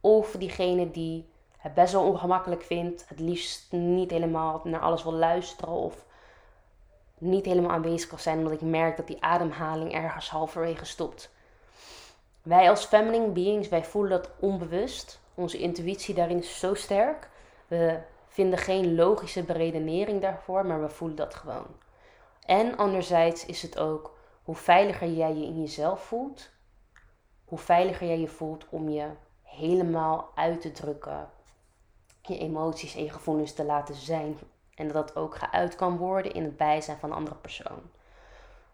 Of 0.00 0.30
diegene 0.30 0.90
die 0.90 1.28
het 1.56 1.74
best 1.74 1.92
wel 1.92 2.02
ongemakkelijk 2.02 2.62
vindt, 2.62 3.08
het 3.08 3.20
liefst 3.20 3.72
niet 3.72 4.10
helemaal 4.10 4.60
naar 4.64 4.80
alles 4.80 5.02
wil 5.02 5.12
luisteren 5.12 5.74
of 5.74 6.04
niet 7.18 7.44
helemaal 7.44 7.70
aanwezig 7.70 8.08
kan 8.08 8.18
zijn 8.18 8.38
omdat 8.38 8.52
ik 8.52 8.60
merk 8.60 8.96
dat 8.96 9.06
die 9.06 9.22
ademhaling 9.22 9.92
ergens 9.92 10.30
halverwege 10.30 10.84
stopt. 10.84 11.30
Wij 12.42 12.70
als 12.70 12.84
feminine 12.84 13.28
beings, 13.28 13.68
wij 13.68 13.84
voelen 13.84 14.10
dat 14.10 14.30
onbewust. 14.40 15.20
Onze 15.34 15.58
intuïtie 15.58 16.14
daarin 16.14 16.38
is 16.38 16.58
zo 16.58 16.74
sterk. 16.74 17.28
We 17.66 17.98
vinden 18.28 18.58
geen 18.58 18.94
logische 18.94 19.42
beredenering 19.42 20.20
daarvoor, 20.20 20.66
maar 20.66 20.80
we 20.80 20.88
voelen 20.88 21.16
dat 21.16 21.34
gewoon. 21.34 21.84
En 22.46 22.76
anderzijds 22.76 23.46
is 23.46 23.62
het 23.62 23.78
ook 23.78 24.18
hoe 24.42 24.54
veiliger 24.54 25.10
jij 25.10 25.34
je 25.34 25.44
in 25.44 25.60
jezelf 25.60 26.02
voelt, 26.02 26.50
hoe 27.44 27.58
veiliger 27.58 28.06
jij 28.06 28.18
je 28.18 28.28
voelt 28.28 28.66
om 28.68 28.88
je 28.88 29.08
helemaal 29.42 30.30
uit 30.34 30.60
te 30.60 30.72
drukken, 30.72 31.28
je 32.22 32.38
emoties 32.38 32.94
en 32.94 33.02
je 33.02 33.10
gevoelens 33.10 33.52
te 33.52 33.64
laten 33.64 33.94
zijn. 33.94 34.38
En 34.74 34.88
dat 34.88 34.94
dat 35.06 35.16
ook 35.16 35.36
geuit 35.36 35.74
kan 35.74 35.96
worden 35.96 36.32
in 36.32 36.44
het 36.44 36.56
bijzijn 36.56 36.98
van 36.98 37.10
een 37.10 37.16
andere 37.16 37.36
persoon. 37.36 37.82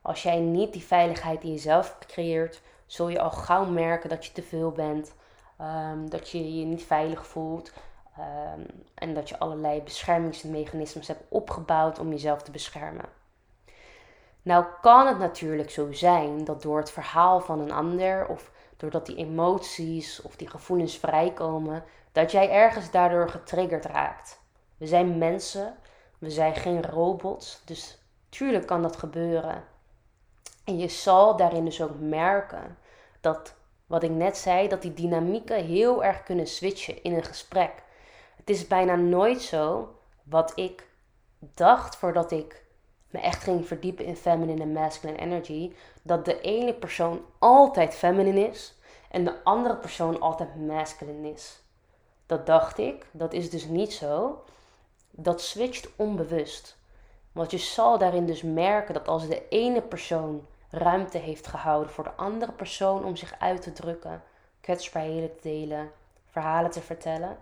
Als 0.03 0.23
jij 0.23 0.39
niet 0.39 0.73
die 0.73 0.85
veiligheid 0.85 1.43
in 1.43 1.51
jezelf 1.51 1.99
creëert, 2.07 2.63
zul 2.87 3.09
je 3.09 3.21
al 3.21 3.31
gauw 3.31 3.65
merken 3.65 4.09
dat 4.09 4.25
je 4.25 4.33
te 4.33 4.43
veel 4.43 4.71
bent, 4.71 5.15
ehm, 5.59 6.09
dat 6.09 6.31
je 6.31 6.59
je 6.59 6.65
niet 6.65 6.83
veilig 6.83 7.27
voelt 7.27 7.73
ehm, 8.17 8.61
en 8.95 9.15
dat 9.15 9.29
je 9.29 9.39
allerlei 9.39 9.83
beschermingsmechanismes 9.83 11.09
hebt 11.09 11.25
opgebouwd 11.29 11.99
om 11.99 12.11
jezelf 12.11 12.43
te 12.43 12.51
beschermen. 12.51 13.22
Nou 14.43 14.65
kan 14.81 15.07
het 15.07 15.19
natuurlijk 15.19 15.71
zo 15.71 15.93
zijn 15.93 16.45
dat 16.45 16.63
door 16.63 16.79
het 16.79 16.91
verhaal 16.91 17.41
van 17.41 17.61
een 17.61 17.73
ander 17.73 18.27
of 18.27 18.51
doordat 18.77 19.07
die 19.07 19.17
emoties 19.17 20.23
of 20.23 20.37
die 20.37 20.49
gevoelens 20.49 20.97
vrijkomen, 20.97 21.85
dat 22.13 22.33
jij 22.33 22.51
ergens 22.51 22.91
daardoor 22.91 23.29
getriggerd 23.29 23.85
raakt. 23.85 24.41
We 24.77 24.87
zijn 24.87 25.19
mensen, 25.19 25.77
we 26.19 26.31
zijn 26.31 26.55
geen 26.55 26.83
robots, 26.83 27.63
dus 27.65 27.99
tuurlijk 28.29 28.67
kan 28.67 28.83
dat 28.83 28.97
gebeuren. 28.97 29.65
En 30.65 30.79
je 30.79 30.89
zal 30.89 31.37
daarin 31.37 31.65
dus 31.65 31.83
ook 31.83 31.99
merken 31.99 32.79
dat, 33.21 33.55
wat 33.87 34.03
ik 34.03 34.11
net 34.11 34.37
zei, 34.37 34.69
dat 34.69 34.83
die 34.83 34.95
dynamieken 34.95 35.65
heel 35.65 36.05
erg 36.05 36.23
kunnen 36.23 36.47
switchen 36.47 37.03
in 37.03 37.15
een 37.15 37.25
gesprek. 37.25 37.83
Het 38.37 38.51
is 38.51 38.67
bijna 38.67 38.95
nooit 38.95 39.43
zo 39.43 39.95
wat 40.23 40.53
ik 40.55 40.87
dacht 41.39 41.97
voordat 41.97 42.31
ik 42.31 42.65
me 43.13 43.21
echt 43.21 43.43
ging 43.43 43.67
verdiepen 43.67 44.05
in 44.05 44.17
feminine 44.17 44.63
en 44.63 44.73
masculine 44.73 45.19
energy, 45.19 45.73
dat 46.03 46.25
de 46.25 46.41
ene 46.41 46.75
persoon 46.75 47.25
altijd 47.39 47.95
feminine 47.95 48.49
is 48.49 48.75
en 49.11 49.25
de 49.25 49.45
andere 49.45 49.77
persoon 49.77 50.21
altijd 50.21 50.67
masculine 50.67 51.31
is. 51.33 51.61
Dat 52.27 52.47
dacht 52.47 52.79
ik, 52.79 53.07
dat 53.11 53.33
is 53.33 53.51
dus 53.51 53.65
niet 53.65 53.93
zo. 53.93 54.43
Dat 55.11 55.41
switcht 55.41 55.89
onbewust. 55.97 56.77
Want 57.33 57.51
je 57.51 57.59
zal 57.59 57.99
daarin 57.99 58.27
dus 58.27 58.43
merken 58.43 58.95
dat 58.95 59.09
als 59.09 59.29
de 59.29 59.49
ene 59.49 59.81
persoon 59.81 60.47
ruimte 60.71 61.19
heeft 61.19 61.47
gehouden 61.47 61.93
voor 61.93 62.05
de 62.05 62.15
andere 62.17 62.53
persoon 62.53 63.05
om 63.05 63.17
zich 63.17 63.35
uit 63.39 63.63
te 63.63 63.73
drukken, 63.73 64.23
kwetsbaarheden 64.61 65.37
te 65.37 65.49
delen, 65.49 65.91
verhalen 66.31 66.71
te 66.71 66.81
vertellen, 66.81 67.39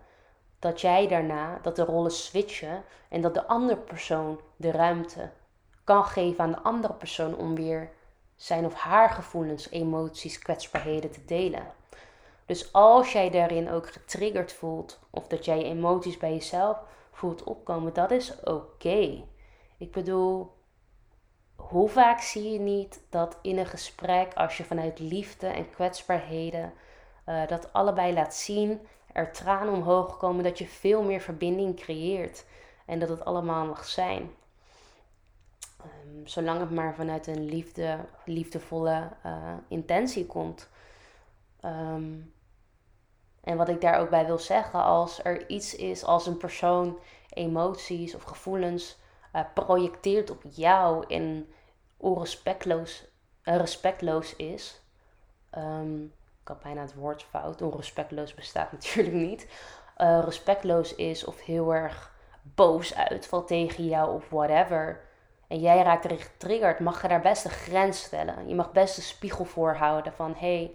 dat 0.59 0.81
jij 0.81 1.09
daarna, 1.09 1.59
dat 1.63 1.77
de 1.77 1.85
rollen 1.85 2.11
switchen 2.11 2.83
en 3.09 3.21
dat 3.21 3.35
de 3.35 3.47
andere 3.47 3.81
persoon 3.81 4.41
de 4.57 4.71
ruimte 4.71 5.31
kan 5.91 6.05
geven 6.05 6.45
aan 6.45 6.51
de 6.51 6.61
andere 6.61 6.93
persoon 6.93 7.37
om 7.37 7.55
weer 7.55 7.91
zijn 8.37 8.65
of 8.65 8.75
haar 8.75 9.11
gevoelens, 9.11 9.71
emoties, 9.71 10.39
kwetsbaarheden 10.39 11.11
te 11.11 11.25
delen. 11.25 11.73
Dus 12.47 12.73
als 12.73 13.13
jij 13.13 13.31
daarin 13.31 13.71
ook 13.71 13.93
getriggerd 13.93 14.53
voelt 14.53 14.99
of 15.11 15.27
dat 15.27 15.45
jij 15.45 15.59
je 15.59 15.65
emoties 15.65 16.17
bij 16.17 16.33
jezelf 16.33 16.79
voelt 17.13 17.43
opkomen, 17.43 17.93
dat 17.93 18.11
is 18.11 18.41
oké. 18.45 19.25
Ik 19.79 19.93
bedoel, 19.93 20.53
hoe 21.57 21.89
vaak 21.89 22.21
zie 22.21 22.53
je 22.53 22.59
niet 22.59 23.01
dat 23.09 23.39
in 23.43 23.59
een 23.59 23.67
gesprek, 23.67 24.35
als 24.35 24.57
je 24.57 24.65
vanuit 24.65 24.99
liefde 24.99 25.47
en 25.47 25.71
kwetsbaarheden 25.71 26.73
uh, 27.27 27.47
dat 27.47 27.73
allebei 27.73 28.13
laat 28.13 28.35
zien, 28.35 28.81
er 29.13 29.33
tranen 29.33 29.75
omhoog 29.75 30.17
komen, 30.17 30.45
dat 30.45 30.59
je 30.59 30.67
veel 30.67 31.03
meer 31.03 31.21
verbinding 31.21 31.77
creëert 31.77 32.45
en 32.87 32.99
dat 32.99 33.09
het 33.09 33.25
allemaal 33.25 33.67
mag 33.67 33.85
zijn. 33.85 34.39
Um, 35.85 36.27
zolang 36.27 36.61
het 36.61 36.71
maar 36.71 36.95
vanuit 36.95 37.27
een 37.27 37.45
liefde, 37.45 37.99
liefdevolle 38.25 39.11
uh, 39.27 39.55
intentie 39.69 40.27
komt. 40.27 40.69
Um, 41.65 42.33
en 43.41 43.57
wat 43.57 43.69
ik 43.69 43.81
daar 43.81 44.01
ook 44.01 44.11
bij 44.11 44.27
wil 44.27 44.39
zeggen, 44.39 44.83
als 44.83 45.25
er 45.25 45.49
iets 45.49 45.75
is, 45.75 46.05
als 46.05 46.27
een 46.27 46.37
persoon 46.37 46.99
emoties 47.29 48.15
of 48.15 48.23
gevoelens 48.23 48.99
uh, 49.37 49.43
projecteert 49.55 50.31
op 50.31 50.43
jou 50.51 51.05
en 51.09 51.53
onrespectloos 51.97 53.09
uh, 53.45 53.57
respectloos 53.57 54.37
is. 54.37 54.81
Um, 55.59 56.05
ik 56.43 56.49
had 56.49 56.63
bijna 56.63 56.81
het 56.81 56.95
woord 56.95 57.23
fout. 57.23 57.63
Onrespectloos 57.63 58.35
bestaat 58.35 58.73
natuurlijk 58.83 59.15
niet. 59.15 59.47
Respectloos 60.25 60.95
is 60.95 61.25
of 61.25 61.41
heel 61.41 61.75
erg 61.75 62.13
boos 62.43 62.95
uitvalt 62.95 63.47
tegen 63.47 63.85
jou 63.85 64.15
of 64.15 64.29
whatever. 64.29 65.09
En 65.51 65.59
jij 65.59 65.83
raakt 65.83 66.05
erin 66.05 66.19
getriggerd, 66.19 66.81
mag 66.81 67.03
je 67.03 67.09
daar 67.09 67.21
best 67.21 67.45
een 67.45 67.51
grens 67.51 68.03
stellen. 68.03 68.49
Je 68.49 68.55
mag 68.55 68.73
best 68.73 68.97
een 68.97 69.03
spiegel 69.03 69.45
voorhouden 69.45 70.13
van 70.13 70.35
hey, 70.37 70.75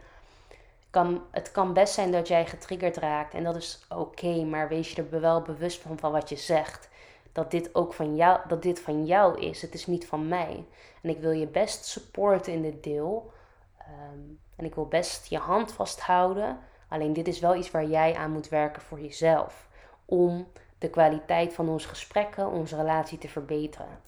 kan, 0.89 1.23
het 1.31 1.51
kan 1.51 1.73
best 1.73 1.93
zijn 1.93 2.11
dat 2.11 2.27
jij 2.27 2.45
getriggerd 2.45 2.97
raakt 2.97 3.33
en 3.33 3.43
dat 3.43 3.55
is 3.55 3.85
oké, 3.89 4.43
maar 4.43 4.67
wees 4.67 4.91
je 4.91 5.01
er 5.11 5.21
wel 5.21 5.41
bewust 5.41 5.81
van, 5.81 5.99
van 5.99 6.11
wat 6.11 6.29
je 6.29 6.35
zegt 6.35 6.89
dat 7.31 7.51
dit 7.51 7.75
ook 7.75 7.93
van 7.93 8.15
jou, 8.15 8.39
dat 8.47 8.61
dit 8.61 8.79
van 8.79 9.05
jou 9.05 9.39
is. 9.39 9.61
Het 9.61 9.73
is 9.73 9.85
niet 9.85 10.07
van 10.07 10.27
mij. 10.27 10.65
En 11.01 11.09
ik 11.09 11.19
wil 11.19 11.31
je 11.31 11.47
best 11.47 11.85
supporten 11.85 12.53
in 12.53 12.61
dit 12.61 12.83
deel. 12.83 13.31
Ehm, 13.77 14.19
en 14.55 14.65
ik 14.65 14.75
wil 14.75 14.87
best 14.87 15.27
je 15.27 15.37
hand 15.37 15.71
vasthouden. 15.71 16.59
Alleen 16.87 17.13
dit 17.13 17.27
is 17.27 17.39
wel 17.39 17.55
iets 17.55 17.71
waar 17.71 17.85
jij 17.85 18.15
aan 18.15 18.31
moet 18.31 18.49
werken 18.49 18.81
voor 18.81 18.99
jezelf. 18.99 19.67
Om 20.05 20.47
de 20.77 20.89
kwaliteit 20.89 21.53
van 21.53 21.69
onze 21.69 21.87
gesprekken, 21.87 22.51
onze 22.51 22.75
relatie 22.75 23.17
te 23.17 23.27
verbeteren. 23.27 23.99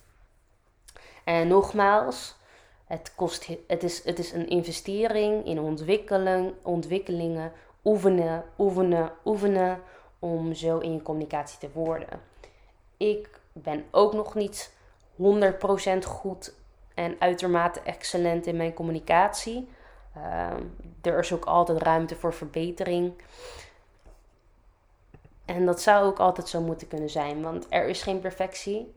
En 1.28 1.48
nogmaals, 1.48 2.36
het, 2.86 3.12
kost, 3.16 3.48
het, 3.68 3.84
is, 3.84 4.04
het 4.04 4.20
is 4.20 4.32
een 4.32 4.48
investering 4.48 5.46
in 5.46 5.60
ontwikkeling, 5.60 6.54
ontwikkelingen, 6.62 7.52
oefenen, 7.84 8.44
oefenen, 8.58 9.12
oefenen 9.26 9.82
om 10.20 10.54
zo 10.54 10.78
in 10.78 10.94
je 10.94 11.02
communicatie 11.02 11.60
te 11.60 11.70
worden. 11.74 12.08
Ik 12.98 13.40
ben 13.54 13.86
ook 13.92 14.14
nog 14.14 14.36
niet 14.36 14.72
100% 15.16 15.18
goed 16.06 16.54
en 16.94 17.16
uitermate 17.20 17.82
excellent 17.82 18.46
in 18.46 18.58
mijn 18.58 18.74
communicatie. 18.74 19.70
Ehm, 20.16 20.64
er 21.02 21.20
is 21.20 21.34
ook 21.34 21.46
altijd 21.46 21.82
ruimte 21.82 22.16
voor 22.16 22.34
verbetering. 22.34 23.14
En 25.46 25.66
dat 25.66 25.82
zou 25.82 26.06
ook 26.06 26.20
altijd 26.20 26.48
zo 26.50 26.62
moeten 26.62 26.88
kunnen 26.88 27.10
zijn, 27.10 27.42
want 27.42 27.66
er 27.70 27.88
is 27.88 28.02
geen 28.02 28.20
perfectie. 28.20 28.96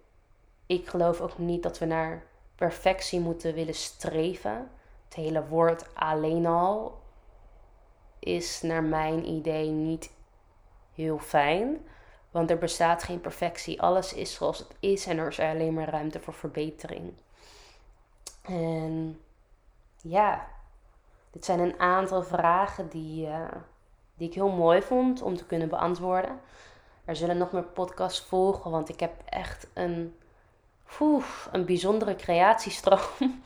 Ik 0.71 0.89
geloof 0.89 1.21
ook 1.21 1.39
niet 1.39 1.63
dat 1.63 1.79
we 1.79 1.85
naar 1.85 2.23
perfectie 2.55 3.21
moeten 3.21 3.55
willen 3.55 3.75
streven. 3.75 4.71
Het 5.05 5.15
hele 5.15 5.47
woord 5.47 5.95
alleen 5.95 6.47
al 6.47 7.01
is 8.19 8.63
naar 8.63 8.83
mijn 8.83 9.27
idee 9.27 9.71
niet 9.71 10.11
heel 10.95 11.19
fijn. 11.19 11.87
Want 12.31 12.51
er 12.51 12.59
bestaat 12.59 13.03
geen 13.03 13.21
perfectie. 13.21 13.83
Alles 13.83 14.15
is 14.15 14.35
zoals 14.35 14.59
het 14.59 14.77
is 14.81 15.07
en 15.07 15.19
er 15.19 15.29
is 15.29 15.41
alleen 15.41 15.75
maar 15.75 15.89
ruimte 15.89 16.21
voor 16.21 16.35
verbetering. 16.35 17.13
En 18.43 19.21
ja, 20.03 20.47
dit 21.31 21.45
zijn 21.45 21.61
een 21.61 21.79
aantal 21.79 22.23
vragen 22.23 22.89
die, 22.89 23.27
uh, 23.27 23.53
die 24.15 24.29
ik 24.29 24.35
heel 24.35 24.51
mooi 24.51 24.83
vond 24.83 25.23
om 25.23 25.37
te 25.37 25.47
kunnen 25.47 25.69
beantwoorden. 25.69 26.41
Er 27.05 27.17
zullen 27.17 27.39
nog 27.39 27.53
meer 27.53 27.65
podcasts 27.65 28.21
volgen, 28.21 28.71
want 28.71 28.89
ik 28.89 29.01
heb 29.01 29.23
echt 29.25 29.67
een, 29.75 30.15
een 31.53 31.65
bijzondere 31.65 32.17
creatiestroom. 32.17 33.01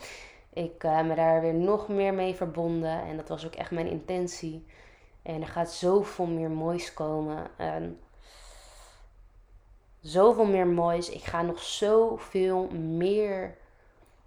ik 0.53 0.85
uh, 0.85 1.03
me 1.03 1.15
daar 1.15 1.41
weer 1.41 1.55
nog 1.55 1.89
meer 1.89 2.15
mee 2.15 2.35
verbonden 2.35 3.03
en 3.03 3.17
dat 3.17 3.29
was 3.29 3.47
ook 3.47 3.55
echt 3.55 3.71
mijn 3.71 3.87
intentie. 3.87 4.67
En 5.23 5.43
er 5.43 5.49
gaat 5.49 5.73
zoveel 5.73 6.27
meer 6.27 6.51
moois 6.51 6.95
komen. 6.95 7.47
En 7.57 8.01
zoveel 10.01 10.45
meer 10.45 10.67
moois. 10.67 11.11
Ik 11.11 11.23
ga 11.23 11.43
nog 11.43 11.63
zoveel 11.63 12.69
meer 12.71 13.57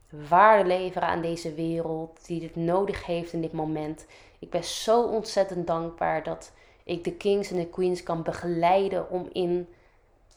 waarde 0.09 0.67
leveren 0.67 1.07
aan 1.07 1.21
deze 1.21 1.53
wereld 1.53 2.25
die 2.25 2.39
dit 2.39 2.55
nodig 2.55 3.05
heeft 3.05 3.33
in 3.33 3.41
dit 3.41 3.53
moment. 3.53 4.05
Ik 4.39 4.49
ben 4.49 4.63
zo 4.63 5.01
ontzettend 5.03 5.67
dankbaar 5.67 6.23
dat 6.23 6.51
ik 6.83 7.03
de 7.03 7.13
kings 7.13 7.51
en 7.51 7.57
de 7.57 7.67
queens 7.67 8.03
kan 8.03 8.23
begeleiden 8.23 9.09
om 9.09 9.29
in 9.31 9.67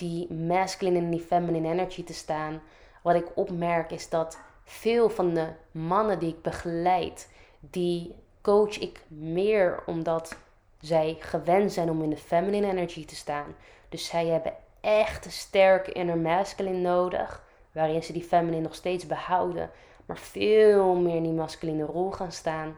die 0.01 0.33
masculine 0.33 0.99
en 0.99 1.11
die 1.11 1.21
feminine 1.21 1.69
energy 1.69 2.05
te 2.05 2.15
staan. 2.15 2.63
Wat 3.03 3.15
ik 3.15 3.37
opmerk 3.37 3.91
is 3.91 4.09
dat 4.09 4.39
veel 4.65 5.11
van 5.11 5.35
de 5.35 5.47
mannen 5.71 6.19
die 6.19 6.29
ik 6.29 6.43
begeleid, 6.43 7.29
die 7.61 8.15
coach 8.41 8.79
ik 8.79 9.01
meer 9.09 9.83
omdat 9.87 10.37
zij 10.81 11.17
gewend 11.19 11.73
zijn 11.73 11.91
om 11.91 12.03
in 12.03 12.11
de 12.11 12.17
feminine 12.17 12.67
energy 12.67 13.05
te 13.05 13.15
staan. 13.15 13.55
Dus 13.89 14.07
zij 14.07 14.27
hebben 14.27 14.53
echt 14.81 15.25
een 15.25 15.33
sterke 15.33 15.93
inner 15.93 16.19
masculine 16.19 16.79
nodig, 16.79 17.45
waarin 17.73 18.03
ze 18.03 18.13
die 18.13 18.23
feminine 18.23 18.63
nog 18.63 18.75
steeds 18.75 19.07
behouden, 19.07 19.71
maar 20.07 20.19
veel 20.19 20.95
meer 20.95 21.17
in 21.17 21.23
die 21.23 21.33
masculine 21.33 21.85
rol 21.85 22.11
gaan 22.11 22.33
staan. 22.33 22.77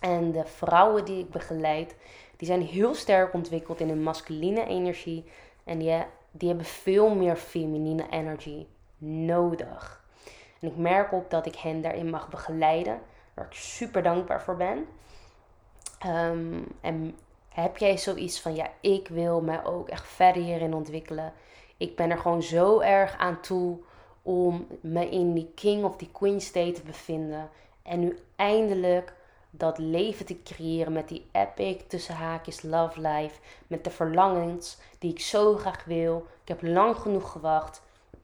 En 0.00 0.32
de 0.32 0.44
vrouwen 0.44 1.04
die 1.04 1.18
ik 1.18 1.30
begeleid, 1.30 1.96
die 2.36 2.48
zijn 2.48 2.62
heel 2.62 2.94
sterk 2.94 3.34
ontwikkeld 3.34 3.80
in 3.80 3.88
een 3.88 4.02
masculine 4.02 4.66
energie 4.66 5.24
en 5.64 5.78
die, 5.78 6.04
die 6.30 6.48
hebben 6.48 6.66
veel 6.66 7.14
meer 7.14 7.36
feminine 7.36 8.08
energy 8.10 8.66
nodig. 8.98 10.04
En 10.60 10.68
ik 10.68 10.76
merk 10.76 11.12
op 11.12 11.30
dat 11.30 11.46
ik 11.46 11.56
hen 11.56 11.80
daarin 11.80 12.10
mag 12.10 12.28
begeleiden, 12.28 13.00
waar 13.34 13.46
ik 13.46 13.52
super 13.52 14.02
dankbaar 14.02 14.42
voor 14.42 14.56
ben. 14.56 14.86
Um, 16.06 16.66
en 16.80 17.16
heb 17.48 17.76
jij 17.76 17.98
zoiets 17.98 18.40
van, 18.40 18.54
ja, 18.54 18.70
ik 18.80 19.08
wil 19.08 19.40
mij 19.40 19.64
ook 19.64 19.88
echt 19.88 20.08
verder 20.08 20.42
hierin 20.42 20.74
ontwikkelen. 20.74 21.32
Ik 21.76 21.96
ben 21.96 22.10
er 22.10 22.18
gewoon 22.18 22.42
zo 22.42 22.80
erg 22.80 23.16
aan 23.18 23.40
toe 23.40 23.78
om 24.22 24.66
me 24.80 25.08
in 25.08 25.34
die 25.34 25.52
king 25.54 25.84
of 25.84 25.96
die 25.96 26.10
queen 26.12 26.40
state 26.40 26.72
te 26.72 26.82
bevinden. 26.82 27.50
En 27.82 28.00
nu 28.00 28.18
eindelijk 28.36 29.14
dat 29.50 29.78
leven 29.78 30.26
te 30.26 30.42
creëren 30.42 30.92
met 30.92 31.08
die 31.08 31.28
epic 31.32 31.80
tussen 31.88 32.14
haakjes 32.14 32.62
love 32.62 33.00
life. 33.00 33.40
Met 33.66 33.84
de 33.84 33.90
verlangens 33.90 34.78
die 34.98 35.10
ik 35.10 35.20
zo 35.20 35.56
graag 35.56 35.84
wil. 35.84 36.26
Ik 36.42 36.48
heb 36.48 36.62
lang 36.62 36.96
genoeg 36.96 37.30
gewacht. 37.30 37.82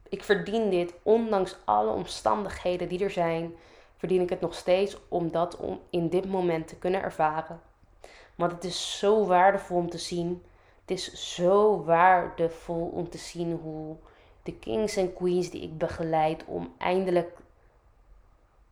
Ik 0.09 0.25
verdien 0.25 0.71
dit, 0.71 0.95
ondanks 1.03 1.57
alle 1.65 1.91
omstandigheden 1.91 2.89
die 2.89 3.05
er 3.05 3.11
zijn. 3.11 3.55
Verdien 3.97 4.21
ik 4.21 4.31
het 4.31 4.41
nog 4.41 4.55
steeds 4.55 4.97
om 5.09 5.31
dat 5.31 5.57
om 5.57 5.81
in 5.91 6.09
dit 6.09 6.31
moment 6.31 6.69
te 6.69 6.77
kunnen 6.77 7.03
ervaren. 7.03 7.61
Want 8.35 8.53
het 8.53 8.65
is 8.65 8.99
zo 8.99 9.27
waardevol 9.27 9.77
om 9.77 9.91
te 9.91 9.99
zien. 9.99 10.43
Het 10.81 10.91
is 10.91 11.35
zo 11.35 11.85
waardevol 11.85 12.91
om 12.95 13.09
te 13.09 13.19
zien 13.19 13.53
hoe 13.63 13.97
de 14.43 14.53
kings 14.53 14.97
en 14.97 15.13
queens 15.13 15.51
die 15.51 15.63
ik 15.63 15.79
begeleid 15.79 16.45
om 16.45 16.75
eindelijk 16.79 17.37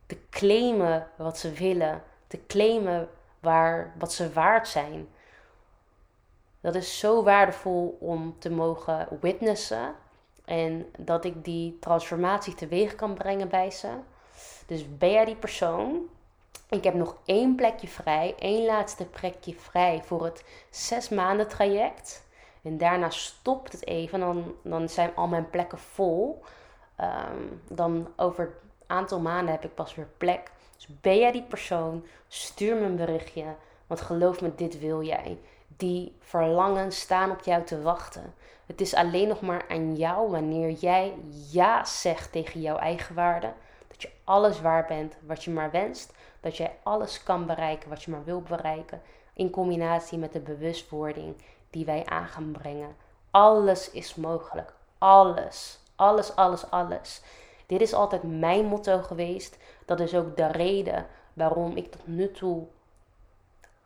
te 0.05 0.17
claimen 0.29 1.07
wat 1.17 1.37
ze 1.37 1.51
willen, 1.51 2.03
te 2.27 2.45
claimen 2.47 3.09
waar, 3.39 3.93
wat 3.97 4.13
ze 4.13 4.33
waard 4.33 4.67
zijn. 4.67 5.07
Dat 6.61 6.75
is 6.75 6.99
zo 6.99 7.23
waardevol 7.23 7.97
om 7.99 8.35
te 8.39 8.49
mogen 8.49 9.07
witnessen 9.21 9.95
en 10.45 10.85
dat 10.97 11.25
ik 11.25 11.43
die 11.43 11.77
transformatie 11.79 12.55
teweeg 12.55 12.95
kan 12.95 13.13
brengen 13.13 13.49
bij 13.49 13.71
ze. 13.71 13.89
Dus 14.67 14.97
ben 14.97 15.11
jij 15.11 15.25
die 15.25 15.35
persoon 15.35 16.09
ik 16.69 16.83
heb 16.83 16.93
nog 16.93 17.15
één 17.25 17.55
plekje 17.55 17.87
vrij, 17.87 18.35
één 18.39 18.65
laatste 18.65 19.05
plekje 19.05 19.53
vrij 19.53 20.01
voor 20.03 20.23
het 20.23 20.43
zes 20.69 21.09
maanden 21.09 21.47
traject. 21.47 22.23
En 22.61 22.77
daarna 22.77 23.09
stopt 23.09 23.71
het 23.71 23.87
even, 23.87 24.19
dan, 24.19 24.55
dan 24.61 24.89
zijn 24.89 25.15
al 25.15 25.27
mijn 25.27 25.49
plekken 25.49 25.79
vol. 25.79 26.43
Ehm, 26.95 27.41
dan 27.67 28.07
over 28.15 28.43
een 28.45 28.51
aantal 28.95 29.19
maanden 29.19 29.53
heb 29.53 29.63
ik 29.63 29.75
pas 29.75 29.95
weer 29.95 30.09
plek. 30.17 30.51
Dus 30.75 30.87
ben 31.01 31.17
jij 31.17 31.31
die 31.31 31.43
persoon, 31.43 32.05
stuur 32.27 32.75
me 32.75 32.85
een 32.85 32.95
berichtje. 32.95 33.45
Want 33.87 34.01
geloof 34.01 34.41
me, 34.41 34.55
dit 34.55 34.79
wil 34.79 35.03
jij. 35.03 35.37
Die 35.67 36.15
verlangens 36.19 36.99
staan 36.99 37.31
op 37.31 37.41
jou 37.41 37.63
te 37.63 37.81
wachten. 37.81 38.33
Het 38.65 38.81
is 38.81 38.93
alleen 38.93 39.27
nog 39.27 39.41
maar 39.41 39.65
aan 39.69 39.95
jou 39.95 40.31
wanneer 40.31 40.71
jij 40.71 41.13
ja 41.51 41.85
zegt 41.85 42.31
tegen 42.31 42.61
jouw 42.61 42.77
eigen 42.77 43.15
waarde. 43.15 43.53
Dat 43.87 44.01
je 44.01 44.09
alles 44.23 44.61
waar 44.61 44.85
bent 44.87 45.15
wat 45.25 45.43
je 45.43 45.51
maar 45.51 45.71
wenst 45.71 46.13
dat 46.45 46.57
jij 46.57 46.75
alles 46.83 47.23
kan 47.23 47.45
bereiken 47.45 47.89
wat 47.89 48.03
je 48.03 48.11
maar 48.11 48.23
wilt 48.23 48.47
bereiken. 48.47 49.01
In 49.33 49.49
combinatie 49.49 50.17
met 50.17 50.33
de 50.33 50.39
bewustwording 50.39 51.35
die 51.69 51.85
wij 51.85 52.05
aan 52.05 52.27
gaan 52.27 52.51
brengen. 52.51 52.95
Alles 53.31 53.91
is 53.91 54.15
mogelijk. 54.15 54.73
Alles. 54.97 55.79
Alles, 55.95 56.35
alles, 56.35 56.69
alles. 56.69 57.21
Dit 57.65 57.81
is 57.81 57.93
altijd 57.93 58.23
mijn 58.23 58.65
motto 58.65 59.01
geweest. 59.01 59.57
Dat 59.85 59.99
is 59.99 60.15
ook 60.15 60.37
de 60.37 60.47
reden 60.47 61.07
waarom 61.33 61.77
ik 61.77 61.91
tot 61.91 62.07
nu 62.07 62.31
toe 62.31 62.67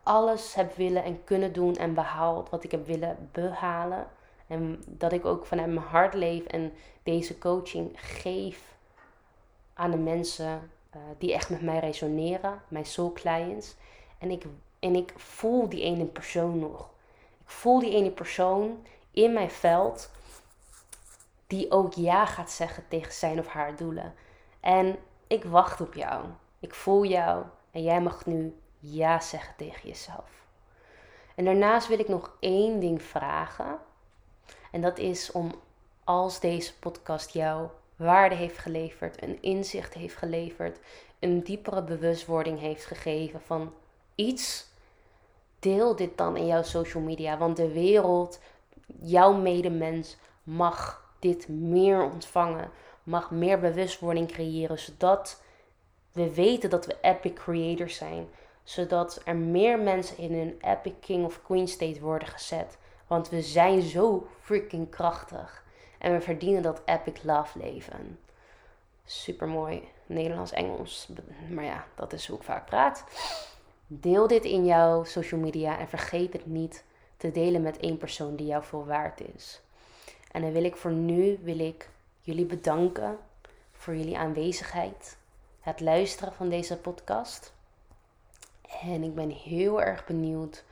alles 0.04 0.54
heb 0.54 0.76
willen 0.76 1.04
en 1.04 1.24
kunnen 1.24 1.54
doen 1.54 1.76
en 1.76 1.94
behaald 1.94 2.50
wat 2.50 2.64
ik 2.64 2.72
heb 2.72 2.86
willen 2.86 3.30
behalen. 3.32 4.08
En 4.48 4.84
dat 4.88 5.12
ik 5.12 5.26
ook 5.26 5.46
vanuit 5.46 5.68
mijn 5.68 5.86
hart 5.86 6.14
leef 6.14 6.46
en 6.46 6.74
deze 7.04 7.38
coaching 7.38 7.92
geef 7.96 8.78
aan 9.74 9.92
de 9.92 9.98
mensen 9.98 10.72
uh, 10.96 11.02
die 11.18 11.34
echt 11.34 11.50
met 11.50 11.62
mij 11.62 11.80
resoneren, 11.80 12.62
mijn 12.68 12.86
soul 12.86 13.14
clients. 13.14 13.76
En 14.18 14.32
ik, 14.32 14.46
en 14.80 14.96
ik 14.96 15.14
voel 15.16 15.70
die 15.70 15.82
ene 15.82 16.06
persoon 16.06 16.60
nog. 16.60 16.90
Ik 17.42 17.50
voel 17.50 17.80
die 17.80 17.94
ene 17.94 18.12
persoon 18.12 18.86
in 19.12 19.34
mijn 19.34 19.50
veld 19.50 20.10
die 21.48 21.72
ook 21.72 21.94
ja 21.94 22.26
gaat 22.26 22.52
zeggen 22.52 22.84
tegen 22.88 23.14
zijn 23.14 23.40
of 23.40 23.48
haar 23.48 23.76
doelen. 23.76 24.14
En 24.60 24.96
ik 25.30 25.44
wacht 25.44 25.82
op 25.82 25.94
jou. 25.94 26.26
Ik 26.60 26.74
voel 26.74 27.06
jou 27.06 27.44
en 27.72 27.84
jij 27.84 28.02
mag 28.02 28.26
nu 28.26 28.56
ja 28.80 29.20
zeggen 29.20 29.54
tegen 29.58 29.88
jezelf. 29.88 30.46
En 31.36 31.46
daarnaast 31.46 31.88
wil 31.88 32.00
ik 32.00 32.08
nog 32.08 32.38
één 32.40 32.80
ding 32.80 33.02
vragen. 33.02 33.78
En 34.72 34.82
dat 34.82 34.98
is 34.98 35.32
om 35.32 35.52
als 36.04 36.40
deze 36.40 36.80
podcast 36.80 37.30
jou 37.30 37.68
waarde 37.96 38.36
heeft 38.36 38.58
geleverd, 38.58 39.24
een 39.24 39.42
inzicht 39.42 39.94
heeft 39.94 40.16
geleverd, 40.16 40.80
een 41.20 41.44
diepere 41.44 41.84
bewustwording 41.84 42.60
heeft 42.60 42.86
gegeven 42.86 43.42
van 43.42 43.74
iets, 44.16 44.68
deel 45.60 45.96
dit 45.96 46.18
dan 46.18 46.38
in 46.38 46.46
jouw 46.46 46.64
social 46.64 47.04
media. 47.04 47.38
Want 47.38 47.58
de 47.58 47.72
wereld, 47.72 48.40
jouw 49.02 49.34
medemens, 49.34 50.18
mag 50.44 51.12
dit 51.20 51.48
meer 51.48 52.04
ontvangen, 52.04 52.72
mag 53.10 53.32
meer 53.32 53.60
bewustwording 53.60 54.28
creëren, 54.32 54.80
zodat 54.80 55.42
we 56.12 56.34
weten 56.34 56.70
dat 56.70 56.86
we 56.86 56.96
epic 57.02 57.34
creators 57.34 57.96
zijn. 57.96 58.28
Zodat 58.64 59.22
er 59.26 59.36
meer 59.36 59.80
mensen 59.80 60.18
in 60.18 60.34
een 60.34 60.58
epic 60.62 60.94
king 61.00 61.26
of 61.26 61.42
queen 61.42 61.68
state 61.68 62.00
worden 62.00 62.28
gezet. 62.28 62.78
Want 63.08 63.30
we 63.30 63.42
zijn 63.42 63.82
zo 63.82 64.28
freaking 64.42 64.90
krachtig. 64.90 65.64
En 65.98 66.14
we 66.14 66.22
verdienen 66.22 66.62
dat 66.62 66.82
epic 66.86 67.24
love 67.24 67.60
leven. 67.60 68.20
Super 69.06 69.48
mooi. 69.48 69.88
Nederlands-Engels. 70.06 71.10
Maar 71.50 71.64
ja, 71.64 71.86
dat 71.96 72.14
is 72.14 72.28
hoe 72.28 72.38
ik 72.38 72.44
vaak 72.44 72.66
praat. 72.66 73.04
Deel 73.88 74.28
dit 74.28 74.44
in 74.44 74.66
jouw 74.66 75.04
social 75.04 75.40
media 75.40 75.80
en 75.80 75.88
vergeet 75.88 76.34
het 76.34 76.46
niet 76.46 76.84
te 77.18 77.32
delen 77.32 77.62
met 77.62 77.78
één 77.78 77.98
persoon 77.98 78.36
die 78.36 78.48
jou 78.48 78.64
veel 78.64 78.86
waard 78.86 79.22
is. 79.36 79.62
En 80.32 80.42
dan 80.42 80.52
wil 80.52 80.64
ik 80.64 80.76
voor 80.76 80.92
nu 80.92 81.40
wil 81.42 81.60
ik 81.60 81.90
jullie 82.22 82.46
bedanken 82.46 83.18
voor 83.72 83.96
jullie 83.96 84.18
aanwezigheid, 84.18 85.18
het 85.60 85.80
luisteren 85.80 86.34
van 86.34 86.50
deze 86.50 86.78
podcast. 86.78 87.54
En 88.82 89.04
ik 89.04 89.16
ben 89.16 89.30
heel 89.30 89.82
erg 89.82 90.06
benieuwd 90.06 90.64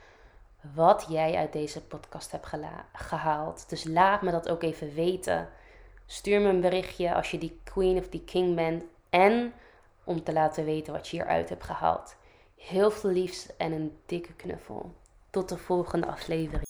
wat 0.74 1.06
jij 1.08 1.34
uit 1.34 1.52
deze 1.52 1.82
podcast 1.82 2.30
hebt 2.32 2.48
gehaald. 2.92 3.68
Dus 3.68 3.84
laat 3.84 4.22
me 4.22 4.30
dat 4.30 4.48
ook 4.48 4.62
even 4.62 4.94
weten. 4.94 5.48
Stuur 6.06 6.40
me 6.40 6.48
een 6.48 6.60
berichtje 6.60 7.14
als 7.14 7.30
je 7.30 7.38
die 7.38 7.60
queen 7.64 7.98
of 7.98 8.08
die 8.08 8.24
king 8.24 8.54
bent. 8.54 8.84
En 9.10 9.52
om 10.04 10.22
te 10.22 10.32
laten 10.32 10.64
weten 10.64 10.92
wat 10.92 11.08
je 11.08 11.16
hieruit 11.16 11.48
hebt 11.48 11.64
gehaald. 11.64 12.16
Heel 12.56 12.90
veel 12.90 13.10
liefs 13.10 13.56
en 13.56 13.72
een 13.72 13.98
dikke 14.06 14.32
knuffel. 14.32 14.94
Tot 15.30 15.48
de 15.48 15.58
volgende 15.58 16.06
aflevering. 16.06 16.67